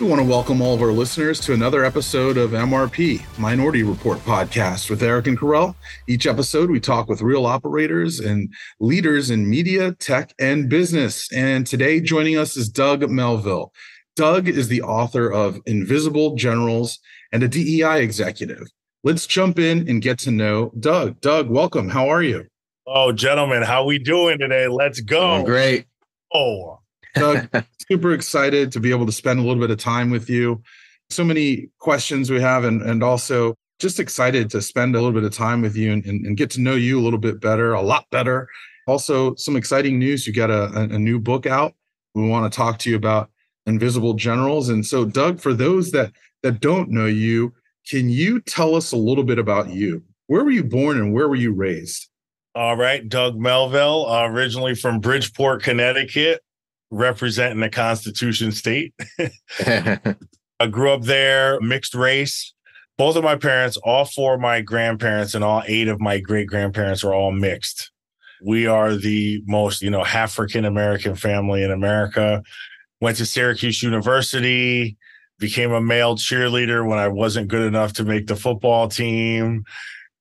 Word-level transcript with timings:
We 0.00 0.06
want 0.06 0.22
to 0.22 0.26
welcome 0.26 0.62
all 0.62 0.72
of 0.72 0.80
our 0.80 0.92
listeners 0.92 1.40
to 1.40 1.52
another 1.52 1.84
episode 1.84 2.38
of 2.38 2.52
MRP, 2.52 3.22
Minority 3.38 3.82
Report 3.82 4.16
podcast 4.20 4.88
with 4.88 5.02
Erik 5.02 5.26
and 5.26 5.38
Kerel. 5.38 5.74
Each 6.06 6.26
episode, 6.26 6.70
we 6.70 6.80
talk 6.80 7.06
with 7.06 7.20
real 7.20 7.44
operators 7.44 8.18
and 8.18 8.50
leaders 8.78 9.28
in 9.28 9.50
media, 9.50 9.92
tech, 9.92 10.32
and 10.38 10.70
business. 10.70 11.30
And 11.34 11.66
today, 11.66 12.00
joining 12.00 12.38
us 12.38 12.56
is 12.56 12.70
Doug 12.70 13.10
Melville. 13.10 13.74
Doug 14.16 14.48
is 14.48 14.68
the 14.68 14.80
author 14.80 15.30
of 15.30 15.60
Invisible 15.66 16.34
Generals 16.34 16.98
and 17.30 17.42
a 17.42 17.48
DEI 17.48 18.02
executive. 18.02 18.68
Let's 19.04 19.26
jump 19.26 19.58
in 19.58 19.86
and 19.86 20.00
get 20.00 20.18
to 20.20 20.30
know 20.30 20.72
Doug. 20.80 21.20
Doug, 21.20 21.50
welcome. 21.50 21.90
How 21.90 22.08
are 22.08 22.22
you? 22.22 22.46
Oh, 22.86 23.12
gentlemen, 23.12 23.64
how 23.64 23.84
we 23.84 23.98
doing 23.98 24.38
today? 24.38 24.66
Let's 24.66 25.02
go. 25.02 25.34
Oh, 25.34 25.44
great. 25.44 25.84
Oh, 26.32 26.79
Doug, 27.14 27.48
super 27.90 28.12
excited 28.12 28.72
to 28.72 28.80
be 28.80 28.90
able 28.90 29.06
to 29.06 29.12
spend 29.12 29.38
a 29.38 29.42
little 29.42 29.60
bit 29.60 29.70
of 29.70 29.78
time 29.78 30.10
with 30.10 30.28
you. 30.28 30.62
So 31.10 31.24
many 31.24 31.68
questions 31.78 32.30
we 32.30 32.40
have, 32.40 32.64
and, 32.64 32.82
and 32.82 33.02
also 33.02 33.56
just 33.80 33.98
excited 33.98 34.50
to 34.50 34.62
spend 34.62 34.94
a 34.94 34.98
little 34.98 35.12
bit 35.12 35.24
of 35.24 35.32
time 35.32 35.62
with 35.62 35.76
you 35.76 35.92
and, 35.92 36.04
and, 36.04 36.26
and 36.26 36.36
get 36.36 36.50
to 36.50 36.60
know 36.60 36.74
you 36.74 37.00
a 37.00 37.02
little 37.02 37.18
bit 37.18 37.40
better, 37.40 37.72
a 37.72 37.82
lot 37.82 38.04
better. 38.10 38.48
Also, 38.86 39.34
some 39.36 39.56
exciting 39.56 39.98
news. 39.98 40.26
You 40.26 40.32
got 40.32 40.50
a, 40.50 40.64
a, 40.78 40.82
a 40.82 40.98
new 40.98 41.18
book 41.18 41.46
out. 41.46 41.74
We 42.14 42.28
want 42.28 42.50
to 42.50 42.56
talk 42.56 42.78
to 42.80 42.90
you 42.90 42.96
about 42.96 43.30
Invisible 43.66 44.14
Generals. 44.14 44.68
And 44.68 44.84
so, 44.84 45.04
Doug, 45.04 45.40
for 45.40 45.54
those 45.54 45.92
that 45.92 46.12
that 46.42 46.60
don't 46.60 46.90
know 46.90 47.06
you, 47.06 47.52
can 47.88 48.08
you 48.08 48.40
tell 48.40 48.74
us 48.74 48.92
a 48.92 48.96
little 48.96 49.24
bit 49.24 49.38
about 49.38 49.70
you? 49.70 50.02
Where 50.26 50.44
were 50.44 50.50
you 50.50 50.64
born 50.64 50.96
and 50.96 51.12
where 51.12 51.28
were 51.28 51.36
you 51.36 51.52
raised? 51.52 52.08
All 52.54 52.76
right, 52.76 53.08
Doug 53.08 53.38
Melville, 53.38 54.06
uh, 54.08 54.26
originally 54.26 54.74
from 54.74 55.00
Bridgeport, 55.00 55.62
Connecticut, 55.62 56.40
representing 56.90 57.60
the 57.60 57.70
Constitution 57.70 58.52
State. 58.52 58.94
I 60.60 60.66
grew 60.70 60.92
up 60.92 61.02
there, 61.02 61.60
mixed 61.60 61.94
race. 61.94 62.52
Both 62.98 63.16
of 63.16 63.24
my 63.24 63.36
parents, 63.36 63.78
all 63.78 64.04
four 64.04 64.34
of 64.34 64.40
my 64.40 64.60
grandparents, 64.60 65.34
and 65.34 65.42
all 65.42 65.62
eight 65.66 65.88
of 65.88 66.00
my 66.00 66.18
great 66.18 66.48
grandparents 66.48 67.02
are 67.02 67.14
all 67.14 67.32
mixed. 67.32 67.90
We 68.44 68.66
are 68.66 68.94
the 68.94 69.42
most, 69.46 69.80
you 69.80 69.90
know, 69.90 70.04
African 70.04 70.66
American 70.66 71.14
family 71.14 71.62
in 71.62 71.70
America. 71.70 72.42
Went 73.00 73.16
to 73.16 73.26
Syracuse 73.26 73.82
University, 73.82 74.98
became 75.38 75.72
a 75.72 75.80
male 75.80 76.16
cheerleader 76.16 76.86
when 76.86 76.98
I 76.98 77.08
wasn't 77.08 77.48
good 77.48 77.66
enough 77.66 77.94
to 77.94 78.04
make 78.04 78.26
the 78.26 78.36
football 78.36 78.88
team, 78.88 79.64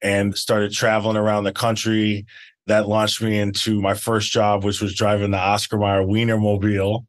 and 0.02 0.38
started 0.38 0.72
traveling 0.72 1.18
around 1.18 1.44
the 1.44 1.52
country 1.52 2.26
that 2.70 2.88
launched 2.88 3.22
me 3.22 3.40
into 3.40 3.82
my 3.82 3.96
first 3.96 4.32
job, 4.32 4.64
which 4.64 4.82
was 4.82 4.94
driving 4.96 5.32
the 5.32 5.40
Oscar 5.40 5.78
Mayer 5.78 6.04
Wienermobile. 6.04 7.06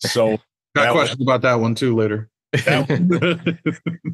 So 0.00 0.38
got 0.74 0.92
questions 0.92 1.18
was, 1.18 1.26
about 1.26 1.42
that 1.42 1.60
one 1.60 1.74
too 1.74 1.94
later. 1.94 2.28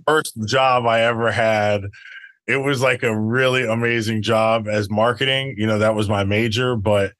first 0.07 0.37
job 0.47 0.87
I 0.87 1.01
ever 1.01 1.33
had. 1.33 1.83
It 2.47 2.59
was 2.59 2.83
like 2.83 3.03
a 3.03 3.19
really 3.19 3.65
amazing 3.65 4.23
job 4.23 4.69
as 4.69 4.91
marketing. 4.91 5.55
You 5.57 5.67
know, 5.67 5.79
that 5.79 5.95
was 5.95 6.09
my 6.09 6.25
major, 6.25 6.77
but 6.77 7.13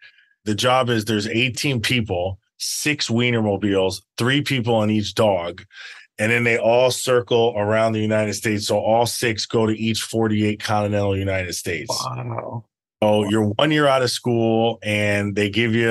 the 0.45 0.55
job 0.55 0.91
is 0.91 1.07
there's 1.07 1.29
18 1.29 1.81
people, 1.81 2.39
six 2.59 3.09
Wienermobiles, 3.09 4.03
three 4.19 4.43
people 4.43 4.75
on 4.75 4.91
each 4.91 5.15
dog. 5.15 5.65
And 6.19 6.31
then 6.31 6.45
they 6.45 6.59
all 6.59 6.91
circle 6.91 7.55
around 7.57 7.93
the 7.93 8.01
United 8.01 8.35
States. 8.35 8.67
So 8.67 8.79
all 8.79 9.07
six 9.07 9.47
go 9.47 9.65
to 9.65 9.73
each 9.73 10.03
48 10.03 10.63
continental 10.63 11.17
United 11.17 11.55
States. 11.55 11.89
Wow. 11.89 12.65
Oh, 13.05 13.29
you're 13.29 13.49
one 13.49 13.73
year 13.73 13.89
out 13.89 14.03
of 14.03 14.13
school 14.13 14.79
and 14.81 15.35
they 15.35 15.51
give 15.51 15.75
you 15.75 15.91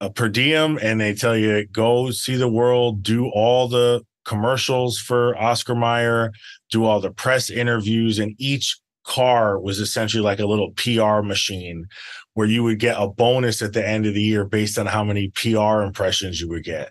a 0.00 0.10
per 0.10 0.28
diem 0.28 0.76
and 0.82 1.00
they 1.00 1.14
tell 1.14 1.36
you 1.36 1.66
go 1.68 2.10
see 2.10 2.34
the 2.34 2.48
world, 2.48 3.04
do 3.04 3.28
all 3.28 3.68
the 3.68 4.02
commercials 4.24 4.98
for 4.98 5.38
Oscar 5.38 5.76
Mayer, 5.76 6.32
do 6.68 6.84
all 6.84 7.00
the 7.00 7.12
press 7.12 7.48
interviews, 7.48 8.18
and 8.18 8.34
each 8.38 8.76
car 9.06 9.60
was 9.60 9.78
essentially 9.78 10.22
like 10.22 10.40
a 10.40 10.46
little 10.46 10.72
PR 10.72 11.22
machine 11.22 11.86
where 12.32 12.48
you 12.48 12.64
would 12.64 12.80
get 12.80 13.00
a 13.00 13.06
bonus 13.06 13.62
at 13.62 13.72
the 13.72 13.88
end 13.88 14.04
of 14.04 14.14
the 14.14 14.22
year 14.22 14.44
based 14.44 14.80
on 14.80 14.86
how 14.86 15.04
many 15.04 15.28
PR 15.28 15.82
impressions 15.82 16.40
you 16.40 16.48
would 16.48 16.64
get. 16.64 16.90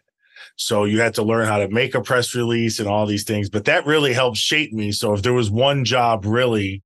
So 0.55 0.85
you 0.85 1.01
had 1.01 1.15
to 1.15 1.23
learn 1.23 1.45
how 1.45 1.57
to 1.57 1.67
make 1.67 1.93
a 1.93 2.01
press 2.01 2.33
release 2.33 2.79
and 2.79 2.87
all 2.87 3.05
these 3.05 3.25
things, 3.25 3.49
but 3.49 3.65
that 3.65 3.85
really 3.85 4.13
helped 4.13 4.37
shape 4.37 4.71
me. 4.71 4.93
So 4.93 5.13
if 5.13 5.23
there 5.23 5.33
was 5.33 5.51
one 5.51 5.83
job 5.83 6.25
really 6.25 6.83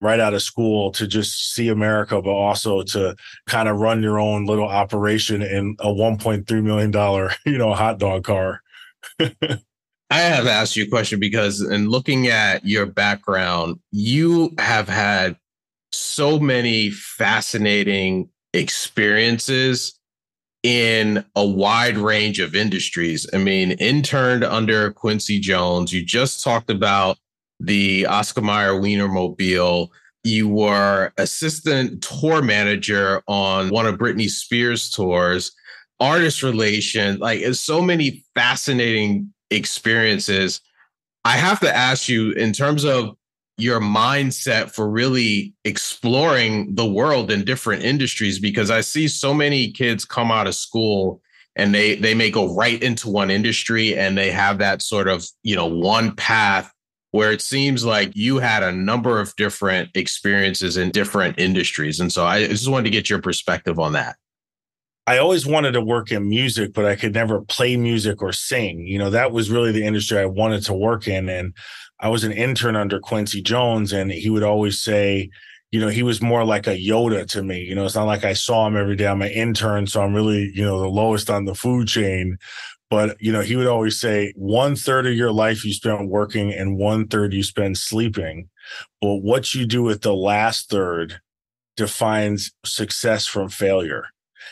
right 0.00 0.20
out 0.20 0.34
of 0.34 0.42
school 0.42 0.90
to 0.92 1.06
just 1.06 1.54
see 1.54 1.68
America, 1.68 2.20
but 2.22 2.30
also 2.30 2.82
to 2.82 3.14
kind 3.46 3.68
of 3.68 3.78
run 3.78 4.02
your 4.02 4.18
own 4.18 4.46
little 4.46 4.68
operation 4.68 5.42
in 5.42 5.76
a 5.80 5.88
$1.3 5.88 6.62
million, 6.62 7.30
you 7.46 7.58
know, 7.58 7.74
hot 7.74 7.98
dog 7.98 8.24
car. 8.24 8.62
I 10.12 10.18
have 10.18 10.46
asked 10.46 10.76
you 10.76 10.84
a 10.84 10.88
question 10.88 11.20
because 11.20 11.60
in 11.60 11.88
looking 11.88 12.26
at 12.26 12.66
your 12.66 12.86
background, 12.86 13.78
you 13.92 14.52
have 14.58 14.88
had 14.88 15.36
so 15.92 16.38
many 16.38 16.90
fascinating 16.90 18.28
experiences 18.52 19.98
in 20.62 21.24
a 21.36 21.46
wide 21.46 21.96
range 21.96 22.40
of 22.40 22.54
industries. 22.54 23.26
I 23.32 23.38
mean, 23.38 23.72
interned 23.72 24.44
under 24.44 24.92
Quincy 24.92 25.38
Jones. 25.38 25.92
You 25.92 26.04
just 26.04 26.42
talked 26.42 26.70
about 26.70 27.18
the 27.60 28.06
Oscar 28.06 28.40
Mayer 28.40 28.72
Wienermobile. 28.72 29.88
You 30.24 30.48
were 30.48 31.12
assistant 31.16 32.02
tour 32.02 32.42
manager 32.42 33.22
on 33.26 33.70
one 33.70 33.86
of 33.86 33.96
Britney 33.96 34.28
Spears' 34.28 34.90
tours, 34.90 35.52
artist 35.98 36.42
relation, 36.42 37.18
like 37.18 37.42
so 37.54 37.80
many 37.80 38.24
fascinating 38.34 39.32
experiences. 39.50 40.60
I 41.24 41.36
have 41.36 41.60
to 41.60 41.74
ask 41.74 42.08
you, 42.08 42.32
in 42.32 42.52
terms 42.52 42.84
of 42.84 43.16
your 43.56 43.80
mindset 43.80 44.74
for 44.74 44.90
really 44.90 45.54
exploring 45.64 46.74
the 46.74 46.86
world 46.86 47.30
in 47.30 47.44
different 47.44 47.82
industries, 47.82 48.38
because 48.38 48.70
I 48.70 48.80
see 48.80 49.06
so 49.06 49.34
many 49.34 49.70
kids 49.72 50.04
come 50.04 50.30
out 50.30 50.46
of 50.46 50.54
school 50.54 51.20
and 51.56 51.74
they 51.74 51.96
they 51.96 52.14
may 52.14 52.30
go 52.30 52.54
right 52.54 52.82
into 52.82 53.10
one 53.10 53.30
industry 53.30 53.96
and 53.96 54.16
they 54.16 54.30
have 54.30 54.58
that 54.58 54.82
sort 54.82 55.08
of 55.08 55.26
you 55.42 55.56
know 55.56 55.66
one 55.66 56.14
path 56.14 56.72
where 57.12 57.32
it 57.32 57.42
seems 57.42 57.84
like 57.84 58.12
you 58.14 58.38
had 58.38 58.62
a 58.62 58.72
number 58.72 59.20
of 59.20 59.34
different 59.36 59.90
experiences 59.94 60.76
in 60.76 60.90
different 60.90 61.38
industries. 61.38 62.00
And 62.00 62.12
so 62.12 62.24
I 62.24 62.46
just 62.46 62.68
wanted 62.68 62.84
to 62.84 62.90
get 62.90 63.10
your 63.10 63.20
perspective 63.20 63.78
on 63.78 63.92
that. 63.94 64.16
I 65.06 65.18
always 65.18 65.44
wanted 65.44 65.72
to 65.72 65.80
work 65.80 66.12
in 66.12 66.28
music, 66.28 66.72
but 66.72 66.84
I 66.84 66.94
could 66.94 67.14
never 67.14 67.40
play 67.40 67.76
music 67.76 68.22
or 68.22 68.32
sing. 68.32 68.86
You 68.86 68.98
know, 68.98 69.10
that 69.10 69.32
was 69.32 69.50
really 69.50 69.72
the 69.72 69.84
industry 69.84 70.18
I 70.18 70.26
wanted 70.26 70.62
to 70.66 70.74
work 70.74 71.08
in. 71.08 71.28
And 71.28 71.52
I 71.98 72.08
was 72.08 72.22
an 72.22 72.32
intern 72.32 72.76
under 72.76 73.00
Quincy 73.00 73.42
Jones, 73.42 73.92
and 73.92 74.12
he 74.12 74.30
would 74.30 74.44
always 74.44 74.80
say, 74.80 75.30
you 75.72 75.80
know, 75.80 75.88
he 75.88 76.02
was 76.02 76.22
more 76.22 76.44
like 76.44 76.66
a 76.66 76.76
Yoda 76.76 77.26
to 77.30 77.42
me. 77.42 77.60
You 77.60 77.74
know, 77.74 77.84
it's 77.84 77.94
not 77.94 78.06
like 78.06 78.24
I 78.24 78.34
saw 78.34 78.66
him 78.66 78.76
every 78.76 78.94
day. 78.94 79.06
I'm 79.06 79.22
an 79.22 79.30
intern, 79.30 79.86
so 79.86 80.02
I'm 80.02 80.14
really, 80.14 80.50
you 80.54 80.64
know, 80.64 80.80
the 80.80 80.88
lowest 80.88 81.28
on 81.28 81.44
the 81.44 81.54
food 81.54 81.88
chain. 81.88 82.38
But 82.90 83.16
you 83.20 83.32
know, 83.32 83.40
he 83.40 83.56
would 83.56 83.68
always 83.68 84.00
say 84.00 84.32
one 84.36 84.74
third 84.74 85.06
of 85.06 85.14
your 85.14 85.32
life 85.32 85.64
you 85.64 85.72
spend 85.72 86.10
working 86.10 86.52
and 86.52 86.76
one 86.76 87.06
third 87.06 87.32
you 87.32 87.44
spend 87.44 87.78
sleeping. 87.78 88.48
But 89.00 89.16
what 89.16 89.54
you 89.54 89.64
do 89.64 89.82
with 89.82 90.02
the 90.02 90.14
last 90.14 90.68
third 90.68 91.20
defines 91.76 92.52
success 92.64 93.26
from 93.26 93.48
failure. 93.48 94.06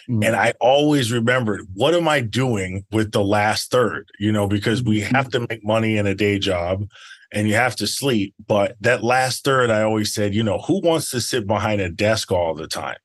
Mm-hmm. 0.09 0.23
And 0.23 0.37
I 0.37 0.55
always 0.61 1.13
remembered, 1.13 1.67
what 1.75 1.95
am 1.95 2.09
I 2.09 2.21
doing 2.21 2.85
with 2.93 3.13
the 3.13 3.25
last 3.25 3.71
third? 3.71 4.09
You 4.19 4.33
know, 4.33 4.47
because 4.47 4.83
we 4.83 5.01
have 5.01 5.29
mm-hmm. 5.29 5.45
to 5.45 5.47
make 5.51 5.65
money 5.65 5.97
in 5.97 6.07
a 6.07 6.15
day 6.15 6.39
job 6.39 6.89
and 7.33 7.49
you 7.49 7.55
have 7.55 7.77
to 7.77 7.87
sleep. 7.87 8.35
But 8.47 8.77
that 8.81 9.03
last 9.03 9.45
third, 9.45 9.71
I 9.71 9.83
always 9.83 10.15
said, 10.15 10.35
you 10.35 10.43
know, 10.43 10.59
who 10.59 10.81
wants 10.81 11.11
to 11.11 11.21
sit 11.21 11.47
behind 11.47 11.81
a 11.81 11.91
desk 11.91 12.31
all 12.33 12.55
the 12.55 12.69
time? 12.69 12.97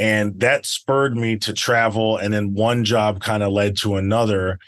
And 0.00 0.40
that 0.40 0.64
spurred 0.64 1.14
me 1.14 1.36
to 1.38 1.52
travel. 1.52 2.16
And 2.16 2.32
then 2.32 2.54
one 2.54 2.84
job 2.84 3.20
kind 3.20 3.42
of 3.42 3.52
led 3.52 3.76
to 3.78 3.96
another. 3.96 4.58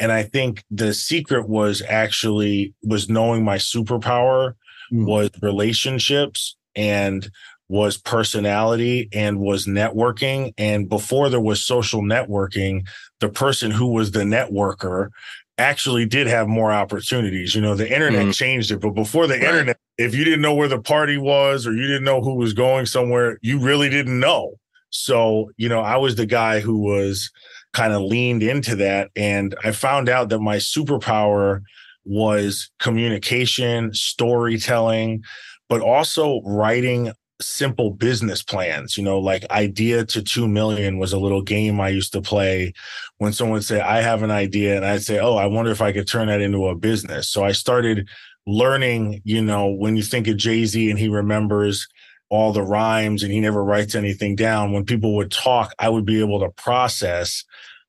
And 0.00 0.10
I 0.10 0.24
think 0.24 0.64
the 0.68 0.92
secret 0.92 1.48
was 1.48 1.80
actually 1.80 2.74
was 2.82 3.08
knowing 3.08 3.44
my 3.44 3.56
superpower 3.56 4.54
mm. 4.92 5.06
was 5.06 5.30
relationships 5.40 6.56
and 6.74 7.30
was 7.68 7.98
personality 7.98 9.08
and 9.12 9.38
was 9.38 9.66
networking. 9.66 10.52
And 10.58 10.88
before 10.88 11.28
there 11.28 11.40
was 11.40 11.64
social 11.64 12.02
networking, 12.02 12.88
the 13.20 13.28
person 13.28 13.70
who 13.70 13.92
was 13.92 14.10
the 14.10 14.24
networker 14.24 15.10
actually 15.56 16.04
did 16.04 16.26
have 16.26 16.48
more 16.48 16.72
opportunities. 16.72 17.54
You 17.54 17.60
know, 17.60 17.76
the 17.76 17.88
internet 17.88 18.26
mm. 18.26 18.34
changed 18.34 18.72
it, 18.72 18.80
but 18.80 18.90
before 18.90 19.28
the 19.28 19.34
right. 19.34 19.44
internet, 19.44 19.78
if 19.98 20.16
you 20.16 20.24
didn't 20.24 20.40
know 20.40 20.54
where 20.54 20.66
the 20.66 20.80
party 20.80 21.16
was 21.16 21.64
or 21.64 21.72
you 21.72 21.86
didn't 21.86 22.04
know 22.04 22.20
who 22.20 22.34
was 22.34 22.54
going 22.54 22.86
somewhere, 22.86 23.38
you 23.40 23.60
really 23.60 23.88
didn't 23.88 24.18
know. 24.18 24.56
So, 24.90 25.50
you 25.56 25.68
know, 25.68 25.80
I 25.80 25.96
was 25.96 26.16
the 26.16 26.26
guy 26.26 26.60
who 26.60 26.78
was 26.78 27.30
kind 27.72 27.92
of 27.92 28.02
leaned 28.02 28.42
into 28.42 28.76
that. 28.76 29.10
And 29.16 29.54
I 29.64 29.72
found 29.72 30.08
out 30.08 30.28
that 30.30 30.40
my 30.40 30.56
superpower 30.56 31.62
was 32.04 32.70
communication, 32.78 33.94
storytelling, 33.94 35.22
but 35.68 35.80
also 35.80 36.40
writing 36.44 37.12
simple 37.40 37.90
business 37.90 38.42
plans, 38.42 38.96
you 38.96 39.02
know, 39.02 39.18
like 39.18 39.50
idea 39.50 40.04
to 40.04 40.22
2 40.22 40.46
million 40.46 40.98
was 40.98 41.12
a 41.12 41.18
little 41.18 41.42
game 41.42 41.80
I 41.80 41.88
used 41.88 42.12
to 42.12 42.20
play 42.20 42.72
when 43.18 43.32
someone 43.32 43.54
would 43.54 43.64
say, 43.64 43.80
I 43.80 44.02
have 44.02 44.22
an 44.22 44.30
idea. 44.30 44.76
And 44.76 44.84
I'd 44.84 45.02
say, 45.02 45.18
Oh, 45.18 45.36
I 45.36 45.46
wonder 45.46 45.70
if 45.70 45.80
I 45.80 45.92
could 45.92 46.06
turn 46.06 46.28
that 46.28 46.40
into 46.40 46.66
a 46.66 46.74
business. 46.74 47.28
So 47.28 47.44
I 47.44 47.52
started 47.52 48.08
learning, 48.46 49.22
you 49.24 49.42
know, 49.42 49.68
when 49.68 49.96
you 49.96 50.02
think 50.02 50.28
of 50.28 50.36
Jay 50.36 50.64
Z 50.64 50.90
and 50.90 50.98
he 50.98 51.08
remembers 51.08 51.88
all 52.30 52.52
the 52.52 52.62
rhymes 52.62 53.22
and 53.22 53.32
he 53.32 53.40
never 53.40 53.62
writes 53.62 53.94
anything 53.94 54.36
down, 54.36 54.72
when 54.72 54.84
people 54.84 55.16
would 55.16 55.30
talk, 55.30 55.74
I 55.78 55.88
would 55.88 56.06
be 56.06 56.20
able 56.20 56.40
to 56.40 56.50
process 56.50 57.44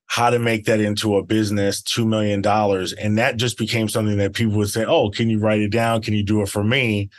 how 0.08 0.30
to 0.30 0.40
make 0.40 0.66
that 0.66 0.82
into 0.82 1.16
a 1.16 1.24
business, 1.24 1.82
$2 1.82 2.06
million. 2.06 2.46
And 3.00 3.18
that 3.18 3.38
just 3.38 3.58
became 3.58 3.88
something 3.88 4.18
that 4.18 4.34
people 4.34 4.58
would 4.58 4.70
say, 4.70 4.84
Oh, 4.84 5.10
can 5.10 5.30
you 5.30 5.40
write 5.40 5.62
it 5.62 5.72
down? 5.72 6.02
Can 6.02 6.14
you 6.14 6.24
do 6.24 6.42
it 6.42 6.50
for 6.50 6.64
me? 6.64 7.10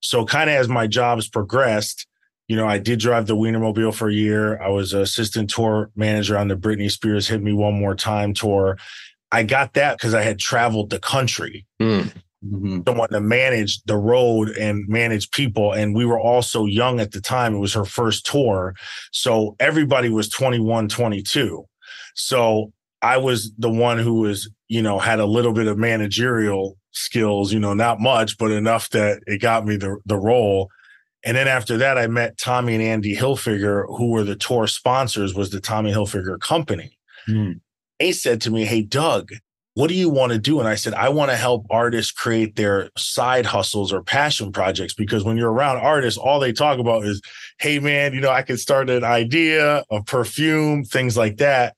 So, 0.00 0.26
kind 0.26 0.50
of 0.50 0.56
as 0.56 0.68
my 0.68 0.86
jobs 0.86 1.28
progressed, 1.28 2.06
you 2.48 2.56
know, 2.56 2.66
I 2.66 2.78
did 2.78 2.98
drive 2.98 3.26
the 3.26 3.36
Wienermobile 3.36 3.94
for 3.94 4.08
a 4.10 4.12
year. 4.12 4.60
I 4.60 4.68
was 4.68 4.92
assistant 4.92 5.48
tour 5.48 5.90
manager 5.96 6.36
on 6.36 6.48
the 6.48 6.56
Britney 6.56 6.90
Spears 6.90 7.28
Hit 7.28 7.42
Me 7.42 7.52
One 7.52 7.78
More 7.78 7.94
Time 7.94 8.34
tour. 8.34 8.76
I 9.30 9.44
got 9.44 9.74
that 9.74 9.96
because 9.96 10.12
I 10.12 10.22
had 10.22 10.38
traveled 10.38 10.90
the 10.90 10.98
country. 10.98 11.64
Mm. 11.80 12.12
Mm-hmm. 12.44 12.80
Someone 12.86 13.08
to 13.10 13.20
manage 13.20 13.82
the 13.84 13.96
road 13.96 14.50
and 14.50 14.86
manage 14.88 15.30
people. 15.30 15.72
And 15.72 15.94
we 15.94 16.04
were 16.04 16.18
all 16.18 16.42
so 16.42 16.66
young 16.66 16.98
at 16.98 17.12
the 17.12 17.20
time. 17.20 17.54
It 17.54 17.58
was 17.58 17.74
her 17.74 17.84
first 17.84 18.26
tour. 18.26 18.74
So 19.12 19.54
everybody 19.60 20.08
was 20.08 20.28
21, 20.28 20.88
22. 20.88 21.64
So 22.14 22.72
I 23.00 23.16
was 23.16 23.52
the 23.58 23.70
one 23.70 23.98
who 23.98 24.20
was, 24.20 24.50
you 24.68 24.82
know, 24.82 24.98
had 24.98 25.20
a 25.20 25.26
little 25.26 25.52
bit 25.52 25.66
of 25.66 25.78
managerial 25.78 26.76
skills, 26.90 27.52
you 27.52 27.60
know, 27.60 27.74
not 27.74 28.00
much, 28.00 28.38
but 28.38 28.50
enough 28.50 28.90
that 28.90 29.22
it 29.26 29.40
got 29.40 29.64
me 29.64 29.76
the, 29.76 29.98
the 30.04 30.16
role. 30.16 30.68
And 31.24 31.36
then 31.36 31.48
after 31.48 31.76
that, 31.78 31.98
I 31.98 32.06
met 32.08 32.38
Tommy 32.38 32.74
and 32.74 32.82
Andy 32.82 33.16
Hilfiger, 33.16 33.86
who 33.96 34.10
were 34.10 34.24
the 34.24 34.36
tour 34.36 34.66
sponsors, 34.66 35.34
was 35.34 35.50
the 35.50 35.60
Tommy 35.60 35.92
Hilfiger 35.92 36.38
company. 36.40 36.98
Mm. 37.28 37.60
They 37.98 38.12
said 38.12 38.40
to 38.42 38.50
me, 38.50 38.64
Hey, 38.64 38.82
Doug, 38.82 39.30
what 39.74 39.88
do 39.88 39.94
you 39.94 40.10
want 40.10 40.32
to 40.32 40.38
do? 40.38 40.60
And 40.60 40.68
I 40.68 40.74
said, 40.74 40.92
I 40.92 41.08
want 41.08 41.30
to 41.30 41.36
help 41.36 41.66
artists 41.70 42.12
create 42.12 42.56
their 42.56 42.90
side 42.96 43.46
hustles 43.46 43.92
or 43.92 44.02
passion 44.02 44.52
projects 44.52 44.92
because 44.92 45.24
when 45.24 45.36
you're 45.36 45.52
around 45.52 45.78
artists, 45.78 46.18
all 46.18 46.38
they 46.40 46.52
talk 46.52 46.78
about 46.78 47.04
is, 47.04 47.22
Hey, 47.58 47.78
man, 47.78 48.12
you 48.12 48.20
know, 48.20 48.30
I 48.30 48.42
can 48.42 48.58
start 48.58 48.90
an 48.90 49.04
idea, 49.04 49.84
a 49.90 50.02
perfume, 50.02 50.84
things 50.84 51.16
like 51.16 51.38
that. 51.38 51.74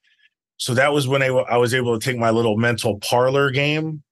So 0.56 0.74
that 0.74 0.92
was 0.92 1.06
when 1.06 1.22
I 1.22 1.56
was 1.56 1.74
able 1.74 1.98
to 1.98 2.04
take 2.04 2.18
my 2.18 2.30
little 2.30 2.56
mental 2.56 2.98
parlor 2.98 3.50
game 3.50 4.02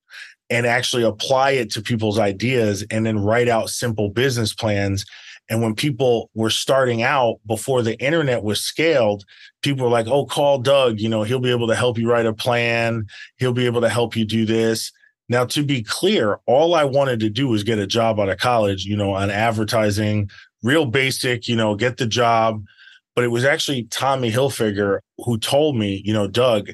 and 0.50 0.66
actually 0.66 1.02
apply 1.02 1.52
it 1.52 1.70
to 1.72 1.82
people's 1.82 2.18
ideas 2.18 2.84
and 2.90 3.06
then 3.06 3.18
write 3.18 3.48
out 3.48 3.70
simple 3.70 4.10
business 4.10 4.52
plans. 4.52 5.04
And 5.48 5.62
when 5.62 5.74
people 5.74 6.30
were 6.34 6.50
starting 6.50 7.02
out 7.02 7.36
before 7.46 7.82
the 7.82 7.98
internet 7.98 8.42
was 8.42 8.60
scaled, 8.60 9.24
people 9.62 9.86
are 9.86 9.90
like, 9.90 10.06
oh, 10.08 10.26
call 10.26 10.58
Doug. 10.58 11.00
You 11.00 11.08
know, 11.08 11.22
he'll 11.22 11.38
be 11.40 11.50
able 11.50 11.68
to 11.68 11.76
help 11.76 11.98
you 11.98 12.10
write 12.10 12.26
a 12.26 12.32
plan. 12.32 13.06
He'll 13.36 13.52
be 13.52 13.66
able 13.66 13.80
to 13.80 13.88
help 13.88 14.16
you 14.16 14.24
do 14.24 14.44
this. 14.44 14.92
Now, 15.28 15.46
to 15.46 15.64
be 15.64 15.82
clear, 15.82 16.40
all 16.46 16.74
I 16.74 16.84
wanted 16.84 17.20
to 17.20 17.30
do 17.30 17.48
was 17.48 17.64
get 17.64 17.78
a 17.78 17.86
job 17.86 18.20
out 18.20 18.28
of 18.28 18.38
college, 18.38 18.84
you 18.84 18.96
know, 18.96 19.14
on 19.14 19.30
advertising, 19.30 20.30
real 20.62 20.84
basic, 20.84 21.48
you 21.48 21.56
know, 21.56 21.74
get 21.74 21.96
the 21.96 22.06
job. 22.06 22.64
But 23.14 23.24
it 23.24 23.28
was 23.28 23.44
actually 23.44 23.84
Tommy 23.84 24.30
Hilfiger 24.30 24.98
who 25.18 25.38
told 25.38 25.76
me, 25.76 26.02
you 26.04 26.12
know, 26.12 26.26
Doug, 26.26 26.70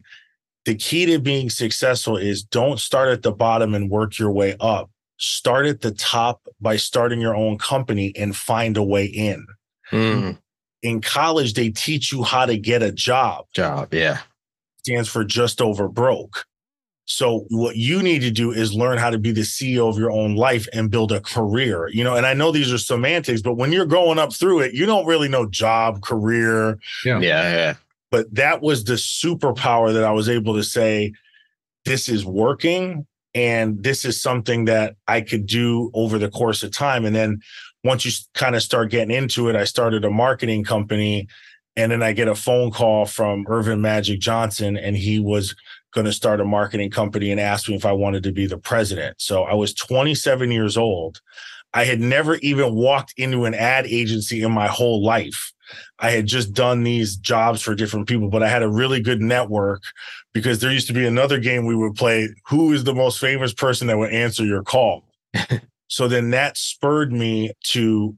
the 0.64 0.74
key 0.74 1.06
to 1.06 1.18
being 1.18 1.50
successful 1.50 2.16
is 2.16 2.42
don't 2.42 2.80
start 2.80 3.08
at 3.10 3.22
the 3.22 3.32
bottom 3.32 3.74
and 3.74 3.90
work 3.90 4.18
your 4.18 4.32
way 4.32 4.56
up. 4.60 4.90
Start 5.18 5.66
at 5.66 5.80
the 5.80 5.90
top 5.90 6.46
by 6.60 6.76
starting 6.76 7.20
your 7.20 7.34
own 7.34 7.58
company 7.58 8.12
and 8.16 8.36
find 8.36 8.76
a 8.76 8.82
way 8.82 9.06
in. 9.06 9.46
Mm. 9.90 10.38
In 10.82 11.00
college, 11.00 11.54
they 11.54 11.70
teach 11.70 12.12
you 12.12 12.22
how 12.22 12.46
to 12.46 12.56
get 12.56 12.82
a 12.82 12.92
job. 12.92 13.46
Job, 13.52 13.92
yeah. 13.92 14.20
Stands 14.78 15.08
for 15.08 15.24
just 15.24 15.60
over 15.60 15.88
broke. 15.88 16.44
So 17.06 17.46
what 17.50 17.76
you 17.76 18.02
need 18.02 18.20
to 18.20 18.30
do 18.30 18.52
is 18.52 18.74
learn 18.74 18.98
how 18.98 19.08
to 19.08 19.18
be 19.18 19.32
the 19.32 19.40
CEO 19.40 19.88
of 19.88 19.98
your 19.98 20.10
own 20.10 20.36
life 20.36 20.66
and 20.74 20.90
build 20.90 21.10
a 21.10 21.20
career. 21.20 21.88
You 21.88 22.04
know, 22.04 22.16
and 22.16 22.26
I 22.26 22.34
know 22.34 22.52
these 22.52 22.72
are 22.72 22.78
semantics, 22.78 23.40
but 23.40 23.54
when 23.54 23.72
you're 23.72 23.86
growing 23.86 24.18
up 24.18 24.34
through 24.34 24.60
it, 24.60 24.74
you 24.74 24.84
don't 24.84 25.06
really 25.06 25.28
know 25.28 25.46
job, 25.46 26.02
career. 26.02 26.78
Yeah. 27.04 27.18
Yeah. 27.20 27.50
yeah 27.50 27.74
but 28.10 28.32
that 28.34 28.62
was 28.62 28.84
the 28.84 28.94
superpower 28.94 29.92
that 29.92 30.04
I 30.04 30.12
was 30.12 30.28
able 30.28 30.54
to 30.54 30.62
say, 30.62 31.12
this 31.84 32.08
is 32.08 32.24
working 32.24 33.06
and 33.34 33.82
this 33.82 34.04
is 34.04 34.20
something 34.20 34.64
that 34.66 34.96
I 35.06 35.20
could 35.20 35.46
do 35.46 35.90
over 35.94 36.18
the 36.18 36.30
course 36.30 36.62
of 36.62 36.72
time. 36.72 37.04
And 37.04 37.14
then 37.14 37.40
once 37.84 38.04
you 38.04 38.12
kind 38.34 38.56
of 38.56 38.62
start 38.62 38.90
getting 38.90 39.14
into 39.14 39.48
it, 39.48 39.56
I 39.56 39.64
started 39.64 40.04
a 40.04 40.10
marketing 40.10 40.64
company. 40.64 41.28
And 41.76 41.92
then 41.92 42.02
I 42.02 42.12
get 42.12 42.26
a 42.26 42.34
phone 42.34 42.72
call 42.72 43.06
from 43.06 43.46
Earvin 43.46 43.80
Magic 43.80 44.18
Johnson, 44.18 44.76
and 44.76 44.96
he 44.96 45.20
was 45.20 45.54
going 45.94 46.06
to 46.06 46.12
start 46.12 46.40
a 46.40 46.44
marketing 46.44 46.90
company 46.90 47.30
and 47.30 47.40
asked 47.40 47.68
me 47.68 47.76
if 47.76 47.86
I 47.86 47.92
wanted 47.92 48.24
to 48.24 48.32
be 48.32 48.46
the 48.46 48.58
president. 48.58 49.20
So 49.20 49.44
I 49.44 49.54
was 49.54 49.74
27 49.74 50.50
years 50.50 50.76
old. 50.76 51.20
I 51.74 51.84
had 51.84 52.00
never 52.00 52.36
even 52.36 52.74
walked 52.74 53.14
into 53.16 53.44
an 53.44 53.54
ad 53.54 53.86
agency 53.86 54.42
in 54.42 54.50
my 54.50 54.66
whole 54.66 55.04
life. 55.04 55.52
I 55.98 56.10
had 56.10 56.26
just 56.26 56.52
done 56.52 56.82
these 56.82 57.16
jobs 57.16 57.62
for 57.62 57.74
different 57.74 58.08
people, 58.08 58.28
but 58.28 58.42
I 58.42 58.48
had 58.48 58.62
a 58.62 58.68
really 58.68 59.00
good 59.00 59.20
network 59.20 59.82
because 60.32 60.60
there 60.60 60.72
used 60.72 60.86
to 60.88 60.94
be 60.94 61.06
another 61.06 61.38
game 61.38 61.66
we 61.66 61.76
would 61.76 61.94
play 61.94 62.28
who 62.48 62.72
is 62.72 62.84
the 62.84 62.94
most 62.94 63.20
famous 63.20 63.52
person 63.52 63.86
that 63.86 63.98
would 63.98 64.12
answer 64.12 64.44
your 64.44 64.62
call. 64.62 65.04
so 65.88 66.06
then 66.08 66.30
that 66.30 66.56
spurred 66.56 67.12
me 67.12 67.52
to 67.64 68.16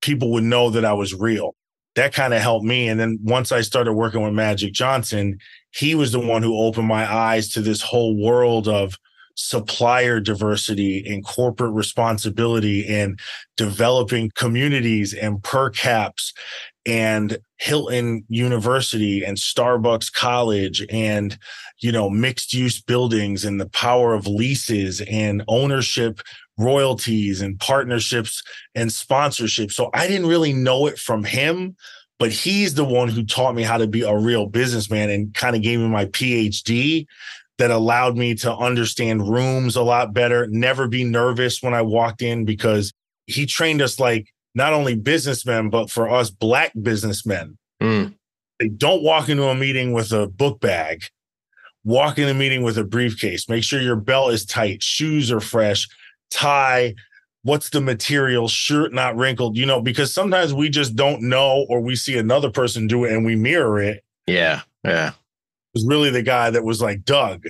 people 0.00 0.32
would 0.32 0.44
know 0.44 0.70
that 0.70 0.84
I 0.84 0.92
was 0.92 1.14
real. 1.14 1.54
That 1.94 2.14
kind 2.14 2.32
of 2.32 2.40
helped 2.40 2.64
me. 2.64 2.88
And 2.88 2.98
then 2.98 3.18
once 3.22 3.52
I 3.52 3.60
started 3.60 3.92
working 3.92 4.22
with 4.22 4.32
Magic 4.32 4.72
Johnson, 4.72 5.38
he 5.72 5.94
was 5.94 6.12
the 6.12 6.20
one 6.20 6.42
who 6.42 6.58
opened 6.58 6.88
my 6.88 7.10
eyes 7.12 7.50
to 7.50 7.60
this 7.60 7.82
whole 7.82 8.16
world 8.16 8.68
of 8.68 8.96
supplier 9.34 10.20
diversity 10.20 11.04
and 11.06 11.24
corporate 11.24 11.72
responsibility 11.72 12.86
and 12.86 13.18
developing 13.56 14.30
communities 14.34 15.14
and 15.14 15.42
per 15.42 15.70
caps 15.70 16.32
and 16.86 17.38
Hilton 17.58 18.24
University 18.28 19.24
and 19.24 19.36
Starbucks 19.36 20.12
College 20.12 20.84
and 20.90 21.38
you 21.78 21.92
know 21.92 22.10
mixed 22.10 22.52
use 22.52 22.80
buildings 22.80 23.44
and 23.44 23.60
the 23.60 23.68
power 23.68 24.14
of 24.14 24.26
leases 24.26 25.00
and 25.02 25.42
ownership 25.48 26.20
royalties 26.60 27.40
and 27.40 27.58
partnerships 27.58 28.42
and 28.74 28.92
sponsorship. 28.92 29.72
So 29.72 29.90
I 29.94 30.06
didn't 30.06 30.28
really 30.28 30.52
know 30.52 30.86
it 30.86 30.98
from 30.98 31.24
him, 31.24 31.76
but 32.18 32.30
he's 32.30 32.74
the 32.74 32.84
one 32.84 33.08
who 33.08 33.24
taught 33.24 33.54
me 33.54 33.62
how 33.62 33.78
to 33.78 33.86
be 33.86 34.02
a 34.02 34.16
real 34.16 34.46
businessman 34.46 35.10
and 35.10 35.34
kind 35.34 35.56
of 35.56 35.62
gave 35.62 35.80
me 35.80 35.88
my 35.88 36.04
PhD 36.06 37.06
that 37.58 37.70
allowed 37.70 38.16
me 38.16 38.34
to 38.34 38.54
understand 38.54 39.28
rooms 39.28 39.76
a 39.76 39.82
lot 39.82 40.14
better, 40.14 40.46
never 40.48 40.88
be 40.88 41.04
nervous 41.04 41.62
when 41.62 41.74
I 41.74 41.82
walked 41.82 42.22
in 42.22 42.44
because 42.44 42.92
he 43.26 43.46
trained 43.46 43.82
us 43.82 44.00
like 44.00 44.32
not 44.54 44.72
only 44.72 44.96
businessmen, 44.96 45.70
but 45.70 45.90
for 45.90 46.08
us 46.10 46.30
black 46.30 46.72
businessmen. 46.80 47.58
Mm. 47.82 48.14
They 48.58 48.68
don't 48.68 49.02
walk 49.02 49.28
into 49.28 49.44
a 49.44 49.54
meeting 49.54 49.92
with 49.92 50.12
a 50.12 50.26
book 50.26 50.60
bag. 50.60 51.04
Walk 51.84 52.18
in 52.18 52.28
a 52.28 52.34
meeting 52.34 52.62
with 52.62 52.76
a 52.76 52.84
briefcase. 52.84 53.48
Make 53.48 53.64
sure 53.64 53.80
your 53.80 53.96
belt 53.96 54.32
is 54.32 54.44
tight, 54.44 54.82
shoes 54.82 55.32
are 55.32 55.40
fresh, 55.40 55.88
tie. 56.30 56.94
What's 57.42 57.70
the 57.70 57.80
material? 57.80 58.48
Shirt 58.48 58.92
not 58.92 59.16
wrinkled, 59.16 59.56
you 59.56 59.66
know, 59.66 59.80
because 59.80 60.12
sometimes 60.12 60.52
we 60.52 60.68
just 60.68 60.94
don't 60.94 61.22
know 61.22 61.66
or 61.68 61.80
we 61.80 61.96
see 61.96 62.18
another 62.18 62.50
person 62.50 62.86
do 62.86 63.04
it 63.04 63.12
and 63.12 63.24
we 63.24 63.36
mirror 63.36 63.80
it. 63.80 64.04
Yeah. 64.26 64.62
Yeah 64.84 65.12
was 65.74 65.86
really 65.86 66.10
the 66.10 66.22
guy 66.22 66.50
that 66.50 66.64
was 66.64 66.80
like, 66.80 67.04
Doug, 67.04 67.46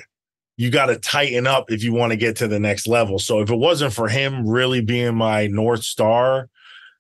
you 0.57 0.71
got 0.71 0.87
to 0.87 0.99
tighten 0.99 1.47
up 1.47 1.71
if 1.71 1.83
you 1.83 1.93
want 1.93 2.13
to 2.13 2.17
get 2.17 2.37
to 2.37 2.49
the 2.49 2.61
next 2.61 2.87
level. 2.87 3.19
So 3.19 3.41
if 3.41 3.51
it 3.51 3.57
wasn't 3.57 3.93
for 3.93 4.09
him 4.09 4.47
really 4.47 4.81
being 4.81 5.15
my 5.15 5.47
North 5.47 5.83
Star, 5.83 6.49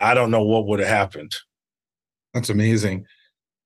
I 0.00 0.14
don't 0.14 0.30
know 0.30 0.42
what 0.42 0.66
would 0.66 0.80
have 0.80 0.88
happened. 0.88 1.34
That's 2.32 2.48
amazing. 2.48 3.04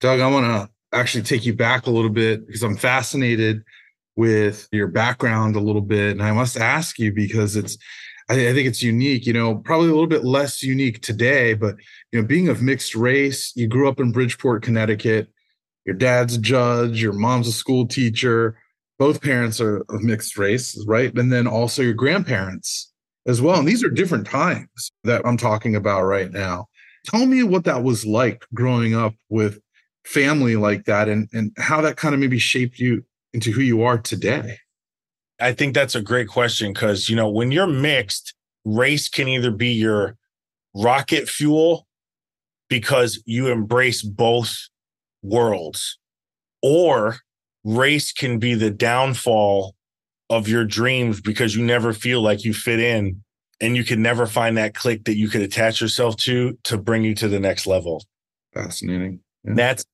Doug, 0.00 0.20
I 0.20 0.28
want 0.28 0.46
to 0.46 0.96
actually 0.96 1.22
take 1.22 1.46
you 1.46 1.54
back 1.54 1.86
a 1.86 1.90
little 1.90 2.10
bit 2.10 2.46
because 2.46 2.62
I'm 2.62 2.76
fascinated 2.76 3.62
with 4.16 4.68
your 4.72 4.88
background 4.88 5.54
a 5.56 5.60
little 5.60 5.82
bit. 5.82 6.12
And 6.12 6.22
I 6.22 6.32
must 6.32 6.56
ask 6.56 6.98
you 6.98 7.12
because 7.12 7.56
it's, 7.56 7.76
I, 8.28 8.34
I 8.48 8.52
think 8.52 8.66
it's 8.66 8.82
unique, 8.82 9.26
you 9.26 9.32
know, 9.32 9.56
probably 9.56 9.88
a 9.88 9.92
little 9.92 10.06
bit 10.06 10.24
less 10.24 10.62
unique 10.62 11.02
today, 11.02 11.54
but, 11.54 11.76
you 12.12 12.20
know, 12.20 12.26
being 12.26 12.48
of 12.48 12.62
mixed 12.62 12.94
race, 12.94 13.52
you 13.54 13.66
grew 13.66 13.88
up 13.88 14.00
in 14.00 14.12
Bridgeport, 14.12 14.62
Connecticut 14.62 15.28
your 15.84 15.94
dad's 15.94 16.36
a 16.36 16.40
judge, 16.40 17.00
your 17.02 17.12
mom's 17.12 17.48
a 17.48 17.52
school 17.52 17.86
teacher, 17.86 18.56
both 18.98 19.22
parents 19.22 19.60
are 19.60 19.78
of 19.88 20.02
mixed 20.02 20.38
race, 20.38 20.82
right? 20.86 21.16
And 21.16 21.32
then 21.32 21.46
also 21.46 21.82
your 21.82 21.94
grandparents 21.94 22.92
as 23.26 23.42
well. 23.42 23.58
And 23.58 23.68
these 23.68 23.84
are 23.84 23.90
different 23.90 24.26
times 24.26 24.92
that 25.04 25.22
I'm 25.26 25.36
talking 25.36 25.76
about 25.76 26.04
right 26.04 26.30
now. 26.30 26.66
Tell 27.06 27.26
me 27.26 27.42
what 27.42 27.64
that 27.64 27.82
was 27.82 28.06
like 28.06 28.44
growing 28.54 28.94
up 28.94 29.14
with 29.28 29.58
family 30.04 30.56
like 30.56 30.84
that 30.84 31.08
and, 31.08 31.28
and 31.32 31.52
how 31.58 31.80
that 31.82 31.96
kind 31.96 32.14
of 32.14 32.20
maybe 32.20 32.38
shaped 32.38 32.78
you 32.78 33.04
into 33.32 33.50
who 33.50 33.62
you 33.62 33.82
are 33.82 33.98
today. 33.98 34.58
I 35.40 35.52
think 35.52 35.74
that's 35.74 35.94
a 35.94 36.02
great 36.02 36.28
question 36.28 36.72
because, 36.72 37.08
you 37.08 37.16
know, 37.16 37.28
when 37.28 37.50
you're 37.50 37.66
mixed, 37.66 38.34
race 38.64 39.08
can 39.08 39.28
either 39.28 39.50
be 39.50 39.72
your 39.72 40.16
rocket 40.74 41.28
fuel 41.28 41.86
because 42.68 43.22
you 43.26 43.48
embrace 43.48 44.02
both 44.02 44.68
worlds. 45.22 45.98
Or 46.62 47.16
race 47.64 48.12
can 48.12 48.38
be 48.38 48.54
the 48.54 48.70
downfall 48.70 49.74
of 50.30 50.48
your 50.48 50.64
dreams 50.64 51.20
because 51.20 51.54
you 51.54 51.64
never 51.64 51.92
feel 51.92 52.20
like 52.22 52.44
you 52.44 52.54
fit 52.54 52.80
in 52.80 53.22
and 53.60 53.76
you 53.76 53.84
can 53.84 54.02
never 54.02 54.26
find 54.26 54.56
that 54.56 54.74
click 54.74 55.04
that 55.04 55.16
you 55.16 55.28
could 55.28 55.42
attach 55.42 55.80
yourself 55.80 56.16
to 56.16 56.58
to 56.64 56.78
bring 56.78 57.04
you 57.04 57.14
to 57.14 57.28
the 57.28 57.40
next 57.40 57.66
level. 57.66 58.04
Fascinating. 58.52 59.20
Yeah. 59.44 59.54
That's 59.54 59.84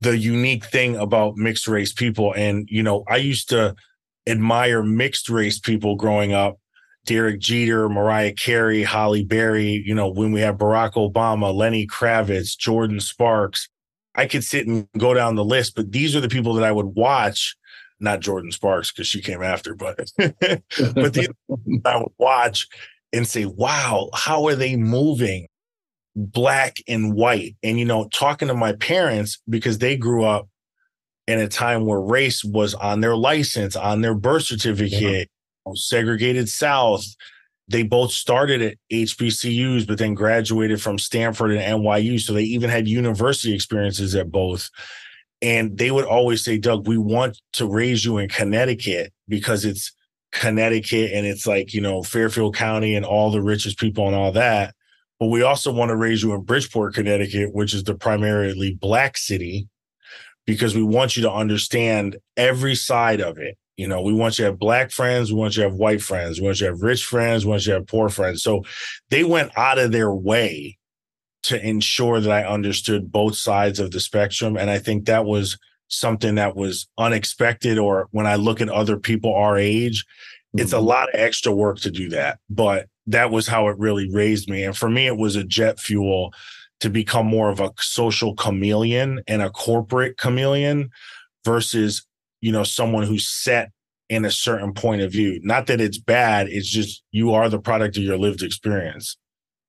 the 0.00 0.16
unique 0.16 0.64
thing 0.64 0.96
about 0.96 1.36
mixed 1.36 1.68
race 1.68 1.92
people. 1.92 2.32
And, 2.34 2.68
you 2.70 2.82
know, 2.82 3.04
I 3.08 3.16
used 3.16 3.48
to 3.50 3.74
admire 4.26 4.82
mixed 4.82 5.28
race 5.28 5.58
people 5.58 5.96
growing 5.96 6.32
up. 6.32 6.58
Derek 7.04 7.40
Jeter, 7.40 7.88
Mariah 7.88 8.32
Carey, 8.32 8.84
Halle 8.84 9.24
Berry, 9.24 9.82
you 9.84 9.94
know, 9.94 10.08
when 10.08 10.30
we 10.30 10.40
have 10.40 10.56
Barack 10.56 10.92
Obama, 10.92 11.52
Lenny 11.52 11.84
Kravitz, 11.84 12.56
Jordin 12.56 13.02
Sparks, 13.02 13.68
I 14.14 14.26
could 14.26 14.44
sit 14.44 14.66
and 14.66 14.86
go 14.98 15.14
down 15.14 15.34
the 15.34 15.44
list, 15.44 15.74
but 15.74 15.90
these 15.90 16.14
are 16.14 16.20
the 16.20 16.28
people 16.28 16.54
that 16.54 16.64
I 16.64 16.70
would 16.70 16.94
watch, 16.94 17.56
not 17.98 18.20
Jordin 18.20 18.52
Sparks 18.52 18.92
because 18.92 19.06
she 19.06 19.20
came 19.20 19.42
after, 19.42 19.74
but 19.74 20.12
but 20.18 21.14
these 21.14 21.28
I 21.84 21.96
would 21.96 22.12
watch 22.18 22.68
and 23.12 23.26
say, 23.26 23.46
wow, 23.46 24.10
how 24.14 24.46
are 24.46 24.54
they 24.54 24.76
moving 24.76 25.48
black 26.14 26.76
and 26.86 27.14
white? 27.14 27.56
And, 27.62 27.78
you 27.78 27.84
know, 27.84 28.08
talking 28.12 28.48
to 28.48 28.54
my 28.54 28.74
parents 28.74 29.40
because 29.48 29.78
they 29.78 29.96
grew 29.96 30.24
up 30.24 30.48
in 31.32 31.40
a 31.40 31.48
time 31.48 31.86
where 31.86 32.00
race 32.00 32.44
was 32.44 32.74
on 32.74 33.00
their 33.00 33.16
license, 33.16 33.74
on 33.76 34.00
their 34.00 34.14
birth 34.14 34.44
certificate, 34.44 35.30
yeah. 35.66 35.72
segregated 35.74 36.48
South. 36.48 37.04
They 37.68 37.82
both 37.82 38.12
started 38.12 38.60
at 38.60 38.76
HBCUs, 38.92 39.86
but 39.86 39.98
then 39.98 40.14
graduated 40.14 40.82
from 40.82 40.98
Stanford 40.98 41.52
and 41.52 41.82
NYU. 41.82 42.20
So 42.20 42.32
they 42.32 42.42
even 42.42 42.70
had 42.70 42.86
university 42.86 43.54
experiences 43.54 44.14
at 44.14 44.30
both. 44.30 44.68
And 45.40 45.76
they 45.76 45.90
would 45.90 46.04
always 46.04 46.44
say, 46.44 46.58
Doug, 46.58 46.86
we 46.86 46.98
want 46.98 47.40
to 47.54 47.66
raise 47.66 48.04
you 48.04 48.18
in 48.18 48.28
Connecticut 48.28 49.12
because 49.28 49.64
it's 49.64 49.92
Connecticut 50.32 51.12
and 51.12 51.26
it's 51.26 51.46
like, 51.46 51.74
you 51.74 51.80
know, 51.80 52.02
Fairfield 52.02 52.54
County 52.54 52.94
and 52.94 53.04
all 53.04 53.30
the 53.30 53.42
richest 53.42 53.78
people 53.78 54.06
and 54.06 54.14
all 54.14 54.32
that. 54.32 54.74
But 55.18 55.26
we 55.26 55.42
also 55.42 55.72
want 55.72 55.90
to 55.90 55.96
raise 55.96 56.22
you 56.22 56.34
in 56.34 56.42
Bridgeport, 56.42 56.94
Connecticut, 56.94 57.54
which 57.54 57.74
is 57.74 57.84
the 57.84 57.94
primarily 57.94 58.74
black 58.74 59.16
city, 59.16 59.68
because 60.46 60.74
we 60.74 60.82
want 60.82 61.16
you 61.16 61.22
to 61.22 61.32
understand 61.32 62.16
every 62.36 62.74
side 62.74 63.20
of 63.20 63.38
it. 63.38 63.56
You 63.76 63.88
know, 63.88 64.02
we 64.02 64.12
want 64.12 64.38
you 64.38 64.44
to 64.44 64.50
have 64.50 64.58
black 64.58 64.90
friends, 64.90 65.32
we 65.32 65.38
want 65.38 65.56
you 65.56 65.62
to 65.62 65.68
have 65.70 65.78
white 65.78 66.02
friends, 66.02 66.40
we 66.40 66.44
want 66.46 66.60
you 66.60 66.66
to 66.66 66.72
have 66.72 66.82
rich 66.82 67.04
friends, 67.04 67.44
we 67.44 67.50
want 67.50 67.66
you 67.66 67.72
to 67.72 67.78
have 67.78 67.86
poor 67.86 68.08
friends. 68.08 68.42
So 68.42 68.62
they 69.10 69.24
went 69.24 69.56
out 69.56 69.78
of 69.78 69.92
their 69.92 70.12
way 70.12 70.78
to 71.44 71.66
ensure 71.66 72.20
that 72.20 72.30
I 72.30 72.44
understood 72.46 73.10
both 73.10 73.34
sides 73.34 73.80
of 73.80 73.90
the 73.90 74.00
spectrum. 74.00 74.56
And 74.56 74.70
I 74.70 74.78
think 74.78 75.06
that 75.06 75.24
was 75.24 75.58
something 75.88 76.36
that 76.36 76.54
was 76.54 76.88
unexpected 76.98 77.78
or 77.78 78.08
when 78.12 78.26
I 78.26 78.36
look 78.36 78.60
at 78.60 78.68
other 78.68 78.98
people 78.98 79.34
our 79.34 79.58
age, 79.58 80.04
mm-hmm. 80.04 80.60
it's 80.60 80.72
a 80.72 80.76
mm-hmm. 80.76 80.86
lot 80.86 81.08
of 81.08 81.20
extra 81.20 81.52
work 81.52 81.80
to 81.80 81.90
do 81.90 82.08
that. 82.10 82.38
But 82.48 82.86
that 83.06 83.30
was 83.30 83.48
how 83.48 83.68
it 83.68 83.78
really 83.78 84.10
raised 84.12 84.48
me. 84.48 84.64
And 84.64 84.76
for 84.76 84.88
me, 84.88 85.06
it 85.06 85.16
was 85.16 85.36
a 85.36 85.44
jet 85.44 85.80
fuel 85.80 86.32
to 86.82 86.90
become 86.90 87.26
more 87.26 87.48
of 87.48 87.60
a 87.60 87.70
social 87.78 88.34
chameleon 88.34 89.22
and 89.28 89.40
a 89.40 89.50
corporate 89.50 90.18
chameleon 90.18 90.90
versus, 91.44 92.04
you 92.40 92.50
know, 92.50 92.64
someone 92.64 93.04
who's 93.04 93.28
set 93.28 93.70
in 94.08 94.24
a 94.24 94.32
certain 94.32 94.74
point 94.74 95.00
of 95.00 95.12
view. 95.12 95.38
Not 95.44 95.68
that 95.68 95.80
it's 95.80 95.98
bad, 95.98 96.48
it's 96.48 96.68
just 96.68 97.04
you 97.12 97.32
are 97.32 97.48
the 97.48 97.60
product 97.60 97.96
of 97.96 98.02
your 98.02 98.18
lived 98.18 98.42
experience. 98.42 99.16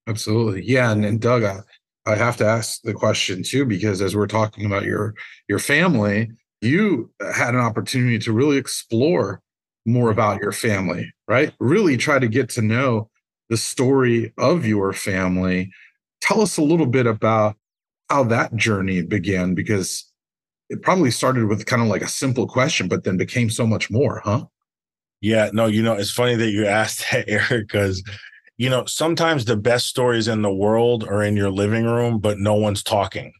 Absolutely. 0.07 0.65
Yeah. 0.65 0.91
And, 0.91 1.05
and 1.05 1.21
Doug, 1.21 1.43
I, 1.43 1.59
I 2.07 2.15
have 2.15 2.35
to 2.37 2.45
ask 2.45 2.81
the 2.81 2.95
question 2.95 3.43
too, 3.43 3.63
because 3.63 4.01
as 4.01 4.15
we're 4.15 4.25
talking 4.25 4.65
about 4.65 4.83
your 4.83 5.13
your 5.47 5.59
family, 5.59 6.31
you 6.61 7.11
had 7.35 7.53
an 7.53 7.61
opportunity 7.61 8.17
to 8.19 8.33
really 8.33 8.57
explore 8.57 9.39
more 9.85 10.05
mm-hmm. 10.05 10.13
about 10.13 10.41
your 10.41 10.51
family, 10.51 11.13
right? 11.27 11.53
Really 11.59 11.95
try 11.95 12.17
to 12.17 12.27
get 12.27 12.49
to 12.49 12.63
know 12.63 13.09
the 13.49 13.57
story 13.57 14.33
of 14.39 14.65
your 14.65 14.93
family. 14.93 15.71
Tell 16.23 16.41
us 16.41 16.57
a 16.57 16.63
little 16.63 16.85
bit 16.85 17.05
about 17.05 17.57
how 18.09 18.23
that 18.25 18.55
journey 18.55 19.01
began, 19.01 19.55
because 19.55 20.09
it 20.69 20.81
probably 20.81 21.11
started 21.11 21.47
with 21.47 21.65
kind 21.65 21.81
of 21.81 21.89
like 21.89 22.01
a 22.01 22.07
simple 22.07 22.47
question, 22.47 22.87
but 22.87 23.03
then 23.03 23.17
became 23.17 23.49
so 23.49 23.67
much 23.67 23.91
more, 23.91 24.21
huh? 24.23 24.45
Yeah, 25.19 25.49
no, 25.53 25.65
you 25.65 25.83
know, 25.83 25.93
it's 25.93 26.11
funny 26.11 26.35
that 26.35 26.51
you 26.51 26.65
asked 26.65 27.05
that, 27.11 27.27
Erik, 27.27 27.67
because 27.67 28.01
you 28.57 28.69
know, 28.69 28.85
sometimes 28.85 29.45
the 29.45 29.57
best 29.57 29.87
stories 29.87 30.27
in 30.27 30.41
the 30.41 30.53
world 30.53 31.03
are 31.03 31.23
in 31.23 31.35
your 31.35 31.49
living 31.49 31.85
room, 31.85 32.19
but 32.19 32.37
no 32.37 32.53
one's 32.53 32.83
talking. 32.83 33.33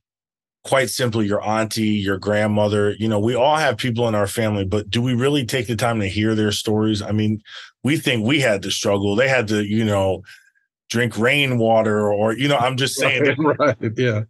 Quite 0.65 0.89
simply, 0.89 1.27
your 1.27 1.45
auntie, 1.45 1.87
your 1.87 2.17
grandmother, 2.17 2.95
you 2.99 3.07
know, 3.07 3.19
we 3.19 3.35
all 3.35 3.57
have 3.57 3.77
people 3.77 4.07
in 4.07 4.15
our 4.15 4.27
family, 4.27 4.65
but 4.65 4.89
do 4.89 5.01
we 5.01 5.13
really 5.13 5.45
take 5.45 5.67
the 5.67 5.75
time 5.75 5.99
to 5.99 6.07
hear 6.07 6.35
their 6.35 6.51
stories? 6.51 7.01
I 7.01 7.11
mean, 7.11 7.41
we 7.83 7.97
think 7.97 8.25
we 8.25 8.39
had 8.39 8.63
to 8.63 8.71
struggle. 8.71 9.15
They 9.15 9.27
had 9.27 9.47
to, 9.49 9.63
you 9.63 9.85
know, 9.85 10.23
drink 10.93 11.17
rainwater 11.17 12.13
or, 12.13 12.33
you 12.33 12.47
know, 12.47 12.57
I'm 12.57 12.77
just 12.77 12.95
saying. 12.95 13.35
Right, 13.39 13.57
right. 13.81 13.91
Yeah. 13.97 14.21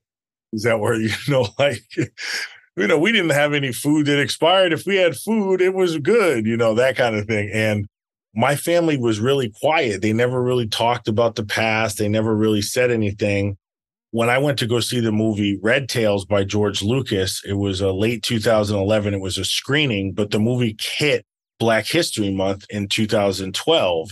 Is 0.53 0.63
that 0.63 0.79
where, 0.79 0.95
you 0.95 1.09
know, 1.27 1.47
like, 1.59 1.83
you 1.97 2.87
know, 2.87 2.97
we 2.97 3.11
didn't 3.11 3.31
have 3.31 3.53
any 3.53 3.73
food 3.73 4.05
that 4.05 4.19
expired. 4.19 4.71
If 4.71 4.85
we 4.85 4.95
had 4.95 5.17
food, 5.17 5.59
it 5.59 5.73
was 5.73 5.97
good, 5.97 6.45
you 6.45 6.55
know, 6.55 6.73
that 6.75 6.95
kind 6.95 7.17
of 7.17 7.27
thing. 7.27 7.49
And 7.53 7.85
my 8.33 8.55
family 8.55 8.97
was 8.97 9.19
really 9.19 9.51
quiet. 9.59 10.01
They 10.01 10.13
never 10.13 10.41
really 10.41 10.67
talked 10.67 11.09
about 11.09 11.35
the 11.35 11.45
past. 11.45 11.97
They 11.97 12.07
never 12.07 12.33
really 12.33 12.61
said 12.61 12.91
anything. 12.91 13.57
When 14.11 14.29
I 14.29 14.37
went 14.37 14.57
to 14.59 14.67
go 14.67 14.79
see 14.79 15.01
the 15.01 15.11
movie 15.11 15.59
Red 15.61 15.89
Tails 15.89 16.23
by 16.23 16.45
George 16.45 16.81
Lucas, 16.81 17.41
it 17.45 17.53
was 17.53 17.81
a 17.81 17.91
late 17.91 18.23
2011. 18.23 19.13
It 19.13 19.19
was 19.19 19.37
a 19.37 19.43
screening, 19.43 20.13
but 20.13 20.31
the 20.31 20.39
movie 20.39 20.77
hit 20.79 21.25
Black 21.59 21.85
History 21.87 22.31
Month 22.31 22.65
in 22.69 22.87
2012. 22.87 24.11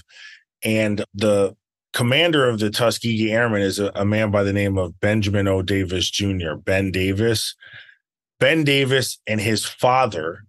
And 0.63 1.05
the 1.13 1.55
commander 1.93 2.48
of 2.48 2.60
the 2.60 2.69
Tuskegee 2.69 3.31
Airmen 3.31 3.62
is 3.62 3.79
a, 3.79 3.91
a 3.95 4.05
man 4.05 4.31
by 4.31 4.43
the 4.43 4.53
name 4.53 4.77
of 4.77 5.00
Benjamin 5.00 5.48
O. 5.48 5.62
Davis 5.62 6.10
Jr., 6.10 6.53
Ben 6.55 6.91
Davis. 6.91 7.55
Ben 8.39 8.63
Davis 8.63 9.19
and 9.27 9.39
his 9.39 9.65
father 9.65 10.45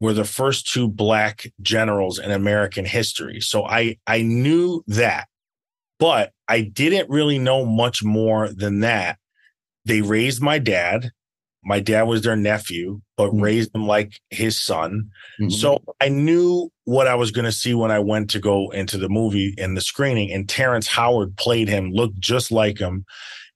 were 0.00 0.12
the 0.12 0.24
first 0.24 0.70
two 0.70 0.88
black 0.88 1.52
generals 1.60 2.18
in 2.18 2.30
American 2.30 2.84
history. 2.84 3.40
So 3.40 3.64
I 3.64 3.98
I 4.06 4.22
knew 4.22 4.82
that, 4.86 5.28
but 5.98 6.32
I 6.48 6.62
didn't 6.62 7.10
really 7.10 7.38
know 7.38 7.64
much 7.64 8.02
more 8.02 8.48
than 8.48 8.80
that. 8.80 9.18
They 9.84 10.00
raised 10.00 10.42
my 10.42 10.58
dad. 10.58 11.10
My 11.64 11.80
dad 11.80 12.02
was 12.02 12.22
their 12.22 12.36
nephew, 12.36 13.00
but 13.16 13.28
mm-hmm. 13.28 13.40
raised 13.40 13.74
him 13.74 13.86
like 13.86 14.20
his 14.30 14.62
son. 14.62 15.10
Mm-hmm. 15.40 15.50
So 15.50 15.82
I 16.00 16.08
knew 16.08 16.70
what 16.84 17.06
I 17.06 17.14
was 17.14 17.30
going 17.30 17.44
to 17.44 17.52
see 17.52 17.74
when 17.74 17.90
I 17.90 17.98
went 17.98 18.30
to 18.30 18.40
go 18.40 18.70
into 18.70 18.98
the 18.98 19.08
movie 19.08 19.54
and 19.58 19.76
the 19.76 19.80
screening. 19.80 20.30
And 20.32 20.48
Terrence 20.48 20.86
Howard 20.86 21.36
played 21.36 21.68
him, 21.68 21.90
looked 21.90 22.20
just 22.20 22.52
like 22.52 22.78
him. 22.78 23.04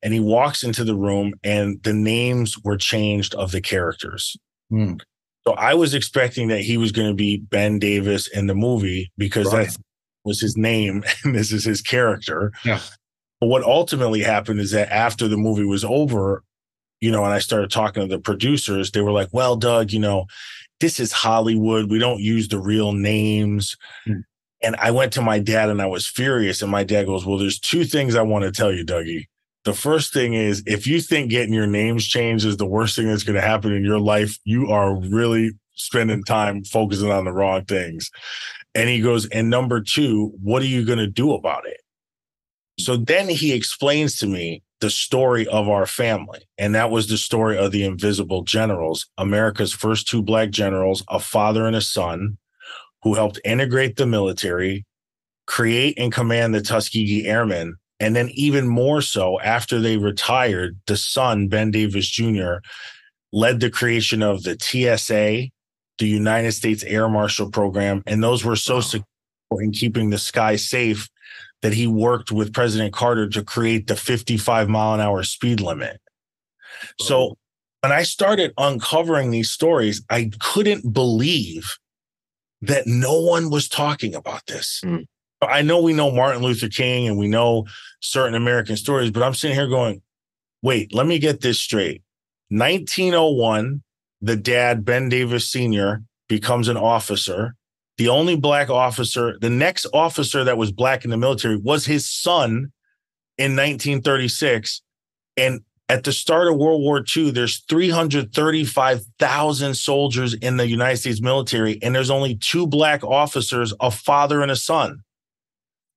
And 0.03 0.15
he 0.15 0.21
walks 0.21 0.63
into 0.63 0.85
the 0.85 0.95
room, 0.95 1.35
and 1.43 1.83
the 1.83 1.93
names 1.93 2.57
were 2.63 2.77
changed 2.77 3.35
of 3.35 3.51
the 3.51 3.61
characters. 3.61 4.37
Mm. 4.73 5.01
So 5.47 5.55
I 5.55 5.75
was 5.75 5.95
expecting 5.95 6.49
that 6.49 6.61
he 6.61 6.77
was 6.77 6.93
going 6.93 7.09
to 7.09 7.15
be 7.15 7.39
Ben 7.39 7.79
Davis 7.79 8.29
in 8.29 8.47
the 8.47 8.55
movie 8.55 9.11
because 9.17 9.53
right. 9.53 9.67
that 9.67 9.77
was 10.25 10.41
his 10.41 10.57
name 10.57 11.03
and 11.25 11.35
this 11.35 11.53
is 11.53 11.65
his 11.65 11.81
character. 11.81 12.53
Yeah. 12.65 12.81
But 13.41 13.47
what 13.47 13.63
ultimately 13.63 14.21
happened 14.21 14.61
is 14.61 14.73
that 14.73 14.93
after 14.93 15.27
the 15.27 15.37
movie 15.37 15.65
was 15.65 15.85
over, 15.85 16.43
you 17.01 17.11
know, 17.11 17.25
and 17.25 17.33
I 17.33 17.39
started 17.39 17.71
talking 17.71 18.03
to 18.03 18.09
the 18.09 18.21
producers, 18.21 18.91
they 18.91 19.01
were 19.01 19.13
like, 19.13 19.29
well, 19.33 19.57
Doug, 19.57 19.93
you 19.93 20.01
know, 20.01 20.27
this 20.81 21.01
is 21.01 21.13
Hollywood. 21.13 21.91
We 21.91 21.99
don't 21.99 22.21
use 22.21 22.49
the 22.49 22.59
real 22.59 22.93
names. 22.93 23.77
Hmm. 24.05 24.21
And 24.63 24.77
I 24.77 24.91
went 24.91 25.13
to 25.15 25.23
my 25.23 25.39
dad 25.39 25.71
and 25.71 25.81
I 25.81 25.87
was 25.87 26.07
furious. 26.07 26.63
And 26.63 26.71
my 26.71 26.85
dad 26.85 27.07
goes, 27.07 27.25
Well, 27.25 27.39
there's 27.39 27.61
two 27.61 27.85
things 27.85 28.15
I 28.15 28.23
want 28.23 28.45
to 28.45 28.53
tell 28.53 28.73
you, 28.73 28.85
Dougie. 28.85 29.27
The 29.65 29.75
first 29.75 30.13
thing 30.13 30.35
is 30.35 30.63
if 30.67 30.87
you 30.87 31.01
think 31.01 31.31
getting 31.31 31.53
your 31.53 31.67
names 31.67 32.07
changed 32.07 32.47
is 32.47 32.57
the 32.57 32.67
worst 32.67 32.97
thing 32.97 33.09
that's 33.09 33.23
going 33.23 33.41
to 33.41 33.47
happen 33.47 33.73
in 33.73 33.85
your 33.85 34.01
life, 34.01 34.39
you 34.45 34.71
are 34.71 34.97
really 34.97 35.53
spending 35.75 36.25
time 36.25 36.65
focusing 36.65 37.11
on 37.11 37.25
the 37.25 37.33
wrong 37.33 37.65
things. 37.65 38.11
And 38.75 38.89
he 38.89 39.01
goes, 39.01 39.27
and 39.29 39.51
number 39.51 39.81
two, 39.81 40.33
what 40.43 40.63
are 40.63 40.67
you 40.67 40.85
going 40.85 40.99
to 40.99 41.07
do 41.07 41.35
about 41.35 41.67
it? 41.67 41.81
So 42.79 42.97
then 42.97 43.29
he 43.29 43.53
explains 43.53 44.17
to 44.19 44.27
me 44.27 44.63
the 44.81 44.91
story 44.91 45.47
of 45.49 45.69
our 45.69 45.87
family. 45.87 46.41
And 46.57 46.75
that 46.75 46.91
was 46.91 47.09
the 47.09 47.19
story 47.19 47.59
of 47.59 47.73
the 47.73 47.85
Invisible 47.85 48.43
Generals, 48.43 49.07
America's 49.19 49.73
first 49.73 50.09
two 50.09 50.23
black 50.23 50.51
generals, 50.51 51.03
a 51.09 51.19
father 51.19 51.67
and 51.67 51.77
a 51.77 51.81
son, 51.81 52.39
who 53.03 53.15
helped 53.15 53.41
integrate 53.45 53.97
the 53.97 54.07
military, 54.07 54.85
create 55.47 55.99
and 55.99 56.13
command 56.13 56.55
the 56.55 56.61
Tuskegee 56.61 57.27
Airmen, 57.27 57.77
and 58.01 58.15
then 58.15 58.29
even 58.31 58.69
more 58.69 59.01
so 59.01 59.41
after 59.41 59.81
they 59.81 59.97
retired, 59.97 60.79
the 60.87 60.97
son, 60.97 61.49
Ben 61.49 61.71
Davis 61.71 62.09
Jr., 62.09 62.57
led 63.33 63.61
the 63.61 63.71
creation 63.71 64.23
of 64.23 64.43
the 64.43 64.57
TSA, 64.59 65.49
the 65.99 66.09
United 66.09 66.53
States 66.53 66.85
Air 66.85 67.09
Marshal 67.09 67.51
Program. 67.51 68.03
And 68.07 68.23
those 68.23 68.45
were 68.45 68.57
so 68.57 68.77
wow. 68.77 68.81
successful 68.81 69.59
in 69.59 69.73
keeping 69.73 70.11
the 70.11 70.19
sky 70.19 70.57
safe 70.57 71.09
that 71.63 71.75
he 71.75 71.87
worked 71.87 72.31
with 72.31 72.53
President 72.53 72.93
Carter 72.93 73.29
to 73.29 73.43
create 73.43 73.87
the 73.87 73.97
55 73.97 74.69
mile 74.69 74.95
an 74.95 75.01
hour 75.01 75.23
speed 75.23 75.61
limit. 75.61 76.01
So 77.01 77.37
when 77.81 77.93
I 77.93 78.03
started 78.03 78.53
uncovering 78.59 79.31
these 79.31 79.51
stories, 79.51 80.03
I 80.11 80.31
couldn't 80.41 80.93
believe 80.93 81.77
that 82.63 82.87
no 82.87 83.21
one 83.21 83.51
was 83.51 83.69
talking 83.69 84.15
about 84.15 84.47
this. 84.47 84.81
Mm. 84.85 85.07
I 85.41 85.63
know 85.63 85.81
we 85.81 85.93
know 85.93 86.11
Martin 86.11 86.43
Luther 86.43 86.69
King 86.69 87.07
and 87.07 87.17
we 87.17 87.29
know 87.29 87.67
certain 88.01 88.35
American 88.35 88.77
stories, 88.77 89.11
but 89.11 89.23
I'm 89.23 89.35
sitting 89.35 89.57
here 89.57 89.69
going, 89.69 90.03
wait, 90.63 90.93
let 90.93 91.07
me 91.07 91.19
get 91.19 91.41
this 91.41 91.61
straight. 91.61 92.03
1901, 92.49 93.83
the 94.21 94.37
dad, 94.37 94.85
Ben 94.85 95.09
Davis 95.09 95.49
Sr., 95.51 96.03
becomes 96.29 96.69
an 96.69 96.77
officer. 96.77 97.55
The 97.99 98.09
only 98.09 98.37
black 98.37 98.71
officer, 98.71 99.37
the 99.41 99.51
next 99.51 99.85
officer 99.93 100.45
that 100.45 100.57
was 100.57 100.71
black 100.71 101.05
in 101.05 101.11
the 101.11 101.17
military 101.17 101.57
was 101.57 101.85
his 101.85 102.09
son 102.09 102.71
in 103.37 103.57
1936. 103.57 104.83
And 105.37 105.63
at 105.89 106.05
the 106.05 106.13
start 106.13 106.47
of 106.49 106.57
World 106.57 106.81
War 106.81 107.05
II, 107.17 107.33
there's 107.33 107.65
335,000 107.69 109.75
soldiers 109.75 110.35
in 110.35 110.59
the 110.59 110.69
United 110.69 110.99
States 110.99 111.21
military, 111.21 111.83
and 111.83 111.93
there's 111.95 112.11
only 112.11 112.37
two 112.37 112.69
black 112.69 113.03
officers, 113.03 113.75
a 113.81 113.91
father 113.91 114.43
and 114.43 114.53
a 114.53 114.57
son. 114.57 115.01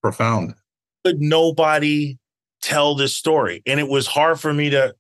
Profound. 0.02 0.56
Could 1.06 1.22
nobody 1.22 2.18
tell 2.62 2.96
this 2.96 3.16
story? 3.16 3.62
And 3.68 3.80
it 3.80 3.88
was 3.88 4.08
hard 4.08 4.40
for 4.40 4.52
me 4.54 4.72
to 4.72 4.96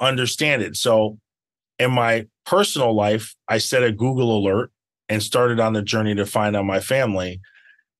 understand 0.00 0.62
it. 0.62 0.76
So, 0.76 1.18
in 1.78 1.90
my 1.90 2.26
personal 2.46 2.94
life, 2.94 3.36
I 3.48 3.58
set 3.58 3.82
a 3.82 3.92
Google 3.92 4.38
alert 4.38 4.70
and 5.08 5.22
started 5.22 5.60
on 5.60 5.72
the 5.72 5.82
journey 5.82 6.14
to 6.14 6.26
find 6.26 6.56
out 6.56 6.64
my 6.64 6.80
family. 6.80 7.40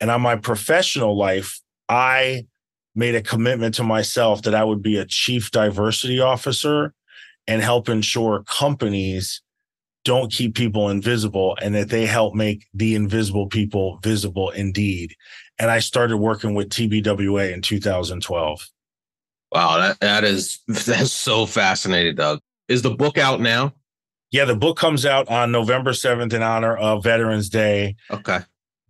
And 0.00 0.10
on 0.10 0.20
my 0.20 0.36
professional 0.36 1.16
life, 1.16 1.60
I 1.88 2.46
made 2.94 3.14
a 3.14 3.22
commitment 3.22 3.74
to 3.76 3.84
myself 3.84 4.42
that 4.42 4.54
I 4.54 4.64
would 4.64 4.82
be 4.82 4.96
a 4.96 5.04
chief 5.04 5.50
diversity 5.50 6.20
officer 6.20 6.94
and 7.46 7.62
help 7.62 7.88
ensure 7.88 8.42
companies 8.44 9.42
don't 10.04 10.32
keep 10.32 10.54
people 10.54 10.88
invisible 10.88 11.56
and 11.60 11.74
that 11.74 11.88
they 11.88 12.06
help 12.06 12.34
make 12.34 12.64
the 12.72 12.94
invisible 12.94 13.48
people 13.48 13.98
visible 14.02 14.50
indeed. 14.50 15.14
And 15.58 15.70
I 15.70 15.80
started 15.80 16.18
working 16.18 16.54
with 16.54 16.70
TBWA 16.70 17.52
in 17.52 17.60
2012. 17.60 18.68
Wow, 19.52 19.78
that, 19.78 20.00
that 20.00 20.24
is 20.24 20.60
that's 20.68 21.12
so 21.12 21.46
fascinating, 21.46 22.14
Doug. 22.14 22.40
Is 22.68 22.82
the 22.82 22.90
book 22.90 23.18
out 23.18 23.40
now? 23.40 23.72
Yeah, 24.32 24.44
the 24.44 24.56
book 24.56 24.76
comes 24.76 25.06
out 25.06 25.28
on 25.28 25.52
November 25.52 25.92
7th 25.92 26.32
in 26.32 26.42
honor 26.42 26.76
of 26.76 27.04
Veterans 27.04 27.48
Day. 27.48 27.96
Okay. 28.10 28.40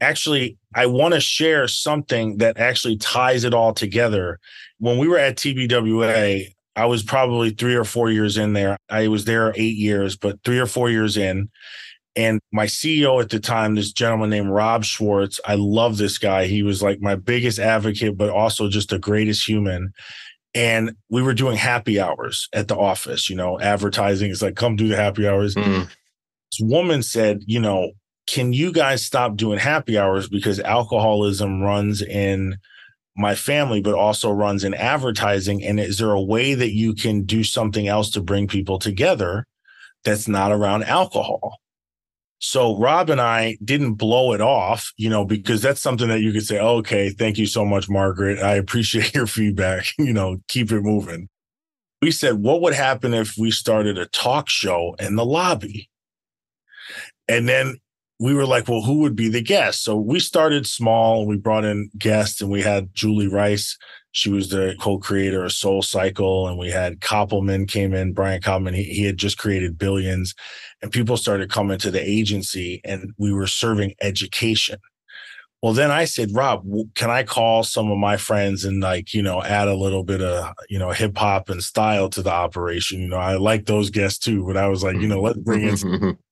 Actually, 0.01 0.59
I 0.75 0.87
want 0.87 1.15
to 1.15 1.21
share 1.21 1.69
something 1.69 2.39
that 2.39 2.59
actually 2.59 2.97
ties 2.99 3.45
it 3.45 3.55
all 3.55 3.73
together. 3.73 4.39
When 4.79 4.99
we 4.99 5.09
were 5.09 5.19
at 5.19 5.37
TBWA, 5.37 6.49
I 6.77 6.85
was 6.85 7.03
probably 7.03 7.51
three 7.51 7.75
or 7.75 7.85
four 7.85 8.11
years 8.11 8.37
in 8.37 8.53
there. 8.53 8.77
I 8.91 9.09
was 9.09 9.25
there 9.25 9.53
eight 9.57 9.77
years, 9.77 10.17
but 10.17 10.43
three 10.45 10.59
or 10.59 10.67
four 10.67 10.91
years 10.91 11.17
in. 11.17 11.49
And 12.15 12.41
my 12.53 12.67
CEO 12.67 13.23
at 13.23 13.31
the 13.31 13.41
time, 13.41 13.75
this 13.75 13.93
gentleman 13.93 14.31
named 14.31 14.51
Rob 14.51 14.85
Schwartz, 14.85 15.39
I 15.45 15.55
love 15.55 15.99
this 15.99 16.17
guy. 16.17 16.47
He 16.47 16.63
was 16.63 16.83
like 16.83 17.01
my 17.01 17.15
biggest 17.15 17.59
advocate, 17.59 18.17
but 18.17 18.31
also 18.31 18.69
just 18.69 18.89
the 18.89 18.99
greatest 18.99 19.47
human. 19.47 19.93
And 20.57 20.97
we 21.11 21.21
were 21.21 21.35
doing 21.35 21.59
happy 21.59 22.01
hours 22.01 22.49
at 22.55 22.67
the 22.67 22.77
office, 22.77 23.29
you 23.29 23.37
know, 23.37 23.61
advertising. 23.61 24.31
is 24.31 24.41
like, 24.41 24.57
come 24.57 24.75
do 24.75 24.89
the 24.89 24.97
happy 24.97 25.29
hours. 25.29 25.55
Mm. 25.55 25.87
This 26.51 26.61
woman 26.63 27.03
said, 27.03 27.43
you 27.47 27.61
know, 27.61 27.91
can 28.27 28.55
you 28.55 28.73
guys 28.73 29.05
stop 29.05 29.37
doing 29.37 29.59
happy 29.59 29.99
hours 29.99 30.31
because 30.31 30.59
alcoholism 30.61 31.61
runs 31.61 32.01
in 32.01 32.57
my 33.19 33.35
family, 33.35 33.83
but 33.83 33.95
also 33.95 34.31
runs 34.31 34.65
in 34.65 34.73
advertising? 34.73 35.63
And 35.63 35.79
is 35.79 35.99
there 35.99 36.13
a 36.13 36.23
way 36.23 36.55
that 36.55 36.73
you 36.73 36.95
can 36.95 37.25
do 37.25 37.45
something 37.45 37.87
else 37.87 38.11
to 38.13 38.23
bring 38.23 38.49
people 38.49 38.79
together 38.79 39.47
that's 40.05 40.27
not 40.27 40.53
around 40.53 40.85
alcohol? 40.85 41.59
So 42.39 42.79
Rob 42.79 43.09
and 43.09 43.21
I 43.21 43.57
didn't 43.65 43.95
blow 43.95 44.33
it 44.33 44.41
off, 44.41 44.93
you 44.97 45.09
know, 45.09 45.25
because 45.25 45.63
that's 45.63 45.81
something 45.81 46.09
that 46.09 46.21
you 46.21 46.33
could 46.33 46.45
say, 46.47 46.61
okay, 46.61 47.11
thank 47.11 47.39
you 47.39 47.47
so 47.47 47.65
much, 47.65 47.89
Margaret. 47.89 48.39
I 48.39 48.55
appreciate 48.55 49.15
your 49.15 49.27
feedback. 49.27 49.87
You 49.99 50.13
know, 50.13 50.39
keep 50.49 50.71
it 50.71 50.83
moving. 50.83 51.29
We 52.03 52.11
said, 52.11 52.35
what 52.35 52.61
would 52.61 52.75
happen 52.75 53.15
if 53.15 53.37
we 53.39 53.51
started 53.51 53.97
a 53.97 54.07
talk 54.07 54.51
show 54.51 54.95
in 54.99 55.17
the 55.17 55.25
lobby? 55.25 55.89
And 57.27 57.49
then 57.49 57.79
we 58.21 58.35
were 58.35 58.47
like, 58.47 58.69
well, 58.69 58.83
who 58.83 58.99
would 58.99 59.17
be 59.17 59.29
the 59.29 59.43
guest? 59.43 59.83
So 59.83 59.97
we 59.97 60.21
started 60.21 60.67
small. 60.67 61.27
We 61.27 61.37
brought 61.37 61.65
in 61.65 61.91
guests 61.99 62.41
and 62.41 62.51
we 62.51 62.63
had 62.63 62.95
Julie 62.95 63.29
Rice. 63.29 63.79
She 64.17 64.31
was 64.31 64.49
the 64.49 64.75
co-creator 64.81 65.45
of 65.45 65.53
Soul 65.53 65.83
Cycle. 65.83 66.49
And 66.49 66.57
we 66.57 66.71
had 66.71 67.01
Koppelman 67.01 67.69
came 67.69 67.93
in, 67.93 68.15
Brian 68.15 68.41
Koppelman. 68.41 68.75
He, 68.75 68.85
he 68.85 69.05
had 69.05 69.19
just 69.19 69.37
created 69.37 69.77
Billions. 69.77 70.35
And 70.81 70.91
people 70.91 71.19
started 71.19 71.51
coming 71.51 71.77
to 71.81 71.91
the 71.91 72.01
agency 72.01 72.81
and 72.83 73.13
we 73.19 73.31
were 73.31 73.47
serving 73.47 73.93
education. 74.01 74.79
Well, 75.63 75.75
then 75.75 75.91
I 75.91 76.07
said, 76.07 76.31
Rob, 76.33 76.65
can 76.95 77.11
I 77.11 77.25
call 77.25 77.63
some 77.63 77.91
of 77.91 77.99
my 77.99 78.17
friends 78.17 78.65
and 78.65 78.81
like, 78.81 79.13
you 79.13 79.21
know, 79.21 79.43
add 79.43 79.69
a 79.69 79.75
little 79.75 80.03
bit 80.03 80.23
of, 80.23 80.55
you 80.71 80.79
know, 80.79 80.93
hip 80.93 81.19
hop 81.19 81.51
and 81.51 81.63
style 81.63 82.09
to 82.11 82.23
the 82.23 82.33
operation? 82.33 83.01
You 83.01 83.09
know, 83.09 83.19
I 83.19 83.37
like 83.37 83.67
those 83.67 83.91
guests 83.91 84.19
too, 84.19 84.47
but 84.47 84.57
I 84.57 84.69
was 84.69 84.83
like, 84.83 84.97
you 84.97 85.09
know, 85.09 85.21
let's 85.21 85.39
bring 85.39 85.69
in 85.69 86.17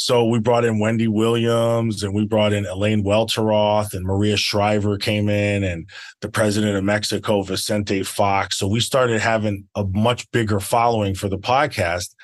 So 0.00 0.24
we 0.24 0.38
brought 0.38 0.64
in 0.64 0.78
Wendy 0.78 1.08
Williams 1.08 2.02
and 2.02 2.14
we 2.14 2.24
brought 2.24 2.54
in 2.54 2.64
Elaine 2.64 3.04
Welteroth 3.04 3.92
and 3.92 4.06
Maria 4.06 4.38
Shriver 4.38 4.96
came 4.96 5.28
in 5.28 5.62
and 5.62 5.86
the 6.22 6.30
president 6.30 6.74
of 6.74 6.82
Mexico, 6.84 7.42
Vicente 7.42 8.02
Fox. 8.02 8.56
So 8.56 8.66
we 8.66 8.80
started 8.80 9.20
having 9.20 9.68
a 9.74 9.84
much 9.84 10.28
bigger 10.30 10.58
following 10.58 11.14
for 11.14 11.28
the 11.28 11.36
podcast. 11.36 12.14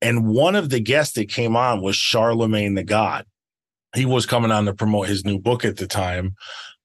And 0.00 0.26
one 0.26 0.56
of 0.56 0.70
the 0.70 0.80
guests 0.80 1.16
that 1.16 1.28
came 1.28 1.54
on 1.54 1.82
was 1.82 1.96
Charlamagne 1.96 2.76
Tha 2.76 2.84
God. 2.84 3.26
He 3.94 4.06
was 4.06 4.24
coming 4.24 4.50
on 4.50 4.64
to 4.64 4.72
promote 4.72 5.08
his 5.08 5.26
new 5.26 5.38
book 5.38 5.66
at 5.66 5.76
the 5.76 5.86
time 5.86 6.34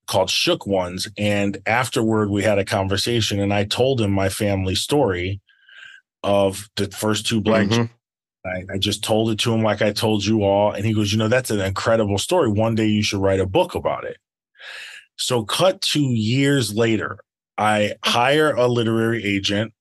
called 0.08 0.30
Shook 0.30 0.68
Ones. 0.68 1.08
And 1.18 1.58
afterward, 1.66 2.30
we 2.30 2.44
had 2.44 2.60
a 2.60 2.66
conversation 2.66 3.40
and 3.40 3.54
I 3.54 3.64
told 3.64 4.02
him 4.02 4.12
my 4.12 4.28
family 4.28 4.76
story 4.76 5.40
of 6.22 6.68
the 6.76 6.88
first 6.92 7.26
two 7.28 7.40
black 7.40 7.68
Mhm. 7.68 7.90
I, 8.46 8.64
I 8.74 8.78
just 8.78 9.04
told 9.04 9.30
it 9.30 9.40
to 9.40 9.54
him 9.54 9.64
like 9.64 9.82
I 9.82 9.92
told 9.92 10.26
you 10.26 10.44
all. 10.44 10.72
And 10.72 10.86
he 10.86 10.94
goes, 10.94 11.12
You 11.12 11.18
know, 11.18 11.28
that's 11.28 11.52
an 11.52 11.62
incredible 11.62 12.18
story. 12.18 12.50
One 12.50 12.76
day 12.76 12.88
you 12.88 13.04
should 13.04 13.22
write 13.22 13.40
a 13.40 13.46
book 13.46 13.76
about 13.76 14.04
it. 14.04 14.18
So, 15.16 15.44
cut 15.44 15.82
to 15.82 16.00
years 16.00 16.74
later, 16.74 17.20
I 17.58 17.94
hire 18.04 18.52
a 18.52 18.68
literary 18.68 19.24
agent. 19.24 19.74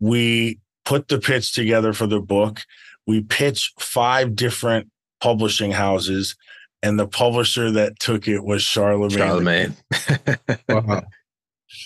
We 0.00 0.58
put 0.84 1.08
the 1.08 1.18
pitch 1.18 1.52
together 1.52 1.92
for 1.92 2.06
the 2.06 2.20
book. 2.20 2.62
We 3.06 3.20
pitch 3.20 3.72
five 3.78 4.34
different 4.34 4.90
publishing 5.20 5.70
houses, 5.70 6.34
and 6.82 6.98
the 6.98 7.06
publisher 7.06 7.70
that 7.72 8.00
took 8.00 8.26
it 8.26 8.44
was 8.44 8.62
Charlamagne. 8.62 9.74
Charlamagne. 9.96 10.58
Wow. 10.68 11.02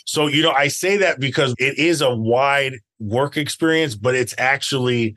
So, 0.04 0.26
you 0.26 0.42
know, 0.42 0.52
I 0.52 0.68
say 0.68 0.98
that 0.98 1.18
because 1.18 1.54
it 1.58 1.78
is 1.78 2.00
a 2.00 2.14
wide 2.14 2.74
work 2.98 3.36
experience, 3.36 3.94
but 3.94 4.14
it's 4.14 4.34
actually 4.38 5.16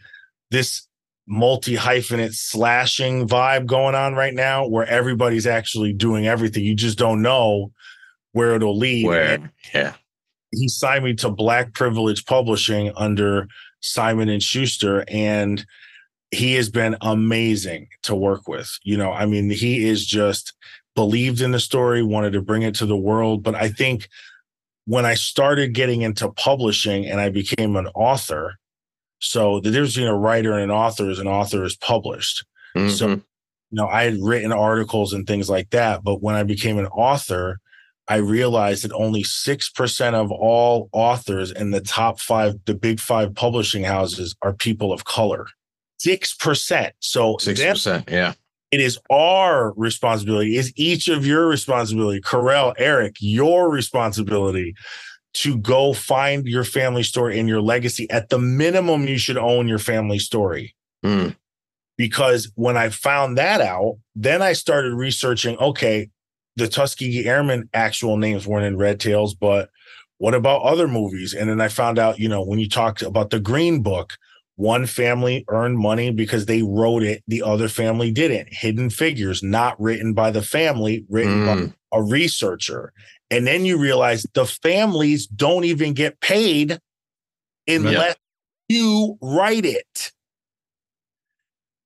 this 0.52 0.88
multi 1.28 1.76
hyphenate 1.76 2.34
slashing 2.34 3.28
vibe 3.28 3.66
going 3.66 3.96
on 3.96 4.14
right 4.14 4.34
now 4.34 4.68
where 4.68 4.86
everybody's 4.86 5.48
actually 5.48 5.94
doing 5.94 6.28
everything. 6.28 6.64
You 6.64 6.76
just 6.76 6.98
don't 6.98 7.22
know 7.22 7.72
where 8.34 8.56
it'll 8.56 8.78
lead. 8.78 9.06
Where? 9.06 9.52
Yeah. 9.74 9.94
he 10.52 10.68
signed 10.68 11.06
me 11.06 11.14
to 11.16 11.30
Black 11.30 11.74
Privilege 11.74 12.26
Publishing 12.26 12.92
under 12.96 13.48
Simon 13.80 14.30
and 14.30 14.44
Schuster 14.44 15.04
and 15.08 15.66
he 16.32 16.54
has 16.56 16.70
been 16.70 16.96
amazing 17.02 17.88
to 18.04 18.16
work 18.16 18.48
with. 18.48 18.70
You 18.84 18.98
know, 18.98 19.12
I 19.12 19.26
mean, 19.26 19.50
he 19.50 19.88
is 19.88 20.06
just 20.06 20.54
believed 20.96 21.42
in 21.42 21.52
the 21.52 21.60
story, 21.60 22.04
wanted 22.04 22.34
to 22.34 22.42
bring 22.42 22.62
it 22.62 22.76
to 22.76 22.86
the 22.86 22.98
world, 22.98 23.44
but 23.44 23.56
I 23.56 23.70
think 23.70 24.08
when 24.86 25.06
I 25.06 25.14
started 25.14 25.74
getting 25.74 26.02
into 26.02 26.32
publishing 26.32 27.06
and 27.06 27.20
I 27.20 27.30
became 27.30 27.76
an 27.76 27.88
author, 27.88 28.58
so 29.22 29.60
the 29.60 29.72
difference 29.72 29.94
between 29.94 30.10
a 30.12 30.18
writer 30.18 30.54
and 30.54 30.64
an 30.64 30.72
author 30.72 31.10
is 31.10 31.20
an 31.20 31.28
author 31.28 31.64
is 31.64 31.76
published. 31.78 32.44
So, 32.76 33.08
Mhm. 33.08 33.16
you 33.18 33.24
know, 33.72 33.88
I 33.88 34.04
had 34.04 34.18
written 34.22 34.52
articles 34.52 35.14
and 35.14 35.26
things 35.28 35.50
like 35.50 35.70
that. 35.72 36.04
But 36.04 36.22
when 36.22 36.36
I 36.36 36.44
became 36.44 36.78
an 36.78 36.88
author, 36.88 37.60
I 38.08 38.16
realized 38.18 38.84
that 38.84 38.92
only 38.94 39.24
6% 39.24 40.16
of 40.16 40.32
all 40.32 40.90
authors 40.92 41.52
in 41.52 41.72
the 41.72 41.82
top 41.82 42.20
five, 42.20 42.56
the 42.66 42.74
big 42.74 43.00
five 43.00 43.36
publishing 43.36 43.84
houses 43.84 44.36
are 44.42 44.54
people 44.54 44.92
of 44.92 45.04
color. 45.06 45.48
6%. 46.00 46.94
So 47.00 47.38
six 47.40 47.60
them- 47.60 47.74
percent. 47.74 48.10
Yeah. 48.12 48.34
it 48.72 48.80
is 48.80 48.98
our 49.10 49.74
responsibility, 49.76 50.56
is 50.56 50.72
each 50.78 51.10
of 51.10 51.26
your 51.26 51.46
responsibility, 51.48 52.22
Kerel, 52.22 52.74
Erik, 52.78 53.18
your 53.20 53.70
responsibility 53.70 54.74
to 55.34 55.58
go 55.58 55.94
find 55.94 56.46
your 56.46 56.64
family 56.64 57.04
story 57.04 57.40
and 57.40 57.48
your 57.48 57.62
legacy. 57.62 58.10
At 58.10 58.30
the 58.30 58.38
minimum, 58.40 59.08
you 59.08 59.18
should 59.18 59.38
own 59.38 59.68
your 59.68 59.80
family 59.80 60.20
story. 60.20 60.76
Mm. 61.06 61.36
Because 61.98 62.52
when 62.56 62.78
I 62.78 62.90
found 62.90 63.38
that 63.38 63.62
out, 63.62 63.98
then 64.16 64.42
I 64.42 64.54
started 64.54 64.94
researching 64.94 65.58
okay, 65.58 66.10
the 66.58 66.68
Tuskegee 66.68 67.28
Airmen 67.28 67.70
actual 67.74 68.18
names 68.18 68.46
weren't 68.46 68.66
in 68.66 68.78
Red 68.78 69.00
Tails, 69.00 69.34
but 69.34 69.70
What 70.22 70.36
about 70.36 70.62
other 70.62 70.88
movies? 70.88 71.34
And 71.34 71.50
then 71.50 71.60
I 71.60 71.68
found 71.68 71.98
out, 71.98 72.20
you 72.20 72.30
know, 72.30 72.44
when 72.44 72.60
you 72.60 72.70
talked 72.70 73.02
about 73.02 73.32
the 73.32 73.40
Green 73.40 73.82
Book, 73.82 74.20
one 74.56 74.86
family 74.86 75.44
earned 75.48 75.80
money 75.80 76.12
because 76.12 76.46
they 76.46 76.62
wrote 76.62 77.02
it, 77.02 77.24
the 77.28 77.42
other 77.42 77.68
family 77.68 78.12
didn't. 78.12 78.54
Hidden 78.54 78.92
Figures, 78.92 79.42
not 79.42 79.82
written 79.82 80.14
by 80.14 80.30
the 80.30 80.44
family, 80.44 81.06
written 81.10 81.40
mm. 81.40 81.74
by 81.92 81.98
a 81.98 82.04
researcher. 82.04 82.94
And 83.32 83.48
then 83.48 83.66
you 83.66 83.78
realize 83.78 84.28
the 84.34 84.46
families 84.46 85.26
don't 85.26 85.64
even 85.64 85.94
get 85.94 86.20
paid 86.20 86.80
unless 87.68 88.18
you 88.68 89.18
write 89.22 89.66
it. 89.66 90.12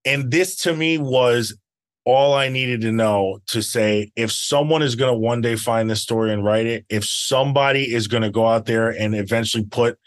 And 0.04 0.32
this 0.32 0.56
to 0.58 0.76
me 0.76 0.98
was 0.98 1.56
all 2.04 2.34
I 2.34 2.50
needed 2.50 2.82
to 2.82 2.92
know 2.92 3.40
to 3.48 3.62
say 3.62 4.12
if 4.16 4.32
someone 4.32 4.82
is 4.82 4.96
going 4.96 5.12
to 5.12 5.18
one 5.18 5.42
day 5.42 5.56
find 5.56 5.90
this 5.90 6.02
story 6.02 6.34
and 6.34 6.44
write 6.44 6.66
it, 6.66 6.86
if 6.90 7.06
somebody 7.06 7.94
is 7.94 8.08
going 8.08 8.24
to 8.24 8.30
go 8.32 8.48
out 8.48 8.66
there 8.66 8.90
and 8.90 9.16
eventually 9.16 9.66
put 9.66 10.00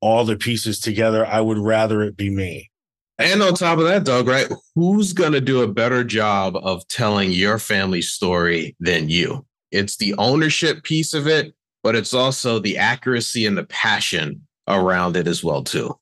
all 0.00 0.24
the 0.24 0.36
pieces 0.36 0.80
together, 0.80 1.26
I 1.26 1.40
would 1.40 1.58
rather 1.58 2.02
it 2.02 2.16
be 2.16 2.30
me. 2.30 2.70
And 3.18 3.42
on 3.42 3.54
top 3.54 3.78
of 3.78 3.84
that, 3.84 4.04
Doug, 4.04 4.28
right? 4.28 4.46
Who's 4.74 5.12
going 5.12 5.32
to 5.32 5.40
do 5.40 5.62
a 5.62 5.68
better 5.68 6.04
job 6.04 6.56
of 6.56 6.86
telling 6.88 7.32
your 7.32 7.58
family 7.58 8.00
story 8.00 8.76
than 8.78 9.08
you? 9.08 9.44
It's 9.70 9.96
the 9.96 10.14
ownership 10.18 10.82
piece 10.82 11.14
of 11.14 11.26
it, 11.26 11.54
but 11.82 11.94
it's 11.94 12.14
also 12.14 12.58
the 12.58 12.78
accuracy 12.78 13.46
and 13.46 13.56
the 13.56 13.64
passion 13.64 14.46
around 14.66 15.16
it 15.16 15.26
as 15.26 15.42
well, 15.44 15.62
too. 15.62 15.98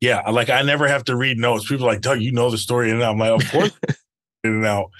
Yeah, 0.00 0.28
like 0.30 0.48
I 0.48 0.62
never 0.62 0.88
have 0.88 1.04
to 1.04 1.16
read 1.16 1.38
notes. 1.38 1.68
People 1.68 1.86
like, 1.86 2.00
Doug, 2.00 2.20
you 2.20 2.32
know 2.32 2.50
the 2.50 2.58
story, 2.58 2.90
and 2.90 3.02
I'm 3.02 3.18
like, 3.18 3.42
of 3.42 3.50
course, 3.50 3.78
in 4.44 4.54
and 4.54 4.66
out. 4.66 4.90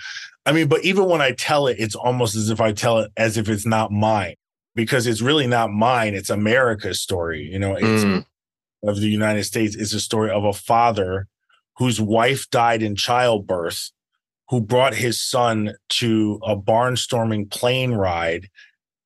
I 0.45 0.53
mean, 0.53 0.69
but 0.69 0.85
even 0.85 1.07
when 1.07 1.23
I 1.23 1.33
tell 1.33 1.67
it, 1.67 1.77
it's 1.79 1.95
almost 1.95 2.35
as 2.35 2.51
if 2.51 2.61
I 2.61 2.73
tell 2.73 2.99
it 2.99 3.11
as 3.17 3.37
if 3.37 3.49
it's 3.49 3.67
not 3.67 3.91
mine 3.91 4.35
because 4.75 5.07
it's 5.07 5.23
really 5.23 5.47
not 5.47 5.71
mine. 5.71 6.15
It's 6.15 6.31
America's 6.31 7.01
story. 7.01 7.43
You 7.43 7.59
know, 7.59 7.75
it's 7.75 8.05
mm. 8.05 8.25
of 8.83 9.01
the 9.01 9.09
United 9.09 9.45
States. 9.45 9.75
It's 9.75 9.95
a 9.95 10.01
story 10.01 10.31
of 10.31 10.45
a 10.45 10.53
father 10.53 11.29
whose 11.77 12.01
wife 12.01 12.49
died 12.51 12.83
in 12.83 12.95
childbirth, 12.97 13.91
who 14.51 14.61
brought 14.61 14.95
his 14.95 15.23
son 15.23 15.73
to 15.89 16.41
a 16.43 16.57
barnstorming 16.57 17.49
plane 17.51 17.93
ride, 17.93 18.49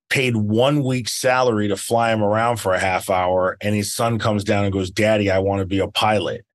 paid 0.09 0.37
one 0.37 0.83
week's 0.83 1.13
salary 1.13 1.69
to 1.69 1.77
fly 1.77 2.13
him 2.13 2.23
around 2.23 2.57
for 2.57 2.73
a 2.73 2.79
half 2.79 3.11
hour. 3.11 3.59
And 3.61 3.75
his 3.75 3.95
son 3.95 4.19
comes 4.19 4.43
down 4.43 4.65
and 4.65 4.73
goes, 4.73 4.91
Daddy, 4.91 5.31
I 5.31 5.39
want 5.41 5.61
to 5.61 5.67
be 5.67 5.81
a 5.81 5.89
pilot. 5.89 6.47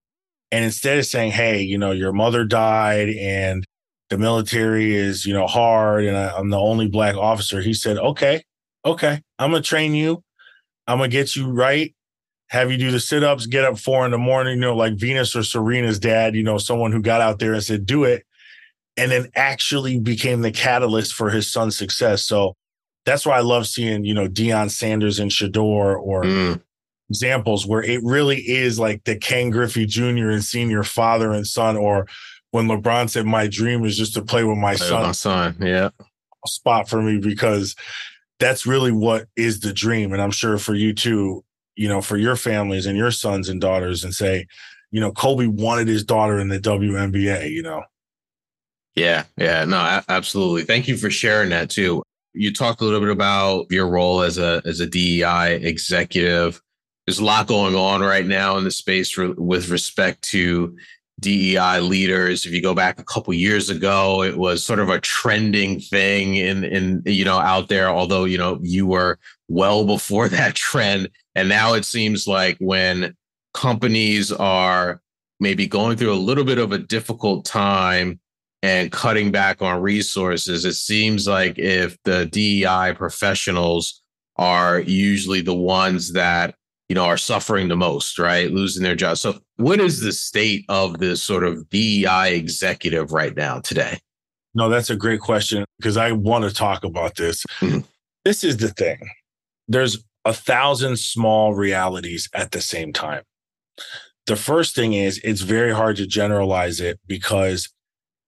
And 0.52 0.66
instead 0.66 0.98
of 0.98 1.06
saying, 1.06 1.32
Hey, 1.32 1.62
you 1.62 1.78
know, 1.78 1.92
your 1.92 2.12
mother 2.12 2.44
died 2.44 3.10
and 3.10 3.64
the 4.10 4.18
military 4.18 4.96
is, 4.96 5.24
you 5.24 5.34
know, 5.34 5.46
hard 5.46 6.06
and 6.06 6.18
I, 6.18 6.36
I'm 6.36 6.50
the 6.50 6.60
only 6.60 6.88
black 6.88 7.16
officer, 7.16 7.62
he 7.62 7.76
said, 7.76 8.00
Okay, 8.00 8.44
okay, 8.84 9.22
I'm 9.38 9.52
gonna 9.52 9.62
train 9.62 9.94
you. 9.94 10.24
I'm 10.88 10.98
gonna 10.98 11.10
get 11.10 11.36
you 11.36 11.48
right. 11.52 11.94
Have 12.48 12.72
you 12.72 12.78
do 12.78 12.90
the 12.90 13.00
sit 13.00 13.24
ups, 13.24 13.46
get 13.46 13.66
up 13.66 13.78
four 13.78 14.04
in 14.06 14.12
the 14.12 14.18
morning, 14.18 14.56
you 14.56 14.62
know, 14.62 14.76
like 14.76 14.96
Venus 14.96 15.36
or 15.36 15.44
Serena's 15.44 16.00
dad, 16.00 16.34
you 16.34 16.42
know, 16.42 16.58
someone 16.58 16.92
who 16.92 17.04
got 17.04 17.22
out 17.22 17.38
there 17.38 17.54
and 17.54 17.64
said, 17.64 17.86
do 17.86 18.04
it. 18.06 18.26
And 19.00 19.12
then 19.12 19.30
actually 19.36 20.00
became 20.00 20.42
the 20.42 20.52
catalyst 20.52 21.14
for 21.14 21.30
his 21.30 21.52
son's 21.52 21.78
success. 21.78 22.26
So 22.26 22.56
that's 23.06 23.26
why 23.26 23.38
I 23.38 23.42
love 23.42 23.66
seeing, 23.66 24.04
you 24.04 24.14
know, 24.14 24.28
Deion 24.28 24.70
Sanders 24.70 25.20
and 25.20 25.32
Shedeur 25.32 26.00
or 26.00 26.24
mm. 26.24 26.62
examples 27.10 27.66
where 27.66 27.82
it 27.82 28.02
really 28.04 28.38
is 28.38 28.78
like 28.78 29.04
the 29.06 29.16
Ken 29.16 29.50
Griffey 29.50 29.86
Jr. 29.86 30.30
and 30.30 30.44
senior 30.44 30.84
father 30.84 31.32
and 31.32 31.48
son, 31.48 31.78
or 31.78 32.08
when 32.52 32.68
LeBron 32.68 33.10
said, 33.10 33.26
My 33.26 33.48
dream 33.48 33.86
is 33.86 33.98
just 33.98 34.14
to 34.16 34.22
play 34.22 34.44
with 34.44 34.58
my 34.58 34.76
play 34.76 34.88
son. 34.88 35.00
With 35.00 35.08
my 35.08 35.12
son, 35.14 35.58
yeah. 35.62 35.90
Spot 36.46 36.88
for 36.88 37.02
me 37.02 37.18
because 37.18 37.76
that's 38.40 38.66
really 38.66 38.92
what 38.92 39.28
is 39.36 39.60
the 39.60 39.74
dream. 39.74 40.14
And 40.14 40.22
I'm 40.22 40.32
sure 40.32 40.58
for 40.58 40.74
you 40.74 40.94
too, 40.94 41.44
you 41.76 41.88
know, 41.88 42.02
for 42.02 42.18
your 42.18 42.36
families 42.36 42.86
and 42.86 42.98
your 42.98 43.12
sons 43.12 43.50
and 43.50 43.60
daughters, 43.60 44.04
and 44.04 44.14
say, 44.14 44.46
you 44.92 45.00
know, 45.00 45.12
Kobe 45.12 45.48
wanted 45.48 45.88
his 45.88 46.04
daughter 46.04 46.40
in 46.40 46.48
the 46.48 46.60
WNBA, 46.60 47.52
you 47.52 47.62
know. 47.62 47.84
Yeah, 49.00 49.24
yeah, 49.38 49.64
no, 49.64 50.02
absolutely. 50.10 50.64
Thank 50.64 50.90
you 50.90 50.98
for 50.98 51.10
sharing 51.10 51.50
that 51.52 51.70
too. 51.70 52.04
You 52.34 52.54
talked 52.54 52.82
a 52.82 52.84
little 52.84 53.00
bit 53.00 53.10
about 53.10 53.68
your 53.72 53.88
role 53.88 54.22
as 54.22 54.38
a 54.38 54.62
as 54.66 54.82
a 54.82 54.86
DEI 54.86 55.56
executive. 55.56 56.62
There's 57.08 57.20
a 57.20 57.26
lot 57.26 57.48
going 57.48 57.76
on 57.76 58.02
right 58.02 58.26
now 58.26 58.58
in 58.58 58.66
the 58.66 58.72
space 58.72 59.10
for, 59.10 59.32
with 59.34 59.70
respect 59.70 60.22
to 60.32 60.76
DEI 61.22 61.80
leaders. 61.80 62.46
If 62.46 62.52
you 62.52 62.62
go 62.62 62.76
back 62.76 63.00
a 63.00 63.06
couple 63.06 63.34
years 63.34 63.70
ago, 63.70 64.22
it 64.22 64.38
was 64.38 64.66
sort 64.66 64.80
of 64.80 64.90
a 64.90 65.00
trending 65.00 65.80
thing 65.80 66.36
in 66.36 66.66
in 66.66 67.02
you 67.06 67.24
know 67.24 67.40
out 67.40 67.70
there. 67.70 67.88
Although 67.88 68.26
you 68.26 68.38
know 68.38 68.60
you 68.62 68.86
were 68.86 69.18
well 69.48 69.86
before 69.86 70.28
that 70.30 70.56
trend, 70.56 71.10
and 71.36 71.48
now 71.48 71.74
it 71.74 71.86
seems 71.86 72.28
like 72.28 72.58
when 72.60 73.16
companies 73.54 74.34
are 74.34 75.02
maybe 75.40 75.68
going 75.68 75.96
through 75.96 76.12
a 76.12 76.16
little 76.16 76.44
bit 76.44 76.58
of 76.58 76.74
a 76.74 76.78
difficult 76.78 77.46
time 77.46 78.20
and 78.62 78.92
cutting 78.92 79.32
back 79.32 79.62
on 79.62 79.82
resources, 79.82 80.66
it 80.66 80.74
seems 80.74 81.28
like 81.28 81.58
if 81.58 81.98
the 82.04 82.26
DEI 82.26 82.94
professionals 82.96 84.02
are 84.36 84.80
usually 84.80 85.42
the 85.42 85.56
ones 85.56 86.14
that 86.14 86.56
you 86.90 86.96
know, 86.96 87.06
are 87.06 87.18
suffering 87.18 87.68
the 87.68 87.78
most, 87.78 88.18
right? 88.18 88.52
Losing 88.52 88.82
their 88.82 88.96
jobs. 88.96 89.22
So, 89.22 89.40
what 89.58 89.80
is 89.80 90.02
the 90.02 90.12
state 90.12 90.66
of 90.70 90.98
this 90.98 91.22
sort 91.22 91.44
of 91.44 91.70
DEI 91.70 92.34
executive 92.36 93.14
right 93.14 93.36
now 93.36 93.60
today? 93.60 94.00
No, 94.56 94.70
that's 94.70 94.90
a 94.90 94.96
great 94.96 95.20
question 95.20 95.64
because 95.78 95.98
I 95.98 96.12
want 96.12 96.46
to 96.46 96.54
talk 96.54 96.84
about 96.84 97.16
this. 97.16 97.46
Mm-hmm. 97.62 97.82
This 98.26 98.44
is 98.44 98.58
the 98.58 98.70
thing 98.70 99.08
there's 99.68 100.04
a 100.26 100.34
thousand 100.34 100.98
small 100.98 101.54
realities 101.54 102.28
at 102.34 102.52
the 102.52 102.60
same 102.60 102.92
time. 102.92 103.22
The 104.26 104.36
first 104.36 104.76
thing 104.76 104.94
is 104.94 105.22
it's 105.24 105.42
very 105.42 105.74
hard 105.74 105.96
to 105.98 106.08
generalize 106.08 106.82
it 106.82 107.00
because 107.08 107.70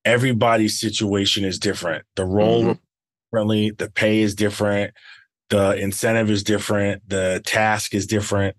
everybody's 0.06 0.80
situation 0.80 1.46
is 1.46 1.60
different. 1.60 2.06
The 2.16 2.26
role 2.26 2.64
mm-hmm. 2.64 2.80
differently, 3.32 3.72
the 3.72 3.90
pay 3.90 4.22
is 4.22 4.36
different, 4.36 4.94
the 5.50 5.76
incentive 5.76 6.30
is 6.30 6.44
different, 6.44 7.08
the 7.08 7.42
task 7.46 7.94
is 7.94 8.08
different. 8.08 8.56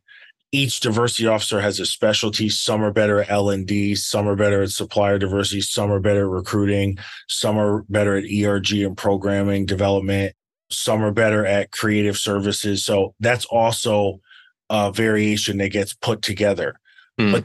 Each 0.54 0.80
diversity 0.80 1.26
officer 1.26 1.62
has 1.62 1.80
a 1.80 1.86
specialty. 1.86 2.50
Some 2.50 2.84
are 2.84 2.92
better 2.92 3.22
at 3.22 3.30
L 3.30 3.48
and 3.48 3.66
D, 3.66 3.94
some 3.94 4.28
are 4.28 4.36
better 4.36 4.62
at 4.62 4.70
supplier 4.70 5.18
diversity, 5.18 5.62
some 5.62 5.90
are 5.90 6.00
better 6.00 6.24
at 6.24 6.30
recruiting, 6.30 6.98
some 7.26 7.56
are 7.56 7.84
better 7.88 8.16
at 8.16 8.24
ERG 8.24 8.72
and 8.72 8.96
programming 8.96 9.64
development, 9.64 10.34
some 10.70 11.02
are 11.02 11.10
better 11.10 11.46
at 11.46 11.70
creative 11.70 12.18
services. 12.18 12.84
So 12.84 13.14
that's 13.18 13.46
also 13.46 14.20
a 14.68 14.92
variation 14.92 15.56
that 15.58 15.70
gets 15.70 15.94
put 15.94 16.20
together. 16.20 16.78
Mm. 17.18 17.32
But 17.32 17.44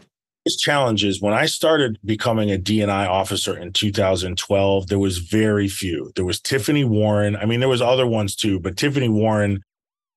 challenges 0.56 1.22
when 1.22 1.34
i 1.34 1.46
started 1.46 1.98
becoming 2.06 2.52
a 2.52 2.58
dni 2.58 3.08
officer 3.08 3.58
in 3.58 3.74
2012 3.74 4.88
there 4.88 5.00
was 5.00 5.18
very 5.18 5.68
few 5.68 6.12
there 6.16 6.26
was 6.26 6.40
tiffany 6.40 6.84
warren 6.84 7.36
i 7.36 7.46
mean 7.46 7.60
there 7.60 7.70
was 7.70 7.82
other 7.82 8.08
ones 8.08 8.36
too 8.36 8.60
but 8.60 8.78
tiffany 8.78 9.10
warren 9.10 9.62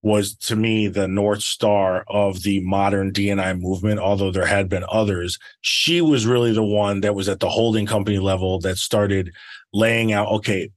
was 0.02 0.34
to 0.34 0.56
me 0.56 0.88
the 0.88 1.08
north 1.08 1.42
star 1.42 2.04
of 2.08 2.42
the 2.42 2.60
modern 2.60 3.12
dni 3.12 3.58
movement 3.58 3.98
although 3.98 4.30
there 4.30 4.46
had 4.46 4.68
been 4.68 4.84
others 4.90 5.38
she 5.60 6.00
was 6.00 6.26
really 6.26 6.52
the 6.52 6.64
one 6.64 7.00
that 7.00 7.14
was 7.14 7.28
at 7.28 7.40
the 7.40 7.48
holding 7.48 7.86
company 7.86 8.18
level 8.18 8.58
that 8.60 8.76
started 8.76 9.32
laying 9.72 10.12
out 10.12 10.28
okay 10.28 10.70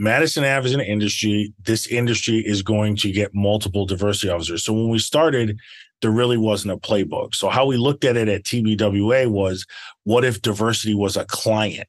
Madison 0.00 0.44
Ave 0.44 0.66
is 0.66 0.74
an 0.74 0.80
industry. 0.80 1.52
This 1.64 1.88
industry 1.88 2.38
is 2.38 2.62
going 2.62 2.94
to 2.96 3.10
get 3.10 3.34
multiple 3.34 3.84
diversity 3.84 4.30
officers. 4.30 4.64
So 4.64 4.72
when 4.72 4.90
we 4.90 5.00
started, 5.00 5.58
there 6.00 6.10
really 6.10 6.36
wasn't 6.36 6.72
a 6.72 6.76
playbook. 6.76 7.34
So 7.34 7.48
how 7.48 7.66
we 7.66 7.76
looked 7.76 8.04
at 8.04 8.16
it 8.16 8.28
at 8.28 8.44
TBWA 8.44 9.28
was 9.28 9.66
what 10.04 10.24
if 10.24 10.42
diversity 10.42 10.94
was 10.94 11.16
a 11.16 11.24
client? 11.24 11.88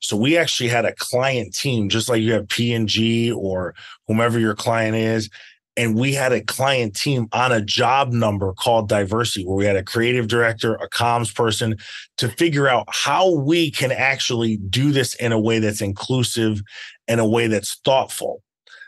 So 0.00 0.16
we 0.16 0.36
actually 0.36 0.68
had 0.68 0.84
a 0.84 0.94
client 0.94 1.54
team, 1.54 1.88
just 1.88 2.08
like 2.08 2.22
you 2.22 2.32
have 2.32 2.48
P&G 2.48 3.32
or 3.32 3.74
whomever 4.06 4.38
your 4.38 4.54
client 4.54 4.96
is. 4.96 5.28
And 5.76 5.96
we 5.96 6.12
had 6.12 6.32
a 6.32 6.42
client 6.42 6.94
team 6.94 7.28
on 7.32 7.50
a 7.50 7.62
job 7.62 8.12
number 8.12 8.52
called 8.52 8.90
diversity, 8.90 9.46
where 9.46 9.56
we 9.56 9.64
had 9.64 9.76
a 9.76 9.82
creative 9.82 10.28
director, 10.28 10.74
a 10.74 10.88
comms 10.88 11.34
person 11.34 11.76
to 12.18 12.28
figure 12.28 12.68
out 12.68 12.86
how 12.90 13.34
we 13.34 13.70
can 13.70 13.90
actually 13.90 14.58
do 14.68 14.92
this 14.92 15.14
in 15.14 15.32
a 15.32 15.40
way 15.40 15.58
that's 15.60 15.80
inclusive 15.80 16.60
and 17.08 17.20
a 17.20 17.26
way 17.26 17.46
that's 17.46 17.76
thoughtful. 17.86 18.42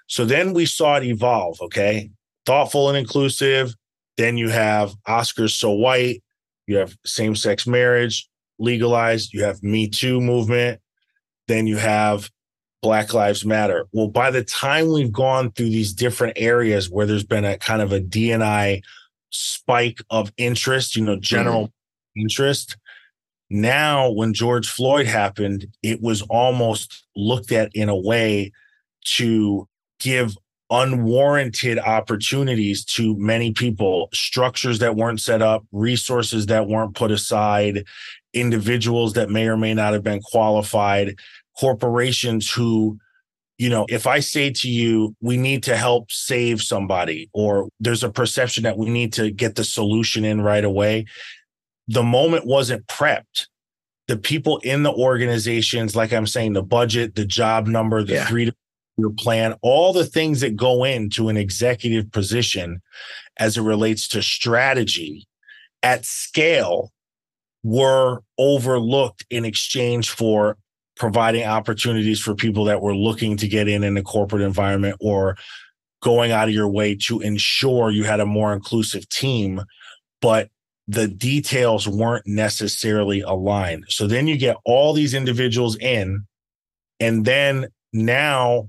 So 0.09 0.27
then 0.27 0.53
we 0.53 0.67
saw 0.67 0.97
it 0.97 1.05
evolve. 1.05 1.61
Okay. 1.63 2.11
Thoughtful 2.45 2.91
and 2.91 2.99
inclusive, 2.99 3.75
then 4.17 4.37
you 4.37 4.49
have 4.49 4.95
Oscars 5.09 5.51
So 5.51 5.71
White, 5.71 6.23
you 6.67 6.77
have 6.77 6.97
same 7.05 7.37
sex 7.37 7.67
marriage 7.67 8.29
legalized, 8.59 9.33
you 9.33 9.45
have 9.45 9.63
Me 9.63 9.89
Too 9.89 10.21
movement, 10.21 10.81
then 11.49 11.67
you 11.67 11.77
have 11.77 12.31
Black 12.83 13.15
Lives 13.15 13.45
Matter. 13.45 13.87
Well, 13.93 14.09
by 14.09 14.31
the 14.31 14.45
time 14.45 14.93
we've 14.93 15.13
gone 15.13 15.53
through 15.53 15.71
these 15.71 15.93
different 15.93 16.35
areas 16.37 16.91
where 16.91 17.07
there's 17.07 17.25
been 17.25 17.45
a 17.45 17.59
kind 17.59 17.83
of 17.83 17.93
a 17.93 18.01
DNI 18.01 18.83
spike 19.31 20.01
of 20.11 20.33
interest, 20.37 20.95
you 20.95 21.05
know, 21.05 21.17
general 21.17 21.69
mm-hmm. 21.69 22.21
interest, 22.21 22.77
now 23.51 24.11
when 24.11 24.35
George 24.35 24.69
Floyd 24.69 25.07
happened, 25.07 25.67
it 25.83 26.03
was 26.03 26.23
almost 26.23 27.05
looked 27.17 27.53
at 27.53 27.71
in 27.75 27.89
a 27.89 27.97
way 27.97 28.53
to 29.05 29.69
give 29.99 30.37
unwarranted 30.71 31.79
opportunities 31.79 32.85
to 32.85 33.17
many 33.19 33.53
people, 33.53 34.09
structures 34.13 34.79
that 34.79 34.97
weren't 34.97 35.21
set 35.21 35.43
up, 35.43 35.65
resources 35.73 36.47
that 36.47 36.67
weren't 36.67 36.95
put 36.95 37.11
aside, 37.11 37.85
individuals 38.33 39.13
that 39.13 39.31
may 39.31 39.47
or 39.47 39.57
may 39.57 39.75
not 39.75 39.93
have 39.93 40.03
been 40.03 40.21
qualified, 40.21 41.17
corporations 41.59 42.51
who, 42.51 42.99
you 43.59 43.69
know, 43.69 43.87
if 43.89 44.07
I 44.07 44.21
say 44.21 44.51
to 44.51 44.69
you, 44.69 45.15
we 45.21 45.37
need 45.37 45.63
to 45.65 45.77
help 45.77 46.11
save 46.11 46.61
somebody, 46.63 47.29
or 47.33 47.69
there's 47.79 48.03
a 48.03 48.11
perception 48.11 48.65
that 48.65 48.79
we 48.79 48.89
need 48.91 49.13
to 49.15 49.31
get 49.31 49.55
the 49.55 49.65
solution 49.65 50.25
in 50.25 50.41
right 50.41 50.65
away, 50.65 51.07
the 51.87 52.03
moment 52.03 52.47
wasn't 52.47 52.87
prepped. 52.87 53.47
The 54.09 54.17
people 54.17 54.59
in 54.59 54.83
the 54.83 54.93
organizations, 54.93 55.95
like 55.95 56.13
I'm 56.13 56.27
saying, 56.27 56.53
the 56.55 56.63
budget, 56.63 57.15
the 57.15 57.25
job 57.25 57.67
number, 57.67 58.03
the 58.03 58.15
Yeah. 58.15 58.27
three 58.27 58.45
to 58.47 58.55
your 58.97 59.11
plan, 59.11 59.55
all 59.63 59.93
the 59.93 60.07
things 60.07 60.41
that 60.41 60.57
go 60.57 60.85
into 60.85 61.29
an 61.29 61.37
executive 61.37 62.11
position 62.13 62.81
as 63.39 63.57
it 63.57 63.63
relates 63.63 64.09
to 64.09 64.23
strategy 64.23 65.27
at 65.83 66.05
scale 66.05 66.93
were 67.63 68.21
overlooked 68.39 69.25
in 69.31 69.45
exchange 69.45 70.11
for 70.11 70.57
providing 70.97 71.45
opportunities 71.45 72.21
for 72.21 72.35
people 72.35 72.65
that 72.65 72.81
were 72.81 72.95
looking 72.95 73.37
to 73.37 73.49
get 73.49 73.67
in 73.67 73.83
in 73.83 73.95
the 73.95 74.03
corporate 74.03 74.43
environment 74.43 74.97
or 75.01 75.37
going 76.03 76.31
out 76.31 76.49
of 76.49 76.55
your 76.55 76.69
way 76.69 76.95
to 76.95 77.21
ensure 77.21 77.91
you 77.91 78.05
had 78.05 78.21
a 78.21 78.27
more 78.27 78.53
inclusive 78.53 79.09
team 79.09 79.61
but 80.21 80.49
the 80.87 81.09
details 81.09 81.89
weren't 81.89 82.27
necessarily 82.27 83.21
aligned. 83.21 83.85
So 83.89 84.07
then 84.07 84.27
you 84.27 84.37
get 84.37 84.57
all 84.65 84.93
these 84.93 85.15
individuals 85.15 85.77
in 85.77 86.27
and 87.01 87.25
then 87.25 87.69
now 87.93 88.69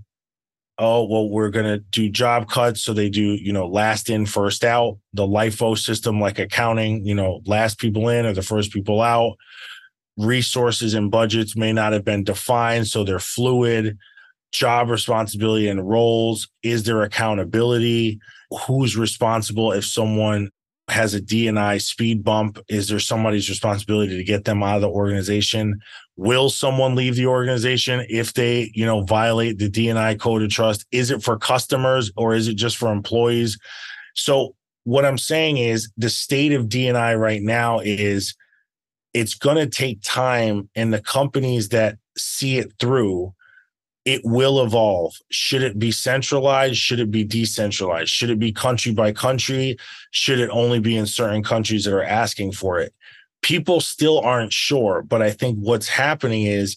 oh 0.78 1.06
well 1.06 1.30
we're 1.30 1.50
going 1.50 1.66
to 1.66 1.80
do 1.92 2.10
job 2.10 2.50
cuts 2.50 2.84
so 2.84 2.94
they 2.94 3.10
do 3.10 3.22
you 3.22 3.54
know 3.54 3.68
last 3.68 4.10
in 4.10 4.26
first 4.26 4.64
out. 4.64 4.98
The 5.14 5.26
lifo 5.26 5.78
system 5.78 6.20
like 6.20 6.40
accounting 6.40 7.06
you 7.06 7.16
know 7.16 7.42
last 7.46 7.80
people 7.80 8.10
in 8.10 8.26
or 8.26 8.34
the 8.34 8.42
first 8.42 8.72
people 8.72 9.02
out. 9.02 9.38
Resources 10.18 10.94
and 10.94 11.12
budgets 11.12 11.56
may 11.56 11.74
not 11.74 11.94
have 11.94 12.06
been 12.06 12.24
defined 12.24 12.88
so 12.88 13.04
they're 13.04 13.20
fluid. 13.20 13.98
Job 14.52 14.90
responsibility 14.90 15.68
and 15.68 15.88
roles 15.88 16.48
is 16.64 16.84
there 16.84 17.02
accountability? 17.04 18.20
Who's 18.68 18.96
responsible 18.96 19.72
if 19.72 19.86
someone 19.86 20.50
has 20.88 21.14
a 21.14 21.20
D&I 21.20 21.80
speed 21.80 22.24
bump? 22.24 22.60
Is 22.70 22.88
there 22.88 23.00
somebody's 23.00 23.50
responsibility 23.50 24.16
to 24.18 24.24
get 24.24 24.46
them 24.46 24.62
out 24.62 24.76
of 24.76 24.82
the 24.82 24.90
organization 24.90 25.82
will 26.18 26.50
someone 26.50 26.96
leave 26.96 27.16
the 27.16 27.26
organization 27.26 28.06
if 28.10 28.34
they 28.34 28.72
you 28.74 28.86
know 28.86 29.02
violate 29.02 29.58
the 29.58 29.70
D&I 29.70 30.16
code 30.16 30.44
of 30.44 30.50
trust? 30.50 30.86
Is 30.92 31.12
it 31.12 31.24
for 31.24 31.38
customers 31.38 32.12
or 32.16 32.36
is 32.36 32.48
it 32.48 32.56
just 32.56 32.78
for 32.78 32.92
employees? 32.92 33.58
So 34.14 34.56
what 34.86 35.04
i'm 35.04 35.18
saying 35.18 35.58
is 35.58 35.92
the 35.98 36.10
state 36.10 36.54
of 36.54 36.70
D&I 36.70 37.16
right 37.16 37.42
now 37.42 37.80
is 37.80 38.36
it's 39.14 39.34
going 39.34 39.58
to 39.58 39.68
take 39.68 40.00
time 40.04 40.70
and 40.76 40.94
the 40.94 41.02
companies 41.02 41.70
that 41.70 41.98
see 42.18 42.58
it 42.58 42.72
through 42.80 43.34
it 44.06 44.22
will 44.24 44.64
evolve. 44.64 45.16
Should 45.32 45.64
it 45.64 45.80
be 45.80 45.92
centralized? 45.92 46.78
Should 46.78 47.00
it 47.00 47.10
be 47.10 47.24
decentralized? 47.24 48.10
Should 48.10 48.30
it 48.30 48.38
be 48.38 48.52
country 48.52 48.94
by 48.94 49.12
country? 49.12 49.78
Should 50.12 50.40
it 50.40 50.50
only 50.52 50.80
be 50.80 50.96
in 50.96 51.08
certain 51.08 51.42
countries 51.42 51.86
that 51.86 51.94
are 51.94 52.04
asking 52.04 52.52
for 52.52 52.80
it 52.80 52.94
people 53.46 53.80
still 53.80 54.20
aren't 54.22 54.52
sure 54.52 55.04
but 55.04 55.22
i 55.22 55.30
think 55.30 55.56
what's 55.60 55.88
happening 55.88 56.44
is 56.46 56.76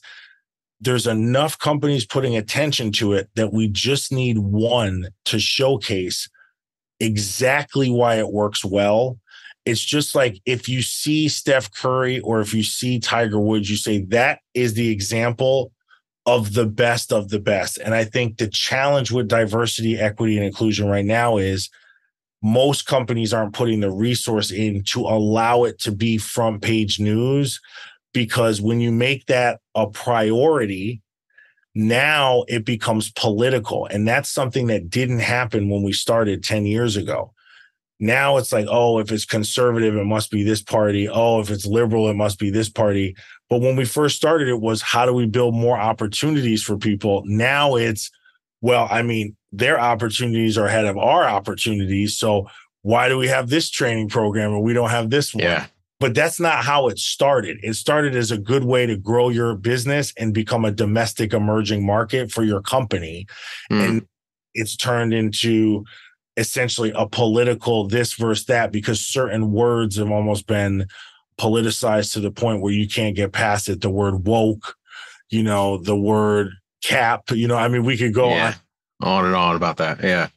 there's 0.80 1.06
enough 1.06 1.58
companies 1.58 2.04
putting 2.04 2.36
attention 2.36 2.92
to 2.92 3.14
it 3.14 3.30
that 3.36 3.54
we 3.54 3.66
just 3.68 4.12
need 4.12 4.36
one 4.36 5.08
to 5.24 5.38
showcase 5.40 6.28
exactly 7.00 7.88
why 7.88 8.16
it 8.16 8.30
works 8.30 8.62
well 8.62 9.18
it's 9.64 9.84
just 9.84 10.14
like 10.14 10.40
if 10.46 10.66
you 10.66 10.80
see 10.80 11.28
Steph 11.28 11.70
Curry 11.72 12.20
or 12.20 12.40
if 12.40 12.54
you 12.54 12.62
see 12.62 12.98
Tiger 12.98 13.38
Woods, 13.38 13.68
you 13.68 13.76
say 13.76 14.00
that 14.04 14.38
is 14.54 14.72
the 14.72 14.88
example 14.88 15.72
of 16.24 16.54
the 16.54 16.64
best 16.64 17.12
of 17.12 17.28
the 17.28 17.38
best. 17.38 17.76
And 17.76 17.94
I 17.94 18.04
think 18.04 18.38
the 18.38 18.48
challenge 18.48 19.12
with 19.12 19.28
diversity, 19.28 19.98
equity, 19.98 20.38
and 20.38 20.46
inclusion 20.46 20.88
right 20.88 21.04
now 21.04 21.36
is 21.36 21.68
most 22.42 22.86
companies 22.86 23.32
aren't 23.32 23.54
putting 23.54 23.80
the 23.80 23.90
resource 23.90 24.50
in 24.50 24.84
to 24.84 25.00
allow 25.00 25.64
it 25.64 25.78
to 25.80 25.92
be 25.92 26.18
front 26.18 26.62
page 26.62 27.00
news. 27.00 27.60
Because 28.14 28.60
when 28.60 28.80
you 28.80 28.90
make 28.90 29.26
that 29.26 29.60
a 29.74 29.86
priority, 29.86 31.02
now 31.74 32.44
it 32.48 32.64
becomes 32.64 33.12
political. 33.12 33.86
And 33.86 34.06
that's 34.06 34.30
something 34.30 34.68
that 34.68 34.88
didn't 34.88 35.20
happen 35.20 35.68
when 35.68 35.82
we 35.82 35.92
started 35.92 36.42
10 36.42 36.64
years 36.64 36.96
ago. 36.96 37.32
Now 38.00 38.36
it's 38.36 38.52
like, 38.52 38.66
oh, 38.70 38.98
if 38.98 39.10
it's 39.10 39.24
conservative, 39.24 39.96
it 39.96 40.04
must 40.04 40.30
be 40.30 40.44
this 40.44 40.62
party. 40.62 41.08
Oh, 41.08 41.40
if 41.40 41.50
it's 41.50 41.66
liberal, 41.66 42.08
it 42.08 42.14
must 42.14 42.38
be 42.38 42.50
this 42.50 42.68
party. 42.68 43.16
But 43.50 43.60
when 43.60 43.76
we 43.76 43.84
first 43.84 44.16
started, 44.16 44.48
it 44.48 44.60
was 44.60 44.82
how 44.82 45.04
do 45.04 45.12
we 45.12 45.26
build 45.26 45.54
more 45.54 45.76
opportunities 45.76 46.62
for 46.62 46.78
people? 46.78 47.22
Now 47.26 47.74
it's, 47.74 48.10
well, 48.60 48.86
I 48.90 49.02
mean, 49.02 49.36
their 49.52 49.80
opportunities 49.80 50.58
are 50.58 50.66
ahead 50.66 50.84
of 50.84 50.98
our 50.98 51.24
opportunities. 51.24 52.16
So 52.16 52.48
why 52.82 53.08
do 53.08 53.18
we 53.18 53.28
have 53.28 53.48
this 53.48 53.70
training 53.70 54.08
program 54.08 54.52
and 54.52 54.62
we 54.62 54.72
don't 54.72 54.90
have 54.90 55.10
this 55.10 55.34
one? 55.34 55.44
Yeah. 55.44 55.66
But 56.00 56.14
that's 56.14 56.38
not 56.38 56.64
how 56.64 56.86
it 56.88 56.98
started. 56.98 57.58
It 57.62 57.74
started 57.74 58.14
as 58.14 58.30
a 58.30 58.38
good 58.38 58.64
way 58.64 58.86
to 58.86 58.96
grow 58.96 59.30
your 59.30 59.56
business 59.56 60.12
and 60.16 60.32
become 60.32 60.64
a 60.64 60.70
domestic 60.70 61.32
emerging 61.32 61.84
market 61.84 62.30
for 62.30 62.44
your 62.44 62.62
company. 62.62 63.26
Mm. 63.70 63.88
And 63.88 64.06
it's 64.54 64.76
turned 64.76 65.12
into 65.12 65.84
essentially 66.36 66.92
a 66.94 67.08
political 67.08 67.88
this 67.88 68.14
versus 68.14 68.46
that 68.46 68.70
because 68.70 69.04
certain 69.04 69.50
words 69.50 69.96
have 69.96 70.10
almost 70.10 70.46
been 70.46 70.86
politicized 71.38 72.12
to 72.12 72.20
the 72.20 72.30
point 72.30 72.62
where 72.62 72.72
you 72.72 72.88
can't 72.88 73.16
get 73.16 73.32
past 73.32 73.68
it. 73.68 73.80
The 73.80 73.90
word 73.90 74.26
woke, 74.26 74.76
you 75.30 75.42
know, 75.42 75.78
the 75.78 75.96
word 75.96 76.52
cap, 76.82 77.30
you 77.30 77.48
know, 77.48 77.56
I 77.56 77.66
mean, 77.66 77.84
we 77.84 77.96
could 77.96 78.14
go 78.14 78.30
yeah. 78.30 78.46
on, 78.46 78.54
on 79.00 79.26
and 79.26 79.34
on 79.34 79.56
about 79.56 79.76
that. 79.78 80.02
Yeah. 80.02 80.28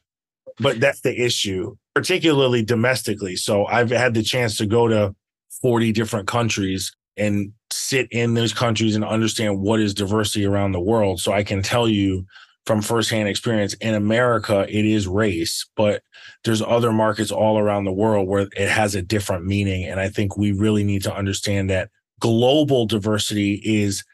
but 0.58 0.80
that's 0.80 1.00
the 1.00 1.18
issue, 1.20 1.76
particularly 1.94 2.62
domestically. 2.62 3.36
So 3.36 3.66
I've 3.66 3.90
had 3.90 4.14
the 4.14 4.22
chance 4.22 4.56
to 4.58 4.66
go 4.66 4.88
to 4.88 5.14
40 5.60 5.92
different 5.92 6.26
countries 6.28 6.94
and 7.16 7.52
sit 7.70 8.08
in 8.10 8.34
those 8.34 8.52
countries 8.52 8.96
and 8.96 9.04
understand 9.04 9.60
what 9.60 9.80
is 9.80 9.94
diversity 9.94 10.44
around 10.44 10.72
the 10.72 10.80
world. 10.80 11.20
So 11.20 11.32
I 11.32 11.42
can 11.42 11.62
tell 11.62 11.88
you 11.88 12.26
from 12.66 12.80
firsthand 12.80 13.28
experience 13.28 13.74
in 13.74 13.94
America, 13.94 14.66
it 14.68 14.84
is 14.84 15.08
race, 15.08 15.66
but 15.76 16.02
there's 16.44 16.62
other 16.62 16.92
markets 16.92 17.30
all 17.30 17.58
around 17.58 17.84
the 17.84 17.92
world 17.92 18.28
where 18.28 18.48
it 18.56 18.68
has 18.68 18.94
a 18.94 19.02
different 19.02 19.44
meaning. 19.44 19.84
And 19.84 19.98
I 19.98 20.08
think 20.08 20.36
we 20.36 20.52
really 20.52 20.84
need 20.84 21.02
to 21.02 21.14
understand 21.14 21.70
that 21.70 21.90
global 22.20 22.86
diversity 22.86 23.60
is 23.64 24.04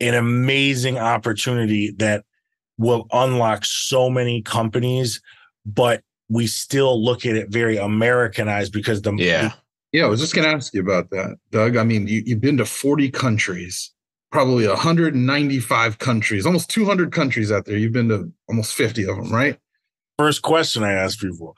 an 0.00 0.14
amazing 0.14 0.98
opportunity 0.98 1.92
that 1.98 2.24
will 2.78 3.06
unlock 3.12 3.64
so 3.64 4.08
many 4.08 4.40
companies, 4.42 5.20
but 5.66 6.02
we 6.28 6.46
still 6.46 7.02
look 7.02 7.26
at 7.26 7.36
it 7.36 7.48
very 7.50 7.76
Americanized 7.76 8.72
because 8.72 9.02
the 9.02 9.12
Yeah. 9.14 9.52
Yeah, 9.92 10.04
I 10.04 10.08
was 10.08 10.20
just 10.20 10.34
going 10.34 10.46
to 10.46 10.54
ask 10.54 10.74
you 10.74 10.82
about 10.82 11.08
that, 11.10 11.36
Doug. 11.50 11.76
I 11.78 11.82
mean, 11.82 12.06
you, 12.06 12.22
you've 12.26 12.42
been 12.42 12.58
to 12.58 12.66
40 12.66 13.10
countries, 13.10 13.90
probably 14.30 14.68
195 14.68 15.98
countries, 15.98 16.44
almost 16.44 16.68
200 16.68 17.10
countries 17.10 17.50
out 17.50 17.64
there. 17.64 17.78
You've 17.78 17.92
been 17.94 18.10
to 18.10 18.30
almost 18.48 18.74
50 18.74 19.04
of 19.08 19.16
them, 19.16 19.32
right? 19.32 19.58
first 20.18 20.42
question 20.42 20.82
I 20.82 20.92
ask 20.92 21.20
people. 21.20 21.56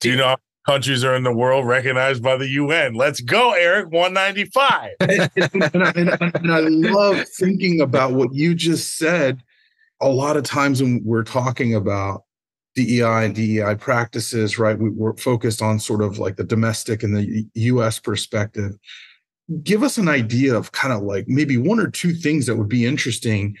Do 0.00 0.10
you 0.10 0.16
know 0.16 0.24
how 0.24 0.30
many 0.66 0.74
countries 0.76 1.04
are 1.04 1.14
in 1.14 1.22
the 1.22 1.32
world 1.32 1.66
recognized 1.66 2.20
by 2.22 2.36
the 2.36 2.48
UN? 2.48 2.94
Let's 2.94 3.20
go, 3.20 3.52
Erik. 3.52 3.90
195. 3.92 4.90
and, 5.00 5.30
and 5.74 5.82
I, 5.84 5.92
and 5.94 6.10
I- 6.10 6.30
and 6.34 6.52
I 6.52 6.58
love 6.60 7.24
thinking 7.38 7.80
about 7.80 8.12
what 8.12 8.34
you 8.34 8.54
just 8.54 8.98
said. 8.98 9.42
A 10.02 10.08
lot 10.08 10.36
of 10.36 10.44
times 10.44 10.82
when 10.82 11.00
we're 11.04 11.24
talking 11.24 11.74
about 11.74 12.24
DEI 12.74 13.26
and 13.26 13.34
DEI 13.34 13.76
practices, 13.76 14.58
right, 14.58 14.78
we, 14.78 14.90
we're 14.90 15.16
focused 15.16 15.62
on 15.62 15.78
sort 15.78 16.02
of 16.02 16.18
like 16.18 16.36
the 16.36 16.44
domestic 16.44 17.02
and 17.02 17.16
the 17.16 17.46
US 17.54 17.98
perspective. 17.98 18.72
Give 19.62 19.82
us 19.82 19.98
an 19.98 20.08
idea 20.08 20.56
of 20.56 20.72
kind 20.72 20.92
of 20.92 21.02
like 21.02 21.26
maybe 21.28 21.56
one 21.56 21.78
or 21.78 21.90
two 21.90 22.14
things 22.14 22.46
that 22.46 22.56
would 22.56 22.68
be 22.68 22.86
interesting, 22.86 23.56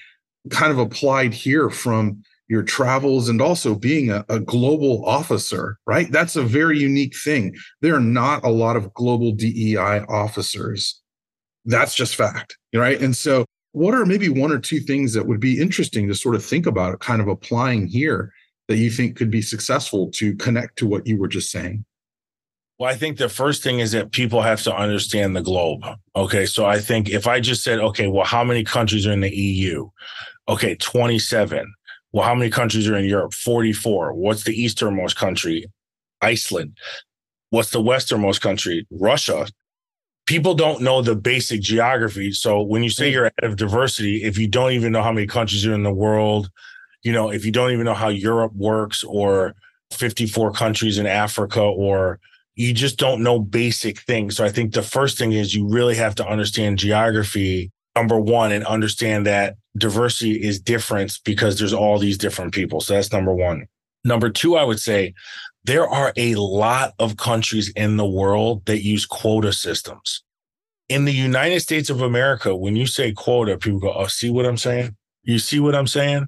kind 0.50 0.72
of 0.72 0.78
applied 0.78 1.34
here 1.34 1.70
from 1.70 2.22
your 2.48 2.62
travels 2.62 3.28
and 3.28 3.40
also 3.40 3.74
being 3.74 4.10
a, 4.10 4.24
a 4.28 4.40
global 4.40 5.04
officer, 5.06 5.78
right? 5.86 6.10
That's 6.10 6.36
a 6.36 6.42
very 6.42 6.78
unique 6.78 7.14
thing. 7.16 7.54
There 7.80 7.94
are 7.94 8.00
not 8.00 8.44
a 8.44 8.50
lot 8.50 8.76
of 8.76 8.92
global 8.94 9.32
DEI 9.32 10.00
officers 10.08 11.02
that's 11.64 11.94
just 11.94 12.16
fact 12.16 12.56
right 12.74 13.00
and 13.00 13.16
so 13.16 13.44
what 13.72 13.94
are 13.94 14.06
maybe 14.06 14.28
one 14.28 14.52
or 14.52 14.58
two 14.58 14.80
things 14.80 15.14
that 15.14 15.26
would 15.26 15.40
be 15.40 15.60
interesting 15.60 16.08
to 16.08 16.14
sort 16.14 16.34
of 16.34 16.44
think 16.44 16.66
about 16.66 17.00
kind 17.00 17.20
of 17.20 17.28
applying 17.28 17.86
here 17.86 18.32
that 18.68 18.76
you 18.76 18.90
think 18.90 19.16
could 19.16 19.30
be 19.30 19.42
successful 19.42 20.10
to 20.12 20.34
connect 20.36 20.78
to 20.78 20.86
what 20.86 21.06
you 21.06 21.18
were 21.18 21.28
just 21.28 21.50
saying 21.50 21.84
Well, 22.78 22.90
I 22.90 22.96
think 22.96 23.18
the 23.18 23.28
first 23.28 23.62
thing 23.62 23.80
is 23.80 23.92
that 23.92 24.12
people 24.12 24.42
have 24.42 24.62
to 24.62 24.74
understand 24.74 25.36
the 25.36 25.42
globe. 25.42 25.84
Okay. 26.16 26.46
So 26.46 26.66
I 26.66 26.78
think 26.80 27.08
if 27.10 27.26
I 27.26 27.40
just 27.40 27.62
said, 27.62 27.78
okay, 27.78 28.08
well, 28.08 28.24
how 28.24 28.44
many 28.44 28.64
countries 28.64 29.06
are 29.06 29.12
in 29.12 29.20
the 29.20 29.34
EU? 29.34 29.88
Okay, 30.48 30.74
27. 30.74 31.72
Well, 32.12 32.24
how 32.24 32.34
many 32.34 32.50
countries 32.50 32.88
are 32.88 32.96
in 32.96 33.04
Europe? 33.04 33.34
44. 33.34 34.14
What's 34.14 34.44
the 34.44 34.54
easternmost 34.60 35.16
country? 35.16 35.66
Iceland. 36.20 36.76
What's 37.50 37.70
the 37.70 37.80
westernmost 37.80 38.40
country? 38.40 38.86
Russia. 38.90 39.46
People 40.26 40.54
don't 40.54 40.82
know 40.82 41.02
the 41.02 41.16
basic 41.16 41.60
geography. 41.60 42.32
So 42.32 42.62
when 42.62 42.82
you 42.82 42.90
say 42.90 43.10
you're 43.10 43.26
out 43.26 43.32
of 43.42 43.56
diversity, 43.56 44.22
if 44.22 44.38
you 44.38 44.46
don't 44.46 44.72
even 44.72 44.92
know 44.92 45.02
how 45.02 45.12
many 45.12 45.26
countries 45.26 45.66
are 45.66 45.74
in 45.74 45.82
the 45.82 45.92
world, 45.92 46.50
you 47.02 47.12
know, 47.12 47.30
if 47.30 47.44
you 47.44 47.50
don't 47.50 47.72
even 47.72 47.84
know 47.84 47.94
how 47.94 48.08
Europe 48.08 48.52
works 48.54 49.02
or 49.02 49.54
54 49.90 50.52
countries 50.52 50.98
in 50.98 51.06
Africa 51.06 51.60
or 51.60 52.20
you 52.54 52.72
just 52.72 52.98
don't 52.98 53.22
know 53.22 53.38
basic 53.38 54.00
things. 54.00 54.36
So 54.36 54.44
I 54.44 54.50
think 54.50 54.72
the 54.72 54.82
first 54.82 55.18
thing 55.18 55.32
is 55.32 55.54
you 55.54 55.66
really 55.66 55.94
have 55.96 56.14
to 56.16 56.26
understand 56.26 56.78
geography, 56.78 57.72
number 57.96 58.20
one, 58.20 58.52
and 58.52 58.64
understand 58.66 59.26
that 59.26 59.56
diversity 59.76 60.42
is 60.42 60.60
different 60.60 61.18
because 61.24 61.58
there's 61.58 61.72
all 61.72 61.98
these 61.98 62.18
different 62.18 62.52
people. 62.52 62.80
So 62.80 62.94
that's 62.94 63.12
number 63.12 63.34
one. 63.34 63.66
Number 64.04 64.30
two, 64.30 64.56
I 64.56 64.64
would 64.64 64.80
say 64.80 65.14
there 65.64 65.88
are 65.88 66.12
a 66.16 66.34
lot 66.34 66.92
of 66.98 67.16
countries 67.16 67.70
in 67.76 67.96
the 67.96 68.06
world 68.06 68.66
that 68.66 68.82
use 68.82 69.06
quota 69.06 69.52
systems. 69.52 70.22
In 70.88 71.04
the 71.04 71.12
United 71.12 71.60
States 71.60 71.88
of 71.88 72.02
America, 72.02 72.54
when 72.54 72.76
you 72.76 72.86
say 72.86 73.12
quota, 73.12 73.56
people 73.56 73.80
go, 73.80 73.92
Oh, 73.92 74.06
see 74.06 74.30
what 74.30 74.44
I'm 74.46 74.56
saying? 74.56 74.96
You 75.22 75.38
see 75.38 75.60
what 75.60 75.74
I'm 75.74 75.86
saying? 75.86 76.26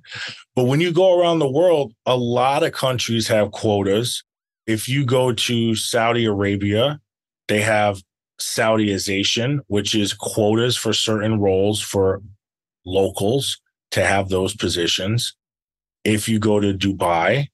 But 0.55 0.65
when 0.65 0.81
you 0.81 0.93
go 0.93 1.21
around 1.21 1.41
the 1.41 1.51
world, 1.51 1.93
a 2.07 2.17
lot 2.17 2.63
of 2.63 2.73
countries 2.73 3.27
have 3.29 3.51
quotas. 3.51 4.23
If 4.67 4.89
you 4.89 5.05
go 5.05 5.33
to 5.33 5.75
Saudi 5.75 6.25
Arabia, 6.25 7.01
they 7.49 7.61
have 7.61 8.01
Saudiization, 8.41 9.61
which 9.67 9.95
is 9.95 10.13
quotas 10.13 10.77
for 10.77 10.93
certain 10.93 11.41
roles 11.41 11.83
for 11.83 12.23
locals 12.87 13.61
to 13.91 14.05
have 14.05 14.29
those 14.29 14.55
positions. 14.55 15.35
If 16.05 16.29
you 16.29 16.39
go 16.39 16.61
to 16.61 16.73
Dubai, 16.73 17.49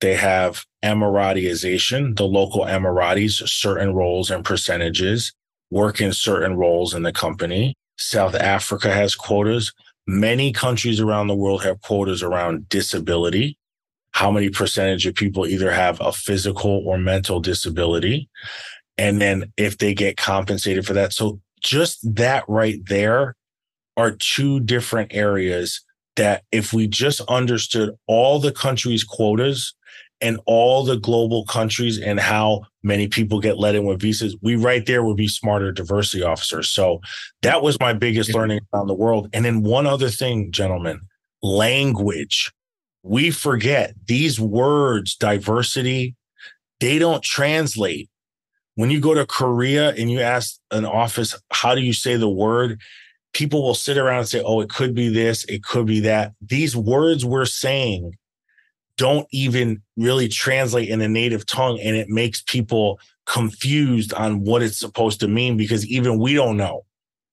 they 0.00 0.14
have 0.14 0.64
Emiratiization, 0.84 2.16
the 2.16 2.24
local 2.24 2.64
Emiratis, 2.64 3.46
certain 3.48 3.94
roles 3.94 4.30
and 4.30 4.44
percentages 4.44 5.32
work 5.70 6.00
in 6.00 6.12
certain 6.12 6.54
roles 6.56 6.94
in 6.94 7.02
the 7.02 7.12
company. 7.12 7.74
South 7.98 8.34
Africa 8.34 8.92
has 8.92 9.14
quotas. 9.14 9.72
Many 10.06 10.52
countries 10.52 11.00
around 11.00 11.26
the 11.26 11.34
world 11.34 11.64
have 11.64 11.80
quotas 11.80 12.22
around 12.22 12.68
disability. 12.68 13.58
How 14.12 14.30
many 14.30 14.48
percentage 14.48 15.06
of 15.06 15.14
people 15.14 15.46
either 15.46 15.70
have 15.70 16.00
a 16.00 16.12
physical 16.12 16.82
or 16.86 16.98
mental 16.98 17.40
disability? 17.40 18.28
And 18.96 19.20
then 19.20 19.52
if 19.56 19.78
they 19.78 19.92
get 19.92 20.16
compensated 20.16 20.86
for 20.86 20.94
that. 20.94 21.12
So 21.12 21.40
just 21.60 21.98
that 22.14 22.44
right 22.48 22.78
there 22.86 23.34
are 23.96 24.12
two 24.12 24.60
different 24.60 25.12
areas 25.14 25.82
that 26.16 26.44
if 26.52 26.72
we 26.72 26.86
just 26.86 27.20
understood 27.22 27.94
all 28.06 28.38
the 28.38 28.52
countries' 28.52 29.04
quotas 29.04 29.74
and 30.20 30.38
all 30.46 30.84
the 30.84 30.96
global 30.96 31.44
countries 31.44 31.98
and 31.98 32.18
how 32.18 32.62
many 32.82 33.08
people 33.08 33.40
get 33.40 33.58
let 33.58 33.74
in 33.74 33.84
with 33.84 34.00
visas, 34.00 34.36
we 34.40 34.56
right 34.56 34.86
there 34.86 35.04
would 35.04 35.16
be 35.16 35.28
smarter 35.28 35.72
diversity 35.72 36.22
officers. 36.22 36.70
So 36.70 37.00
that 37.42 37.62
was 37.62 37.78
my 37.80 37.92
biggest 37.92 38.34
learning 38.34 38.60
around 38.72 38.86
the 38.86 38.94
world. 38.94 39.28
And 39.32 39.44
then 39.44 39.62
one 39.62 39.86
other 39.86 40.08
thing, 40.08 40.50
gentlemen, 40.52 41.00
language. 41.42 42.52
We 43.02 43.30
forget 43.30 43.94
these 44.06 44.40
words, 44.40 45.14
diversity, 45.16 46.16
they 46.80 46.98
don't 46.98 47.22
translate. 47.22 48.10
When 48.74 48.90
you 48.90 49.00
go 49.00 49.14
to 49.14 49.24
Korea 49.26 49.90
and 49.90 50.10
you 50.10 50.20
ask 50.20 50.58
an 50.70 50.84
office, 50.84 51.34
how 51.50 51.74
do 51.74 51.80
you 51.80 51.92
say 51.92 52.16
the 52.16 52.28
word? 52.28 52.80
People 53.32 53.62
will 53.62 53.74
sit 53.74 53.96
around 53.96 54.20
and 54.20 54.28
say, 54.28 54.42
oh, 54.44 54.60
it 54.60 54.70
could 54.70 54.94
be 54.94 55.08
this, 55.08 55.44
it 55.44 55.62
could 55.62 55.86
be 55.86 56.00
that. 56.00 56.32
These 56.40 56.76
words 56.76 57.24
we're 57.24 57.46
saying 57.46 58.12
don't 58.96 59.26
even 59.30 59.82
really 59.96 60.28
translate 60.28 60.88
in 60.88 61.00
a 61.00 61.08
native 61.08 61.46
tongue 61.46 61.78
and 61.80 61.96
it 61.96 62.08
makes 62.08 62.42
people 62.42 62.98
confused 63.26 64.14
on 64.14 64.42
what 64.42 64.62
it's 64.62 64.78
supposed 64.78 65.20
to 65.20 65.28
mean 65.28 65.56
because 65.56 65.86
even 65.86 66.18
we 66.18 66.34
don't 66.34 66.56
know. 66.56 66.84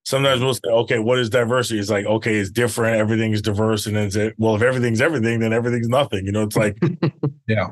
Sometimes 0.06 0.42
we'll 0.42 0.54
say 0.54 0.70
okay 0.70 1.00
what 1.00 1.20
is 1.20 1.30
diversity? 1.30 1.80
It's 1.80 1.90
like 1.90 2.06
okay 2.06 2.36
it's 2.36 2.52
different. 2.52 2.98
Everything 2.98 3.32
is 3.32 3.42
diverse 3.42 3.86
and 3.86 3.96
then 3.96 4.08
it's 4.08 4.16
it 4.16 4.36
well 4.38 4.56
if 4.56 4.62
everything's 4.62 5.02
everything 5.02 5.40
then 5.40 5.54
everything's 5.54 5.88
nothing. 5.88 6.26
You 6.26 6.32
know 6.32 6.44
it's 6.44 6.58
like 6.58 6.78
yeah. 7.48 7.70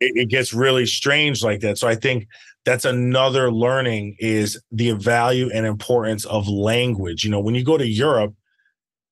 it, 0.00 0.12
it 0.16 0.28
gets 0.30 0.54
really 0.54 0.86
strange 0.86 1.42
like 1.42 1.60
that. 1.60 1.78
So 1.78 1.86
i 1.88 1.94
think 1.94 2.26
that's 2.64 2.86
another 2.86 3.52
learning 3.52 4.16
is 4.18 4.58
the 4.72 4.92
value 4.92 5.50
and 5.52 5.66
importance 5.66 6.24
of 6.24 6.48
language. 6.48 7.24
You 7.24 7.30
know 7.30 7.40
when 7.40 7.54
you 7.54 7.64
go 7.64 7.76
to 7.76 7.86
europe 7.86 8.34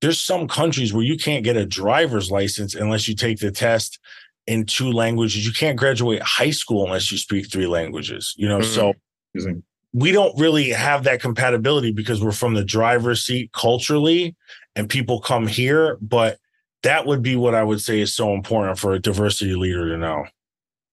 there's 0.02 0.20
some 0.20 0.48
countries 0.48 0.92
where 0.92 1.04
you 1.04 1.16
can't 1.16 1.44
get 1.44 1.56
a 1.56 1.64
driver's 1.64 2.30
license 2.30 2.74
unless 2.74 3.06
you 3.06 3.14
take 3.14 3.38
the 3.38 3.52
test 3.52 4.00
in 4.48 4.66
two 4.66 4.90
languages. 4.90 5.46
You 5.46 5.52
can't 5.52 5.78
graduate 5.78 6.20
high 6.22 6.50
school 6.50 6.84
unless 6.84 7.12
you 7.12 7.16
speak 7.16 7.50
three 7.50 7.68
languages, 7.68 8.34
you 8.36 8.48
know? 8.48 8.58
Mm-hmm. 8.58 9.44
So 9.44 9.62
we 9.94 10.10
don't 10.10 10.36
really 10.38 10.70
have 10.70 11.04
that 11.04 11.20
compatibility 11.22 11.92
because 11.92 12.22
we're 12.22 12.32
from 12.32 12.54
the 12.54 12.64
driver's 12.64 13.24
seat 13.24 13.52
culturally 13.52 14.34
and 14.74 14.90
people 14.90 15.20
come 15.20 15.46
here. 15.46 15.98
But 16.00 16.38
that 16.82 17.06
would 17.06 17.22
be 17.22 17.36
what 17.36 17.54
I 17.54 17.62
would 17.62 17.80
say 17.80 18.00
is 18.00 18.12
so 18.12 18.34
important 18.34 18.80
for 18.80 18.94
a 18.94 18.98
diversity 18.98 19.54
leader 19.54 19.88
to 19.90 19.96
know. 19.96 20.24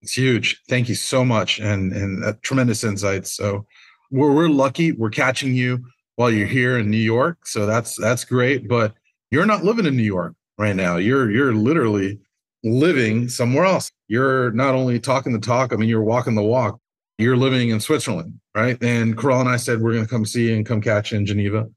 It's 0.04 0.13
huge. 0.13 0.62
Thank 0.69 0.88
you 0.88 0.95
so 0.95 1.26
much. 1.26 1.60
And, 1.60 1.91
and 1.93 2.24
uh, 2.24 2.34
tremendous 2.43 2.84
insights. 2.84 3.34
So 3.34 3.65
we're, 4.12 4.32
we're 4.32 4.50
lucky 4.50 4.91
we're 4.91 5.10
catching 5.10 5.56
you 5.56 5.84
while 6.15 6.30
you're 6.30 6.45
here 6.45 6.78
in 6.78 6.91
New 6.91 6.98
York. 6.98 7.48
So 7.48 7.65
that's, 7.65 7.95
that's 8.00 8.24
great. 8.24 8.67
But 8.67 8.93
you're 9.32 9.46
not 9.46 9.63
living 9.63 9.86
in 9.86 9.96
New 9.96 10.04
York 10.04 10.36
right 10.58 10.76
now. 10.76 10.98
You're 10.98 11.32
you're 11.32 11.54
literally 11.54 12.20
living 12.63 13.30
somewhere 13.30 13.65
else. 13.65 13.92
You're 14.08 14.52
not 14.52 14.76
only 14.76 15.00
talking 15.00 15.34
the 15.34 15.39
talk, 15.39 15.72
I 15.72 15.76
mean, 15.76 15.89
you're 15.89 16.04
walking 16.04 16.36
the 16.36 16.44
walk. 16.44 16.80
You're 17.18 17.38
living 17.38 17.70
in 17.70 17.80
Switzerland, 17.80 18.39
right? 18.56 18.82
And 18.82 19.18
Kerel 19.18 19.42
and 19.42 19.50
I 19.50 19.58
said 19.58 19.82
we're 19.82 19.94
going 19.94 20.06
to 20.06 20.10
come 20.10 20.26
see 20.26 20.50
you 20.50 20.56
and 20.56 20.65
come 20.65 20.82
catch 20.82 21.12
you 21.12 21.18
in 21.18 21.26
Geneva. 21.26 21.68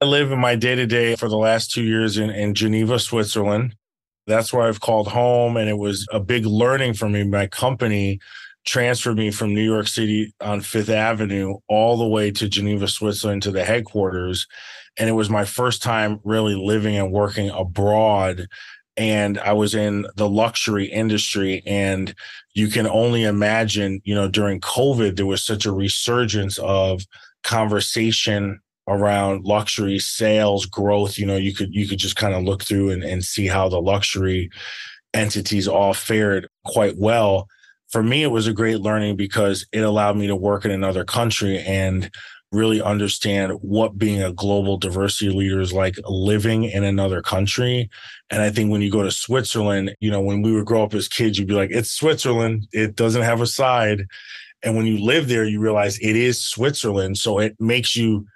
I 0.00 0.06
live 0.06 0.32
in 0.32 0.38
my 0.38 0.54
day 0.54 0.74
to 0.74 0.86
day 0.86 1.16
for 1.16 1.28
the 1.28 1.36
last 1.36 1.72
two 1.72 1.82
years 1.82 2.16
in, 2.16 2.30
in 2.30 2.54
Geneva, 2.54 2.98
Switzerland. 2.98 3.74
That's 4.26 4.52
where 4.52 4.66
I've 4.66 4.80
called 4.80 5.08
home. 5.08 5.56
And 5.56 5.68
it 5.68 5.78
was 5.78 6.06
a 6.12 6.20
big 6.20 6.46
learning 6.46 6.94
for 6.94 7.08
me. 7.08 7.24
My 7.24 7.46
company 7.46 8.20
transferred 8.64 9.16
me 9.16 9.30
from 9.30 9.54
New 9.54 9.62
York 9.62 9.86
City 9.86 10.32
on 10.40 10.60
Fifth 10.60 10.88
Avenue 10.88 11.56
all 11.68 11.96
the 11.96 12.06
way 12.06 12.30
to 12.30 12.48
Geneva, 12.48 12.88
Switzerland 12.88 13.42
to 13.42 13.50
the 13.50 13.64
headquarters. 13.64 14.46
And 14.96 15.08
it 15.08 15.12
was 15.12 15.30
my 15.30 15.44
first 15.44 15.82
time 15.82 16.20
really 16.24 16.54
living 16.54 16.96
and 16.96 17.12
working 17.12 17.50
abroad. 17.50 18.46
And 18.96 19.38
I 19.40 19.52
was 19.52 19.74
in 19.74 20.06
the 20.16 20.28
luxury 20.28 20.86
industry. 20.86 21.62
And 21.66 22.14
you 22.54 22.68
can 22.68 22.86
only 22.86 23.24
imagine, 23.24 24.00
you 24.04 24.14
know, 24.14 24.28
during 24.28 24.60
COVID, 24.60 25.16
there 25.16 25.26
was 25.26 25.42
such 25.42 25.66
a 25.66 25.72
resurgence 25.72 26.58
of 26.58 27.02
conversation 27.42 28.60
around 28.86 29.44
luxury 29.44 29.98
sales 29.98 30.66
growth. 30.66 31.18
You 31.18 31.26
know, 31.26 31.36
you 31.36 31.54
could 31.54 31.74
you 31.74 31.88
could 31.88 31.98
just 31.98 32.16
kind 32.16 32.34
of 32.34 32.44
look 32.44 32.62
through 32.62 32.90
and, 32.90 33.02
and 33.02 33.24
see 33.24 33.46
how 33.46 33.68
the 33.68 33.80
luxury 33.80 34.50
entities 35.12 35.68
all 35.68 35.94
fared 35.94 36.48
quite 36.64 36.96
well. 36.98 37.48
For 37.90 38.02
me, 38.02 38.22
it 38.22 38.30
was 38.30 38.46
a 38.46 38.52
great 38.52 38.80
learning 38.80 39.16
because 39.16 39.66
it 39.72 39.80
allowed 39.80 40.16
me 40.16 40.26
to 40.26 40.36
work 40.36 40.64
in 40.64 40.70
another 40.70 41.04
country 41.04 41.60
and 41.60 42.10
really 42.54 42.80
understand 42.80 43.52
what 43.60 43.98
being 43.98 44.22
a 44.22 44.32
global 44.32 44.78
diversity 44.78 45.30
leader 45.30 45.60
is 45.60 45.72
like 45.72 45.96
living 46.06 46.64
in 46.64 46.84
another 46.84 47.20
country. 47.20 47.90
And 48.30 48.40
I 48.40 48.50
think 48.50 48.70
when 48.70 48.80
you 48.80 48.90
go 48.90 49.02
to 49.02 49.10
Switzerland, 49.10 49.94
you 50.00 50.10
know, 50.10 50.20
when 50.20 50.42
we 50.42 50.52
would 50.52 50.66
grow 50.66 50.84
up 50.84 50.94
as 50.94 51.08
kids, 51.08 51.38
you'd 51.38 51.48
be 51.48 51.54
like, 51.54 51.70
it's 51.70 51.90
Switzerland. 51.90 52.66
It 52.72 52.96
doesn't 52.96 53.22
have 53.22 53.40
a 53.40 53.46
side. 53.46 54.06
And 54.62 54.76
when 54.76 54.86
you 54.86 55.04
live 55.04 55.28
there, 55.28 55.44
you 55.44 55.60
realize 55.60 55.98
it 55.98 56.16
is 56.16 56.42
Switzerland. 56.42 57.18
So 57.18 57.38
it 57.38 57.54
makes 57.60 57.94
you 57.94 58.26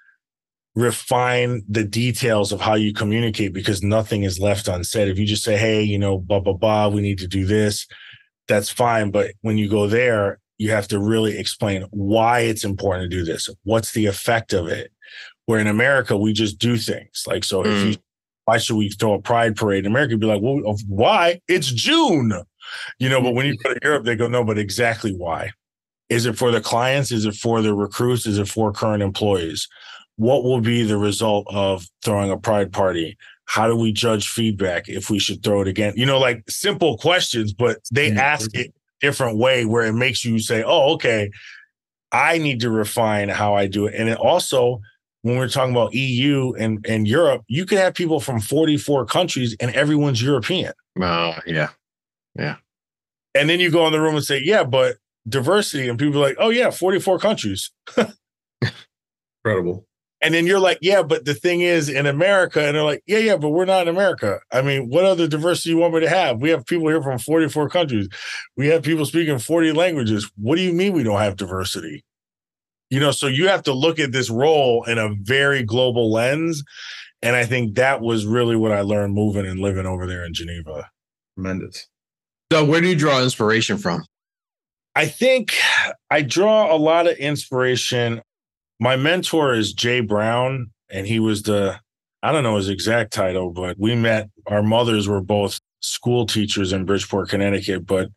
refine 0.75 1.63
the 1.69 1.85
details 1.85 2.53
of 2.53 2.61
how 2.61 2.75
you 2.75 2.93
communicate 2.93 3.53
because 3.53 3.83
nothing 3.83 4.23
is 4.23 4.39
left 4.39 4.69
unsaid. 4.69 5.09
If 5.09 5.19
you 5.19 5.27
just 5.27 5.43
say, 5.43 5.57
hey, 5.57 5.83
you 5.83 5.99
know, 5.99 6.19
blah, 6.19 6.41
blah, 6.41 6.53
blah, 6.53 6.89
we 6.89 7.01
need 7.01 7.19
to 7.19 7.27
do 7.27 7.47
this, 7.47 7.87
that's 8.47 8.71
fine. 8.71 9.11
But 9.11 9.33
when 9.41 9.59
you 9.59 9.69
go 9.69 9.87
there, 9.87 10.39
you 10.59 10.71
have 10.71 10.89
to 10.89 10.99
really 10.99 11.39
explain 11.39 11.87
why 11.91 12.41
it's 12.41 12.65
important 12.65 13.11
to 13.11 13.17
do 13.17 13.25
this. 13.25 13.49
What's 13.63 13.93
the 13.93 14.07
effect 14.07 14.53
of 14.53 14.67
it? 14.67 14.93
Where 15.47 15.61
in 15.61 15.69
America, 15.69 16.17
we 16.17 16.33
just 16.33 16.59
do 16.59 16.77
things. 16.77 17.25
Like, 17.27 17.45
so 17.45 17.63
mm. 17.63 17.67
if 17.67 17.87
you, 17.87 17.93
mm. 17.93 18.03
why 18.45 18.59
should 18.59 18.77
we 18.77 18.91
throw 18.91 19.15
a 19.15 19.23
pride 19.23 19.57
parade 19.57 19.87
in 19.87 19.93
America? 19.93 20.17
Be 20.17 20.27
like, 20.27 20.43
well, 20.43 20.77
why? 20.89 21.41
It's 21.49 21.69
June, 21.69 22.33
you 22.99 23.09
know, 23.09 23.23
but 23.23 23.35
when 23.35 23.47
you 23.47 23.57
go 23.57 23.73
to 23.73 23.81
Europe, 23.83 24.05
they 24.05 24.17
go, 24.17 24.29
no, 24.29 24.45
but 24.45 24.59
exactly 24.59 25.13
why? 25.13 25.53
Is 26.09 26.27
it 26.27 26.37
for 26.37 26.51
the 26.51 26.61
clients? 26.61 27.13
Is 27.13 27.25
it 27.25 27.35
for 27.35 27.63
the 27.63 27.75
recruits? 27.75 28.27
Is 28.27 28.39
it 28.39 28.49
for 28.49 28.73
current 28.73 29.03
employees? 29.03 29.69
What 30.17 30.43
will 30.43 30.61
be 30.61 30.83
the 30.83 30.99
result 30.99 31.47
of 31.49 31.87
throwing 32.05 32.31
a 32.31 32.37
pride 32.37 32.73
party? 32.73 33.17
How 33.45 33.69
do 33.69 33.77
we 33.77 33.93
judge 33.93 34.29
feedback 34.29 34.89
if 34.89 35.09
we 35.09 35.19
should 35.19 35.43
throw 35.43 35.61
it 35.63 35.69
again? 35.69 35.95
You 35.97 36.07
know, 36.07 36.19
like 36.19 36.43
simple 36.51 36.99
questions, 36.99 37.53
but 37.53 37.79
they 37.93 38.09
mm-hmm. 38.09 38.19
ask 38.19 38.55
it 38.55 38.75
different 39.01 39.39
way 39.39 39.65
where 39.65 39.85
it 39.85 39.93
makes 39.93 40.25
you 40.25 40.39
say, 40.39 40.63
oh, 40.63 40.95
okay, 40.95 41.31
I 42.13 42.39
need 42.39 42.61
to 42.61 42.71
refine 42.71 43.29
how 43.29 43.55
I 43.55 43.67
do 43.67 43.87
it. 43.87 43.95
And 43.95 44.09
it 44.09 44.19
also, 44.19 44.81
when 45.23 45.37
we're 45.37 45.49
talking 45.49 45.75
about 45.75 45.95
EU 45.95 46.53
and, 46.59 46.85
and 46.87 47.07
Europe, 47.07 47.43
you 47.49 47.67
could 47.67 47.79
have 47.79 47.95
people 47.95 48.21
from 48.21 48.41
44 48.41 49.07
countries 49.07 49.57
and 49.61 49.75
everyone's 49.75 50.23
European. 50.23 50.73
Oh, 51.01 51.35
yeah. 51.47 51.71
Yeah. 52.35 52.57
And 53.35 53.49
then 53.49 53.61
you 53.61 53.71
go 53.71 53.87
in 53.87 53.93
the 53.93 54.01
room 54.01 54.15
and 54.15 54.25
say, 54.25 54.41
yeah, 54.43 54.65
but 54.65 54.97
diversity. 55.29 55.89
And 55.89 55.99
people 55.99 56.19
are 56.19 56.29
like, 56.29 56.37
oh, 56.39 56.51
yeah, 56.51 56.71
44 56.71 57.19
countries. 57.19 57.71
Incredible. 59.45 59.88
And 60.21 60.35
then 60.35 60.47
you're 60.47 60.59
like, 60.59 60.79
yeah, 60.83 61.03
but 61.03 61.25
the 61.25 61.35
thing 61.35 61.61
is 61.61 61.89
in 61.89 62.07
America, 62.07 62.65
and 62.65 62.75
they're 62.75 62.85
like, 62.85 63.03
yeah, 63.07 63.19
yeah, 63.19 63.37
but 63.37 63.51
we're 63.51 63.65
not 63.65 63.83
in 63.83 63.95
America. 63.95 64.41
I 64.53 64.63
mean, 64.63 64.89
what 64.89 65.05
other 65.05 65.29
diversity 65.29 65.71
you 65.71 65.79
want 65.79 65.95
me 65.95 66.01
to 66.01 66.09
have? 66.09 66.41
We 66.41 66.51
have 66.51 66.67
people 66.67 66.89
here 66.89 67.03
from 67.03 67.19
44 67.19 67.69
countries. 67.69 68.09
We 68.57 68.67
have 68.69 68.83
people 68.83 69.07
speaking 69.07 69.39
40 69.39 69.73
languages. 69.73 70.29
What 70.37 70.57
do 70.57 70.63
you 70.63 70.73
mean 70.73 70.93
we 70.93 71.05
don't 71.05 71.21
have 71.21 71.37
diversity? 71.37 72.05
You 72.91 72.99
know, 72.99 73.13
so 73.13 73.27
you 73.27 73.49
have 73.49 73.63
to 73.65 73.73
look 73.73 74.01
at 74.01 74.13
this 74.13 74.31
role 74.31 74.83
in 74.85 74.99
a 74.99 75.15
very 75.23 75.63
global 75.63 76.11
lens. 76.11 76.65
And 77.23 77.37
I 77.37 77.45
think 77.45 77.77
that 77.77 78.01
was 78.01 78.27
really 78.27 78.57
what 78.57 78.73
I 78.73 78.81
learned 78.81 79.15
moving 79.15 79.47
and 79.47 79.61
living 79.61 79.87
over 79.87 80.07
there 80.07 80.25
in 80.25 80.35
Geneva. 80.35 80.89
Tremendous. 81.37 81.87
So, 82.51 82.65
where 82.65 82.81
do 82.81 82.89
you 82.89 82.97
draw 82.97 83.23
inspiration 83.23 83.77
from? 83.77 84.05
I 84.95 85.07
think 85.07 85.55
I 86.11 86.23
draw 86.23 86.75
a 86.75 86.79
lot 86.79 87.07
of 87.07 87.17
inspiration. 87.19 88.23
My 88.81 88.97
mentor 88.97 89.55
is 89.55 89.73
Jay 89.73 90.01
Brown, 90.01 90.71
and 90.91 91.07
he 91.07 91.19
was 91.19 91.43
the, 91.43 91.81
I 92.23 92.33
don't 92.33 92.45
know 92.45 92.57
his 92.57 92.69
exact 92.69 93.13
title, 93.13 93.51
but 93.51 93.77
we 93.79 93.95
met, 93.95 94.31
our 94.47 94.63
mothers 94.63 95.09
were 95.09 95.21
both 95.21 95.61
school 95.81 96.27
teachers 96.27 96.73
in 96.73 96.85
Bridgeport, 96.85 97.29
Connecticut, 97.29 97.87
but 97.87 98.11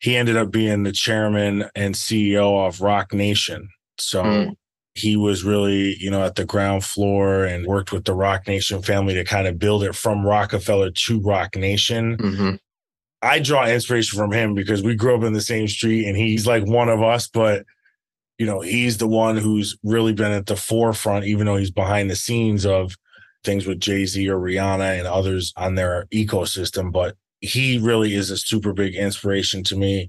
he 0.00 0.16
ended 0.16 0.36
up 0.36 0.50
being 0.50 0.82
the 0.82 0.92
chairman 0.92 1.64
and 1.76 1.94
CEO 1.94 2.66
of 2.66 2.80
Roc 2.80 3.12
Nation. 3.12 3.68
So 3.98 4.22
mm. 4.24 4.56
he 4.94 5.16
was 5.16 5.44
really, 5.44 5.96
you 6.00 6.10
know, 6.10 6.24
at 6.24 6.34
the 6.34 6.44
ground 6.44 6.84
floor 6.84 7.44
and 7.44 7.66
worked 7.66 7.92
with 7.92 8.04
the 8.04 8.14
Roc 8.14 8.48
Nation 8.48 8.82
family 8.82 9.14
to 9.14 9.24
kind 9.24 9.46
of 9.46 9.58
build 9.58 9.84
it 9.84 9.94
from 9.94 10.26
Roc-A-Fella 10.26 10.90
to 10.90 11.20
Roc 11.20 11.54
Nation. 11.54 12.16
Mm-hmm. 12.16 12.54
I 13.22 13.38
draw 13.38 13.66
inspiration 13.66 14.18
from 14.18 14.32
him 14.32 14.54
because 14.54 14.82
we 14.82 14.96
grew 14.96 15.16
up 15.16 15.22
in 15.22 15.32
the 15.32 15.40
same 15.40 15.68
street 15.68 16.08
and 16.08 16.16
he's 16.16 16.48
like 16.48 16.66
one 16.66 16.88
of 16.88 17.00
us, 17.00 17.28
but 17.28 17.64
you 18.42 18.46
know, 18.46 18.60
he's 18.60 18.98
the 18.98 19.06
one 19.06 19.36
who's 19.36 19.78
really 19.84 20.12
been 20.12 20.32
at 20.32 20.46
the 20.46 20.56
forefront, 20.56 21.26
even 21.26 21.46
though 21.46 21.54
he's 21.54 21.70
behind 21.70 22.10
the 22.10 22.16
scenes 22.16 22.66
of 22.66 22.96
things 23.44 23.66
with 23.66 23.78
Jay 23.78 24.04
Z 24.04 24.28
or 24.28 24.36
Rihanna 24.36 24.98
and 24.98 25.06
others 25.06 25.52
on 25.56 25.76
their 25.76 26.06
ecosystem. 26.12 26.90
But 26.90 27.14
he 27.38 27.78
really 27.78 28.16
is 28.16 28.30
a 28.30 28.36
super 28.36 28.72
big 28.72 28.96
inspiration 28.96 29.62
to 29.62 29.76
me 29.76 30.08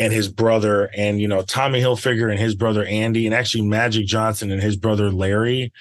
and 0.00 0.12
his 0.12 0.26
brother 0.26 0.90
and 0.96 1.20
you 1.20 1.28
know 1.28 1.42
Tommy 1.42 1.80
Hilfiger 1.80 2.28
and 2.28 2.40
his 2.40 2.56
brother 2.56 2.84
Andy 2.86 3.24
and 3.24 3.36
actually 3.36 3.62
Magic 3.62 4.04
Johnson 4.04 4.50
and 4.50 4.60
his 4.60 4.76
brother 4.76 5.12
Larry. 5.12 5.72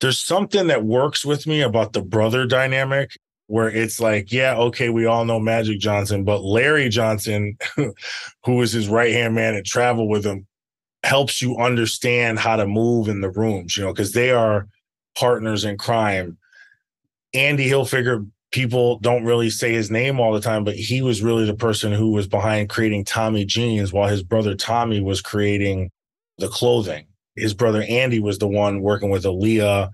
There's 0.00 0.18
something 0.18 0.68
that 0.68 0.86
works 0.86 1.26
with 1.26 1.46
me 1.46 1.60
about 1.60 1.92
the 1.92 2.00
brother 2.00 2.46
dynamic 2.46 3.18
where 3.48 3.68
it's 3.68 4.00
like, 4.00 4.32
yeah, 4.32 4.56
okay, 4.56 4.88
we 4.88 5.04
all 5.04 5.26
know 5.26 5.38
Magic 5.38 5.78
Johnson, 5.78 6.24
but 6.24 6.42
Larry 6.42 6.88
Johnson, 6.88 7.58
who 8.44 8.62
is 8.62 8.72
his 8.72 8.88
right 8.88 9.12
hand 9.12 9.34
man 9.34 9.54
and 9.54 9.66
travel 9.66 10.08
with 10.08 10.24
him, 10.24 10.46
helps 11.04 11.42
you 11.42 11.56
understand 11.58 12.38
how 12.38 12.56
to 12.56 12.66
move 12.66 13.08
in 13.08 13.20
the 13.20 13.30
rooms, 13.30 13.76
you 13.76 13.84
know, 13.84 13.92
because 13.92 14.12
they 14.12 14.30
are 14.30 14.66
partners 15.16 15.64
in 15.64 15.76
crime. 15.76 16.36
Andy 17.34 17.68
Hilfiger 17.68 18.26
people 18.54 19.00
don't 19.00 19.24
really 19.24 19.50
say 19.50 19.72
his 19.72 19.90
name 19.90 20.20
all 20.20 20.32
the 20.32 20.40
time, 20.40 20.62
but 20.62 20.76
he 20.76 21.02
was 21.02 21.22
really 21.22 21.44
the 21.44 21.56
person 21.56 21.92
who 21.92 22.12
was 22.12 22.28
behind 22.28 22.68
creating 22.68 23.04
Tommy 23.04 23.44
jeans 23.44 23.92
while 23.92 24.08
his 24.08 24.22
brother 24.22 24.54
Tommy 24.54 25.00
was 25.00 25.20
creating 25.20 25.90
the 26.38 26.46
clothing. 26.46 27.04
His 27.34 27.52
brother 27.52 27.84
Andy 27.88 28.20
was 28.20 28.38
the 28.38 28.46
one 28.46 28.80
working 28.80 29.10
with 29.10 29.24
Aaliyah 29.24 29.90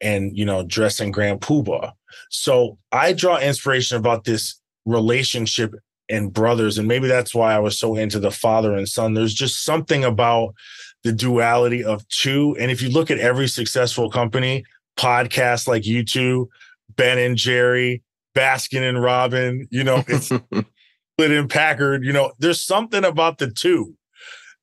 and, 0.00 0.36
you 0.38 0.44
know, 0.44 0.62
dressing 0.62 1.10
Grand 1.10 1.40
Puba. 1.40 1.92
So 2.30 2.78
I 2.92 3.14
draw 3.14 3.38
inspiration 3.38 3.96
about 3.96 4.22
this 4.22 4.60
relationship 4.86 5.74
and 6.08 6.32
brothers. 6.32 6.78
And 6.78 6.88
maybe 6.88 7.08
that's 7.08 7.34
why 7.34 7.54
I 7.54 7.58
was 7.58 7.78
so 7.78 7.96
into 7.96 8.18
the 8.18 8.30
father 8.30 8.74
and 8.74 8.88
son. 8.88 9.14
There's 9.14 9.34
just 9.34 9.64
something 9.64 10.04
about 10.04 10.54
the 11.02 11.12
duality 11.12 11.84
of 11.84 12.06
two. 12.08 12.56
And 12.58 12.70
if 12.70 12.82
you 12.82 12.90
look 12.90 13.10
at 13.10 13.18
every 13.18 13.48
successful 13.48 14.10
company, 14.10 14.64
podcast 14.96 15.66
like 15.66 15.86
you 15.86 16.04
two, 16.04 16.48
Ben 16.96 17.18
and 17.18 17.36
Jerry, 17.36 18.02
Baskin 18.34 18.88
and 18.88 19.00
Robin, 19.00 19.66
you 19.70 19.84
know, 19.84 20.04
it's 20.08 20.26
Split 21.14 21.30
and 21.30 21.48
Packard, 21.48 22.04
you 22.04 22.12
know, 22.12 22.32
there's 22.38 22.60
something 22.60 23.04
about 23.04 23.38
the 23.38 23.50
two 23.50 23.94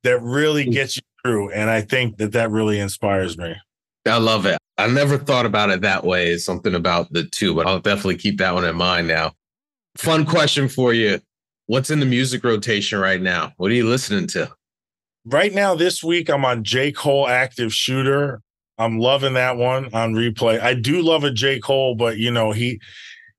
that 0.03 0.21
really 0.21 0.65
hmm. 0.65 0.71
gets 0.71 0.97
you 0.97 1.03
through. 1.23 1.51
And 1.51 1.69
I 1.69 1.81
think 1.81 2.17
that 2.17 2.33
that 2.33 2.51
really 2.51 2.79
inspires 2.79 3.37
me. 3.37 3.55
I 4.05 4.17
love 4.17 4.45
it. 4.45 4.57
I 4.77 4.87
never 4.87 5.17
thought 5.17 5.45
about 5.45 5.69
it 5.69 5.81
that 5.81 6.03
way. 6.03 6.31
It's 6.31 6.43
something 6.43 6.73
about 6.73 7.13
the 7.13 7.23
two, 7.25 7.53
but 7.53 7.67
I'll 7.67 7.79
definitely 7.79 8.17
keep 8.17 8.39
that 8.39 8.53
one 8.53 8.65
in 8.65 8.75
mind 8.75 9.07
now. 9.07 9.33
Fun 9.95 10.25
question 10.25 10.67
for 10.67 10.93
you. 10.93 11.21
What's 11.71 11.89
in 11.89 12.01
the 12.01 12.05
music 12.05 12.43
rotation 12.43 12.99
right 12.99 13.21
now? 13.21 13.53
What 13.55 13.71
are 13.71 13.73
you 13.73 13.87
listening 13.87 14.27
to? 14.27 14.51
Right 15.23 15.53
now, 15.53 15.73
this 15.73 16.03
week, 16.03 16.29
I'm 16.29 16.43
on 16.43 16.65
J. 16.65 16.91
Cole 16.91 17.29
Active 17.29 17.73
Shooter. 17.73 18.41
I'm 18.77 18.99
loving 18.99 19.35
that 19.35 19.55
one 19.55 19.85
on 19.93 20.13
replay. 20.13 20.59
I 20.59 20.73
do 20.73 21.01
love 21.01 21.23
a 21.23 21.31
J. 21.31 21.61
Cole, 21.61 21.95
but 21.95 22.17
you 22.17 22.29
know, 22.29 22.51
he 22.51 22.81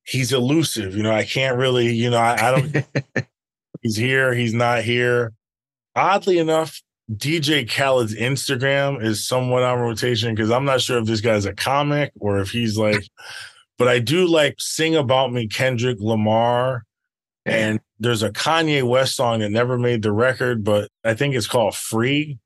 he's 0.05 0.33
elusive. 0.33 0.97
You 0.97 1.03
know, 1.03 1.13
I 1.13 1.25
can't 1.25 1.59
really, 1.59 1.93
you 1.93 2.09
know, 2.09 2.17
I, 2.17 2.49
I 2.49 2.51
don't 2.53 3.27
he's 3.83 3.97
here, 3.97 4.33
he's 4.33 4.55
not 4.55 4.81
here. 4.83 5.35
Oddly 5.95 6.39
enough, 6.39 6.81
DJ 7.13 7.69
Khaled's 7.69 8.15
Instagram 8.15 9.05
is 9.05 9.29
somewhat 9.29 9.63
on 9.63 9.79
rotation 9.79 10.35
because 10.35 10.51
I'm 10.51 10.65
not 10.65 10.81
sure 10.81 10.97
if 10.97 11.05
this 11.05 11.21
guy's 11.21 11.45
a 11.45 11.53
comic 11.53 12.13
or 12.19 12.39
if 12.39 12.49
he's 12.49 12.79
like, 12.79 13.07
but 13.77 13.89
I 13.89 13.99
do 13.99 14.27
like 14.27 14.55
Sing 14.59 14.97
About 14.97 15.35
Me, 15.35 15.49
Kendrick 15.49 15.99
Lamar. 16.01 16.87
And 17.45 17.81
there's 17.99 18.23
a 18.23 18.31
Kanye 18.31 18.83
West 18.83 19.17
song 19.17 19.41
that 19.41 19.51
never 19.51 19.77
made 19.77 20.03
the 20.03 20.13
record, 20.13 20.63
but 20.63 20.91
I 21.05 21.15
think 21.15 21.35
it's 21.35 21.49
called 21.49 21.75
Free 21.75 22.39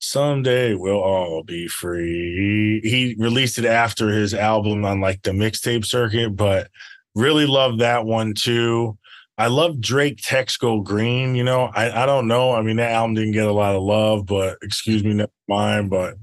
someday 0.00 0.74
we'll 0.74 1.00
all 1.00 1.42
be 1.42 1.68
free. 1.68 2.80
He 2.82 3.16
released 3.18 3.58
it 3.58 3.64
after 3.64 4.08
his 4.08 4.34
album 4.34 4.84
on 4.84 5.00
like 5.00 5.22
the 5.22 5.32
mixtape 5.32 5.84
circuit, 5.84 6.36
but 6.36 6.68
really 7.14 7.46
love 7.46 7.78
that 7.78 8.04
one 8.04 8.34
too. 8.34 8.96
I 9.36 9.46
love 9.46 9.80
Drake 9.80 10.18
Text 10.22 10.58
Go 10.58 10.80
Green. 10.80 11.34
You 11.34 11.44
know, 11.44 11.70
I, 11.74 12.02
I 12.02 12.06
don't 12.06 12.26
know. 12.26 12.52
I 12.52 12.62
mean, 12.62 12.76
that 12.76 12.92
album 12.92 13.14
didn't 13.14 13.32
get 13.32 13.46
a 13.46 13.52
lot 13.52 13.76
of 13.76 13.82
love, 13.82 14.26
but 14.26 14.58
excuse 14.62 15.04
me, 15.04 15.14
never 15.14 15.30
mind. 15.48 15.90
But 15.90 16.16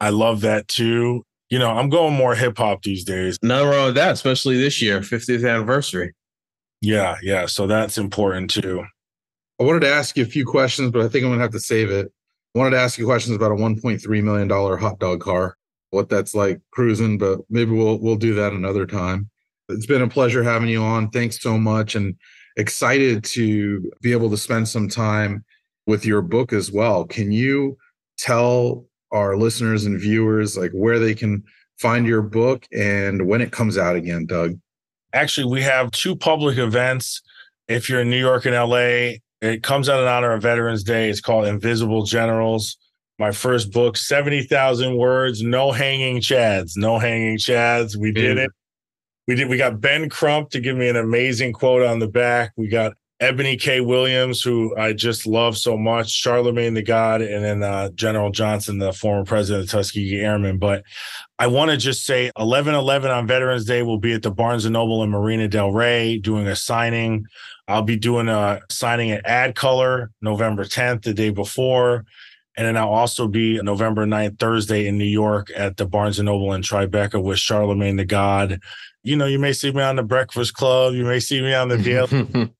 I 0.00 0.10
love 0.10 0.42
that 0.42 0.68
too. 0.68 1.24
You 1.50 1.58
know, 1.58 1.70
I'm 1.70 1.90
going 1.90 2.14
more 2.14 2.34
hip 2.34 2.56
hop 2.56 2.82
these 2.82 3.04
days. 3.04 3.38
Nothing 3.42 3.68
wrong 3.68 3.86
with 3.86 3.94
that, 3.96 4.12
especially 4.12 4.58
this 4.58 4.80
year, 4.80 5.00
50th 5.00 5.48
anniversary. 5.48 6.14
Yeah, 6.82 7.16
yeah. 7.22 7.46
So 7.46 7.66
that's 7.68 7.98
important 7.98 8.50
too. 8.50 8.84
I 9.60 9.64
wanted 9.64 9.80
to 9.82 9.90
ask 9.90 10.16
you 10.16 10.24
a 10.24 10.26
few 10.26 10.46
questions, 10.46 10.92
but 10.92 11.02
I 11.02 11.08
think 11.08 11.24
I'm 11.24 11.32
gonna 11.32 11.42
have 11.42 11.52
to 11.52 11.60
save 11.60 11.90
it 11.90 12.12
I 12.54 12.60
wanted 12.60 12.72
to 12.72 12.80
ask 12.82 12.98
you 12.98 13.06
questions 13.06 13.36
about 13.36 13.52
a 13.52 13.56
1.3 13.56 14.24
million 14.24 14.48
dollar 14.48 14.76
hot 14.78 15.00
dog 15.00 15.20
car, 15.22 15.56
what 15.90 16.08
that's 16.10 16.34
like 16.34 16.60
cruising, 16.72 17.18
but 17.18 17.40
maybe 17.50 17.72
we'll 17.72 18.00
we'll 18.00 18.16
do 18.16 18.34
that 18.36 18.52
another 18.54 18.86
time. 18.86 19.30
It's 19.70 19.86
been 19.86 20.02
a 20.02 20.08
pleasure 20.08 20.42
having 20.44 20.70
you 20.70 20.82
on. 20.82 21.10
Thanks 21.10 21.40
so 21.42 21.58
much, 21.58 21.96
and 21.96 22.16
excited 22.58 23.24
to 23.24 23.92
be 24.02 24.12
able 24.12 24.30
to 24.30 24.38
spend 24.38 24.68
some 24.68 24.88
time 24.88 25.44
with 25.88 26.06
your 26.06 26.22
book 26.22 26.54
as 26.54 26.72
well. 26.72 27.06
Can 27.06 27.32
you 27.32 27.78
tell 28.18 28.86
our 29.12 29.36
listeners 29.36 29.86
and 29.86 30.00
viewers 30.00 30.58
like 30.58 30.72
where 30.72 31.00
they 31.00 31.14
can 31.14 31.44
find 31.78 32.06
your 32.06 32.22
book 32.22 32.66
and 32.72 33.28
when 33.28 33.42
it 33.42 33.52
comes 33.52 33.78
out 33.78 33.96
again, 33.96 34.26
Doug? 34.26 34.58
Actually, 35.12 35.50
we 35.50 35.62
have 35.62 35.90
two 35.90 36.16
public 36.16 36.58
events. 36.58 37.22
If 37.68 37.88
you're 37.88 38.00
in 38.00 38.10
New 38.10 38.18
York 38.18 38.44
and 38.44 38.54
LA, 38.54 39.18
it 39.40 39.62
comes 39.62 39.88
out 39.88 40.00
in 40.00 40.08
honor 40.08 40.32
of 40.32 40.42
Veterans 40.42 40.84
Day. 40.84 41.10
It's 41.10 41.20
called 41.20 41.46
Invisible 41.46 42.04
Generals. 42.04 42.76
My 43.18 43.30
first 43.30 43.72
book, 43.72 43.96
70,000 43.96 44.96
words, 44.96 45.42
no 45.42 45.70
hanging 45.70 46.20
chads, 46.20 46.72
no 46.76 46.98
hanging 46.98 47.36
chads. 47.36 47.96
We 47.96 48.10
did 48.10 48.38
it. 48.38 48.50
We 49.28 49.34
did. 49.36 49.48
We 49.48 49.56
got 49.56 49.80
Ben 49.80 50.08
Crump 50.08 50.50
to 50.50 50.60
give 50.60 50.76
me 50.76 50.88
an 50.88 50.96
amazing 50.96 51.52
quote 51.52 51.82
on 51.82 51.98
the 51.98 52.08
back. 52.08 52.52
We 52.56 52.68
got 52.68 52.94
Ebony 53.22 53.56
K. 53.56 53.80
Williams, 53.80 54.42
who 54.42 54.76
I 54.76 54.92
just 54.92 55.26
love 55.26 55.56
so 55.56 55.76
much, 55.76 56.08
Charlamagne 56.08 56.74
Tha 56.74 56.82
God, 56.82 57.22
and 57.22 57.44
then 57.44 57.62
uh, 57.62 57.90
General 57.90 58.32
Johnson, 58.32 58.78
the 58.78 58.92
former 58.92 59.24
president 59.24 59.64
of 59.64 59.70
Tuskegee 59.70 60.20
Airmen. 60.20 60.58
But 60.58 60.82
I 61.38 61.46
want 61.46 61.70
to 61.70 61.76
just 61.76 62.04
say 62.04 62.32
11 62.36 62.74
11 62.74 63.10
on 63.12 63.26
Veterans 63.28 63.64
Day 63.64 63.82
will 63.82 63.98
be 63.98 64.12
at 64.12 64.22
the 64.22 64.32
Barnes 64.32 64.64
and 64.64 64.72
Noble 64.72 65.04
in 65.04 65.10
Marina 65.10 65.46
Del 65.46 65.70
Rey 65.70 66.18
doing 66.18 66.48
a 66.48 66.56
signing 66.56 67.26
I'll 67.68 67.82
be 67.82 67.96
doing 67.96 68.28
a 68.28 68.60
signing 68.70 69.12
at 69.12 69.24
Ad 69.24 69.54
Color 69.54 70.10
November 70.20 70.64
10th, 70.64 71.02
the 71.02 71.14
day 71.14 71.30
before. 71.30 72.04
And 72.56 72.66
then 72.66 72.76
I'll 72.76 72.92
also 72.92 73.28
be 73.28 73.62
November 73.62 74.04
9th, 74.04 74.38
Thursday 74.38 74.86
in 74.86 74.98
New 74.98 75.04
York 75.04 75.50
at 75.56 75.78
the 75.78 75.86
Barnes 75.86 76.18
and 76.18 76.26
Noble 76.26 76.52
in 76.52 76.62
Tribeca 76.62 77.22
with 77.22 77.38
Charlamagne 77.38 77.96
Tha 77.96 78.04
God. 78.04 78.60
You 79.02 79.16
know, 79.16 79.26
you 79.26 79.38
may 79.38 79.52
see 79.52 79.72
me 79.72 79.80
on 79.80 79.96
the 79.96 80.02
Breakfast 80.02 80.54
Club. 80.54 80.94
You 80.94 81.04
may 81.04 81.18
see 81.18 81.40
me 81.40 81.54
on 81.54 81.68
the 81.68 81.78
Daily. 81.82 82.50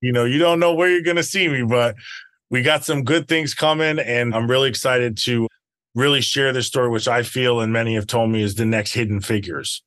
You 0.00 0.12
know, 0.12 0.24
you 0.24 0.38
don't 0.38 0.60
know 0.60 0.74
where 0.74 0.90
you're 0.90 1.02
going 1.02 1.16
to 1.16 1.22
see 1.22 1.48
me, 1.48 1.62
but 1.62 1.96
we 2.50 2.62
got 2.62 2.84
some 2.84 3.04
good 3.04 3.28
things 3.28 3.54
coming. 3.54 3.98
And 3.98 4.34
I'm 4.34 4.50
really 4.50 4.68
excited 4.68 5.16
to 5.18 5.46
really 5.94 6.20
share 6.20 6.52
this 6.52 6.66
story, 6.66 6.88
which 6.88 7.08
I 7.08 7.22
feel 7.22 7.60
and 7.60 7.72
many 7.72 7.94
have 7.94 8.06
told 8.06 8.30
me 8.30 8.42
is 8.42 8.54
the 8.54 8.64
next 8.64 8.92
hidden 8.92 9.20
figures, 9.20 9.82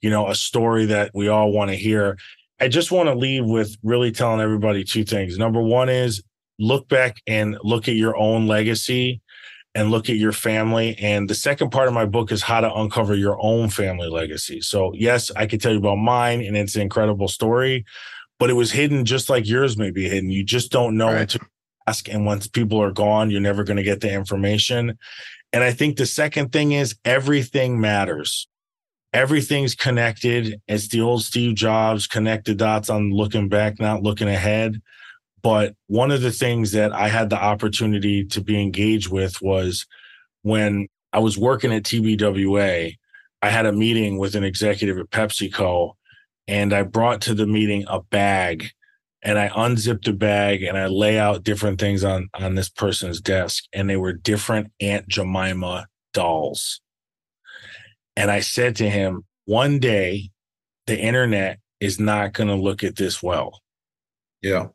you 0.00 0.10
know, 0.10 0.28
a 0.28 0.34
story 0.34 0.86
that 0.86 1.10
we 1.14 1.28
all 1.28 1.52
want 1.52 1.70
to 1.70 1.76
hear. 1.76 2.18
I 2.60 2.68
just 2.68 2.92
want 2.92 3.08
to 3.08 3.14
leave 3.14 3.44
with 3.44 3.76
really 3.82 4.12
telling 4.12 4.40
everybody 4.40 4.84
two 4.84 5.04
things. 5.04 5.38
Number 5.38 5.60
one 5.60 5.88
is 5.88 6.22
look 6.58 6.88
back 6.88 7.16
and 7.26 7.56
look 7.62 7.88
at 7.88 7.96
your 7.96 8.16
own 8.16 8.46
legacy 8.46 9.20
and 9.74 9.90
look 9.90 10.08
at 10.08 10.16
your 10.16 10.32
family. 10.32 10.96
And 10.98 11.28
the 11.28 11.34
second 11.34 11.70
part 11.70 11.88
of 11.88 11.94
my 11.94 12.04
book 12.04 12.30
is 12.30 12.42
how 12.42 12.60
to 12.60 12.72
uncover 12.72 13.14
your 13.14 13.36
own 13.40 13.70
family 13.70 14.08
legacy. 14.08 14.60
So, 14.60 14.92
yes, 14.94 15.32
I 15.34 15.46
can 15.46 15.58
tell 15.58 15.72
you 15.72 15.78
about 15.78 15.96
mine, 15.96 16.42
and 16.42 16.56
it's 16.56 16.76
an 16.76 16.82
incredible 16.82 17.26
story, 17.26 17.84
but 18.38 18.50
it 18.50 18.54
was 18.54 18.72
hidden 18.72 19.04
just 19.04 19.30
like 19.30 19.46
yours 19.46 19.76
may 19.76 19.90
be 19.90 20.08
hidden. 20.08 20.30
You 20.30 20.44
just 20.44 20.70
don't 20.70 20.96
know 20.96 21.06
right. 21.06 21.22
until 21.22 21.42
ask. 21.86 22.08
And 22.08 22.26
once 22.26 22.46
people 22.46 22.80
are 22.82 22.92
gone, 22.92 23.30
you're 23.30 23.40
never 23.40 23.64
going 23.64 23.76
to 23.76 23.82
get 23.82 24.00
the 24.00 24.12
information. 24.12 24.98
And 25.52 25.62
I 25.62 25.72
think 25.72 25.96
the 25.96 26.06
second 26.06 26.52
thing 26.52 26.72
is 26.72 26.96
everything 27.04 27.80
matters. 27.80 28.48
Everything's 29.12 29.76
connected. 29.76 30.60
It's 30.66 30.88
the 30.88 31.00
old 31.00 31.22
Steve 31.22 31.54
Jobs 31.54 32.06
connect 32.06 32.46
the 32.46 32.54
dots 32.54 32.90
on 32.90 33.12
looking 33.12 33.48
back, 33.48 33.78
not 33.78 34.02
looking 34.02 34.28
ahead. 34.28 34.80
But 35.42 35.76
one 35.86 36.10
of 36.10 36.22
the 36.22 36.32
things 36.32 36.72
that 36.72 36.92
I 36.92 37.08
had 37.08 37.30
the 37.30 37.40
opportunity 37.40 38.24
to 38.24 38.40
be 38.40 38.60
engaged 38.60 39.10
with 39.10 39.40
was 39.40 39.86
when 40.42 40.88
I 41.12 41.20
was 41.20 41.38
working 41.38 41.72
at 41.72 41.84
TBWA, 41.84 42.96
I 43.42 43.48
had 43.48 43.66
a 43.66 43.72
meeting 43.72 44.18
with 44.18 44.34
an 44.34 44.42
executive 44.42 44.98
at 44.98 45.10
PepsiCo, 45.10 45.92
and 46.46 46.72
I 46.72 46.82
brought 46.82 47.20
to 47.22 47.34
the 47.34 47.46
meeting 47.46 47.84
a 47.88 48.00
bag 48.00 48.70
and 49.22 49.38
I 49.38 49.50
unzipped 49.54 50.04
the 50.04 50.12
bag 50.12 50.62
and 50.62 50.76
I 50.76 50.86
lay 50.86 51.18
out 51.18 51.44
different 51.44 51.80
things 51.80 52.04
on 52.04 52.28
on 52.34 52.54
this 52.54 52.68
person's 52.68 53.20
desk, 53.20 53.64
and 53.72 53.88
they 53.88 53.96
were 53.96 54.12
different 54.12 54.70
Aunt 54.80 55.08
Jemima 55.08 55.86
dolls. 56.12 56.80
And 58.16 58.30
I 58.30 58.40
said 58.40 58.76
to 58.76 58.88
him, 58.88 59.24
one 59.46 59.78
day 59.78 60.30
the 60.86 60.98
internet 60.98 61.58
is 61.80 61.98
not 61.98 62.32
going 62.32 62.48
to 62.48 62.54
look 62.54 62.84
at 62.84 62.96
this 62.96 63.22
well. 63.22 63.60
Yeah. 64.42 64.68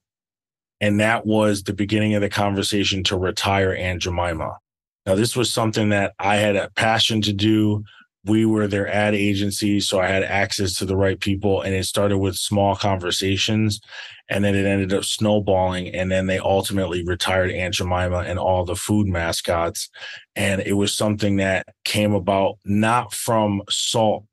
And 0.81 0.99
that 0.99 1.25
was 1.25 1.63
the 1.63 1.73
beginning 1.73 2.15
of 2.15 2.21
the 2.21 2.29
conversation 2.29 3.03
to 3.05 3.17
retire 3.17 3.73
Aunt 3.73 4.01
Jemima. 4.01 4.57
Now, 5.05 5.15
this 5.15 5.35
was 5.35 5.51
something 5.51 5.89
that 5.89 6.13
I 6.19 6.37
had 6.37 6.55
a 6.55 6.69
passion 6.75 7.21
to 7.21 7.33
do 7.33 7.83
we 8.29 8.45
were 8.45 8.67
their 8.67 8.87
ad 8.87 9.15
agency 9.15 9.79
so 9.79 9.99
i 9.99 10.07
had 10.07 10.23
access 10.23 10.75
to 10.75 10.85
the 10.85 10.95
right 10.95 11.19
people 11.19 11.61
and 11.61 11.73
it 11.73 11.83
started 11.85 12.17
with 12.17 12.35
small 12.35 12.75
conversations 12.75 13.81
and 14.29 14.43
then 14.43 14.55
it 14.55 14.65
ended 14.65 14.93
up 14.93 15.03
snowballing 15.03 15.93
and 15.95 16.11
then 16.11 16.27
they 16.27 16.39
ultimately 16.39 17.03
retired 17.03 17.51
aunt 17.51 17.73
jemima 17.73 18.19
and 18.19 18.39
all 18.39 18.63
the 18.63 18.75
food 18.75 19.07
mascots 19.07 19.89
and 20.35 20.61
it 20.61 20.73
was 20.73 20.95
something 20.95 21.37
that 21.37 21.65
came 21.83 22.13
about 22.13 22.55
not 22.65 23.13
from 23.13 23.61
salt 23.69 24.23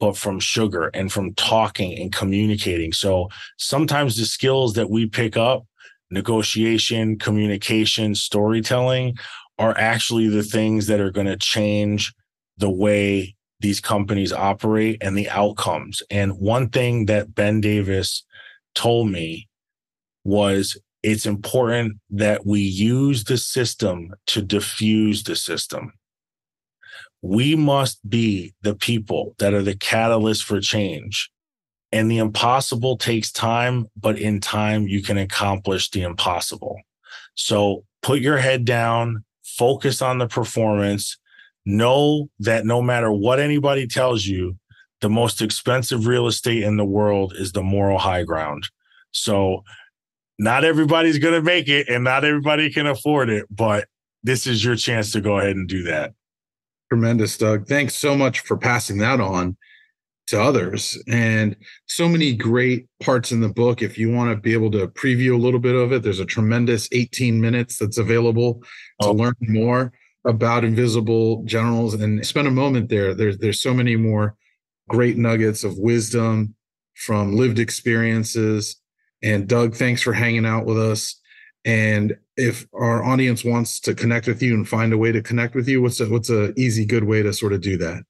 but 0.00 0.16
from 0.16 0.38
sugar 0.38 0.90
and 0.94 1.12
from 1.12 1.34
talking 1.34 1.98
and 1.98 2.12
communicating. 2.12 2.92
So 2.92 3.28
sometimes 3.56 4.16
the 4.16 4.26
skills 4.26 4.74
that 4.74 4.90
we 4.90 5.06
pick 5.06 5.36
up 5.36 5.64
negotiation 6.10 7.18
communication 7.18 8.14
storytelling 8.14 9.16
are 9.58 9.76
actually 9.76 10.28
the 10.28 10.42
things 10.42 10.86
that 10.86 11.00
are 11.00 11.10
going 11.10 11.26
to 11.26 11.36
change 11.36 12.14
the 12.58 12.70
way 12.70 13.34
these 13.60 13.80
companies 13.80 14.32
operate 14.32 14.98
and 15.00 15.16
the 15.16 15.28
outcomes. 15.30 16.02
And 16.10 16.38
one 16.38 16.68
thing 16.68 17.06
that 17.06 17.34
Ben 17.34 17.60
Davis 17.60 18.24
told 18.74 19.10
me 19.10 19.48
was 20.24 20.76
it's 21.02 21.26
important 21.26 21.98
that 22.10 22.44
we 22.44 22.60
use 22.60 23.24
the 23.24 23.38
system 23.38 24.14
to 24.26 24.42
diffuse 24.42 25.22
the 25.22 25.36
system. 25.36 25.92
We 27.22 27.56
must 27.56 28.08
be 28.08 28.54
the 28.62 28.74
people 28.74 29.34
that 29.38 29.54
are 29.54 29.62
the 29.62 29.76
catalyst 29.76 30.44
for 30.44 30.60
change. 30.60 31.30
And 31.90 32.10
the 32.10 32.18
impossible 32.18 32.96
takes 32.96 33.32
time, 33.32 33.86
but 33.96 34.18
in 34.18 34.40
time, 34.40 34.86
you 34.86 35.02
can 35.02 35.16
accomplish 35.16 35.90
the 35.90 36.02
impossible. 36.02 36.78
So 37.34 37.84
put 38.02 38.20
your 38.20 38.36
head 38.36 38.64
down, 38.64 39.24
focus 39.42 40.02
on 40.02 40.18
the 40.18 40.28
performance, 40.28 41.16
know 41.68 42.30
that 42.40 42.64
no 42.64 42.80
matter 42.82 43.12
what 43.12 43.38
anybody 43.38 43.86
tells 43.86 44.24
you, 44.26 44.56
the 45.00 45.10
most 45.10 45.42
expensive 45.42 46.06
real 46.06 46.26
estate 46.26 46.62
in 46.62 46.76
the 46.76 46.84
world 46.84 47.34
is 47.36 47.52
the 47.52 47.62
moral 47.62 47.98
high 47.98 48.24
ground. 48.24 48.68
So, 49.12 49.62
not 50.40 50.64
everybody's 50.64 51.18
going 51.18 51.34
to 51.34 51.42
make 51.42 51.68
it 51.68 51.88
and 51.88 52.04
not 52.04 52.24
everybody 52.24 52.72
can 52.72 52.86
afford 52.86 53.28
it, 53.28 53.46
but 53.50 53.86
this 54.22 54.46
is 54.46 54.64
your 54.64 54.76
chance 54.76 55.12
to 55.12 55.20
go 55.20 55.38
ahead 55.38 55.56
and 55.56 55.68
do 55.68 55.82
that. 55.84 56.14
Tremendous, 56.90 57.36
Doug. 57.36 57.66
Thanks 57.66 57.94
so 57.96 58.16
much 58.16 58.40
for 58.40 58.56
passing 58.56 58.98
that 58.98 59.20
on 59.20 59.56
to 60.28 60.40
others. 60.40 61.00
And 61.08 61.56
so 61.86 62.08
many 62.08 62.34
great 62.34 62.86
parts 63.02 63.32
in 63.32 63.40
the 63.40 63.48
book. 63.48 63.82
If 63.82 63.98
you 63.98 64.12
want 64.12 64.30
to 64.30 64.40
be 64.40 64.52
able 64.52 64.70
to 64.72 64.86
preview 64.88 65.34
a 65.34 65.38
little 65.38 65.60
bit 65.60 65.74
of 65.74 65.92
it, 65.92 66.02
there's 66.02 66.20
a 66.20 66.24
tremendous 66.24 66.88
18 66.92 67.40
minutes 67.40 67.78
that's 67.78 67.98
available 67.98 68.62
to 69.00 69.08
oh. 69.08 69.12
learn 69.12 69.34
more 69.40 69.92
about 70.28 70.64
invisible 70.64 71.42
generals 71.44 71.94
and 71.94 72.24
spend 72.24 72.46
a 72.46 72.52
moment 72.52 72.88
there. 72.88 73.14
There's 73.14 73.38
there's 73.38 73.60
so 73.60 73.74
many 73.74 73.96
more 73.96 74.36
great 74.88 75.16
nuggets 75.16 75.64
of 75.64 75.78
wisdom 75.78 76.54
from 76.94 77.34
lived 77.34 77.58
experiences. 77.58 78.76
And 79.22 79.48
Doug, 79.48 79.74
thanks 79.74 80.02
for 80.02 80.12
hanging 80.12 80.46
out 80.46 80.66
with 80.66 80.78
us. 80.78 81.18
And 81.64 82.16
if 82.36 82.66
our 82.72 83.02
audience 83.04 83.44
wants 83.44 83.80
to 83.80 83.94
connect 83.94 84.26
with 84.26 84.42
you 84.42 84.54
and 84.54 84.68
find 84.68 84.92
a 84.92 84.98
way 84.98 85.10
to 85.12 85.22
connect 85.22 85.54
with 85.54 85.68
you, 85.68 85.82
what's 85.82 86.00
a 86.00 86.06
what's 86.06 86.30
a 86.30 86.52
easy 86.58 86.84
good 86.84 87.04
way 87.04 87.22
to 87.22 87.32
sort 87.32 87.52
of 87.52 87.60
do 87.60 87.76
that? 87.78 88.02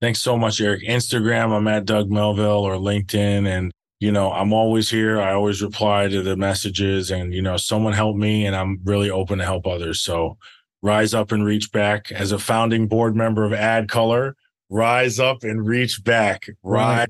Thanks 0.00 0.20
so 0.20 0.36
much, 0.36 0.60
Erik. 0.60 0.84
Instagram, 0.84 1.52
I'm 1.52 1.68
at 1.68 1.86
Doug 1.86 2.10
Melville 2.10 2.64
or 2.64 2.74
LinkedIn. 2.74 3.46
And, 3.48 3.72
you 3.98 4.12
know, 4.12 4.30
I'm 4.30 4.52
always 4.52 4.90
here. 4.90 5.20
I 5.20 5.32
always 5.32 5.62
reply 5.62 6.08
to 6.08 6.22
the 6.22 6.36
messages 6.36 7.10
and, 7.10 7.32
you 7.32 7.40
know, 7.40 7.56
someone 7.56 7.94
helped 7.94 8.18
me 8.18 8.46
and 8.46 8.54
I'm 8.54 8.78
really 8.84 9.10
open 9.10 9.38
to 9.38 9.44
help 9.44 9.66
others. 9.66 10.02
So 10.02 10.36
rise 10.82 11.14
up 11.14 11.32
and 11.32 11.44
reach 11.44 11.72
back 11.72 12.12
as 12.12 12.32
a 12.32 12.38
founding 12.38 12.86
board 12.88 13.16
member 13.16 13.44
of 13.44 13.52
Ad 13.52 13.88
Color, 13.88 14.36
Rise 14.68 15.20
up 15.20 15.44
and 15.44 15.66
reach 15.66 16.02
back. 16.02 16.48
Rise 16.62 16.98
right. 16.98 17.08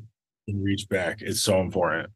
and 0.49 0.63
reach 0.63 0.89
back. 0.89 1.23
It's 1.23 1.43
so 1.43 1.61
important. 1.61 2.11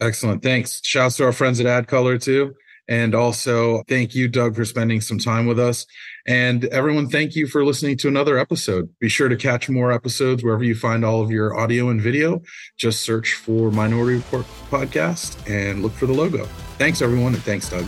Excellent. 0.00 0.42
Thanks. 0.42 0.80
Shouts 0.84 1.16
to 1.16 1.24
our 1.24 1.32
friends 1.32 1.60
at 1.60 1.66
Ad 1.66 1.86
Color 1.86 2.18
too. 2.18 2.54
And 2.86 3.14
also, 3.14 3.82
thank 3.88 4.14
you, 4.14 4.28
Doug, 4.28 4.54
for 4.54 4.66
spending 4.66 5.00
some 5.00 5.18
time 5.18 5.46
with 5.46 5.58
us. 5.58 5.86
And 6.26 6.66
everyone, 6.66 7.08
thank 7.08 7.34
you 7.34 7.46
for 7.46 7.64
listening 7.64 7.96
to 7.98 8.08
another 8.08 8.36
episode. 8.36 8.90
Be 9.00 9.08
sure 9.08 9.30
to 9.30 9.36
catch 9.36 9.70
more 9.70 9.90
episodes 9.90 10.44
wherever 10.44 10.64
you 10.64 10.74
find 10.74 11.02
all 11.02 11.22
of 11.22 11.30
your 11.30 11.58
audio 11.58 11.88
and 11.88 11.98
video. 11.98 12.42
Just 12.76 13.00
search 13.00 13.34
for 13.34 13.70
Minority 13.70 14.16
Report 14.16 14.44
Podcast 14.68 15.48
and 15.48 15.82
look 15.82 15.92
for 15.92 16.04
the 16.04 16.12
logo. 16.12 16.44
Thanks, 16.76 17.00
everyone. 17.00 17.32
And 17.32 17.42
thanks, 17.42 17.70
Doug. 17.70 17.86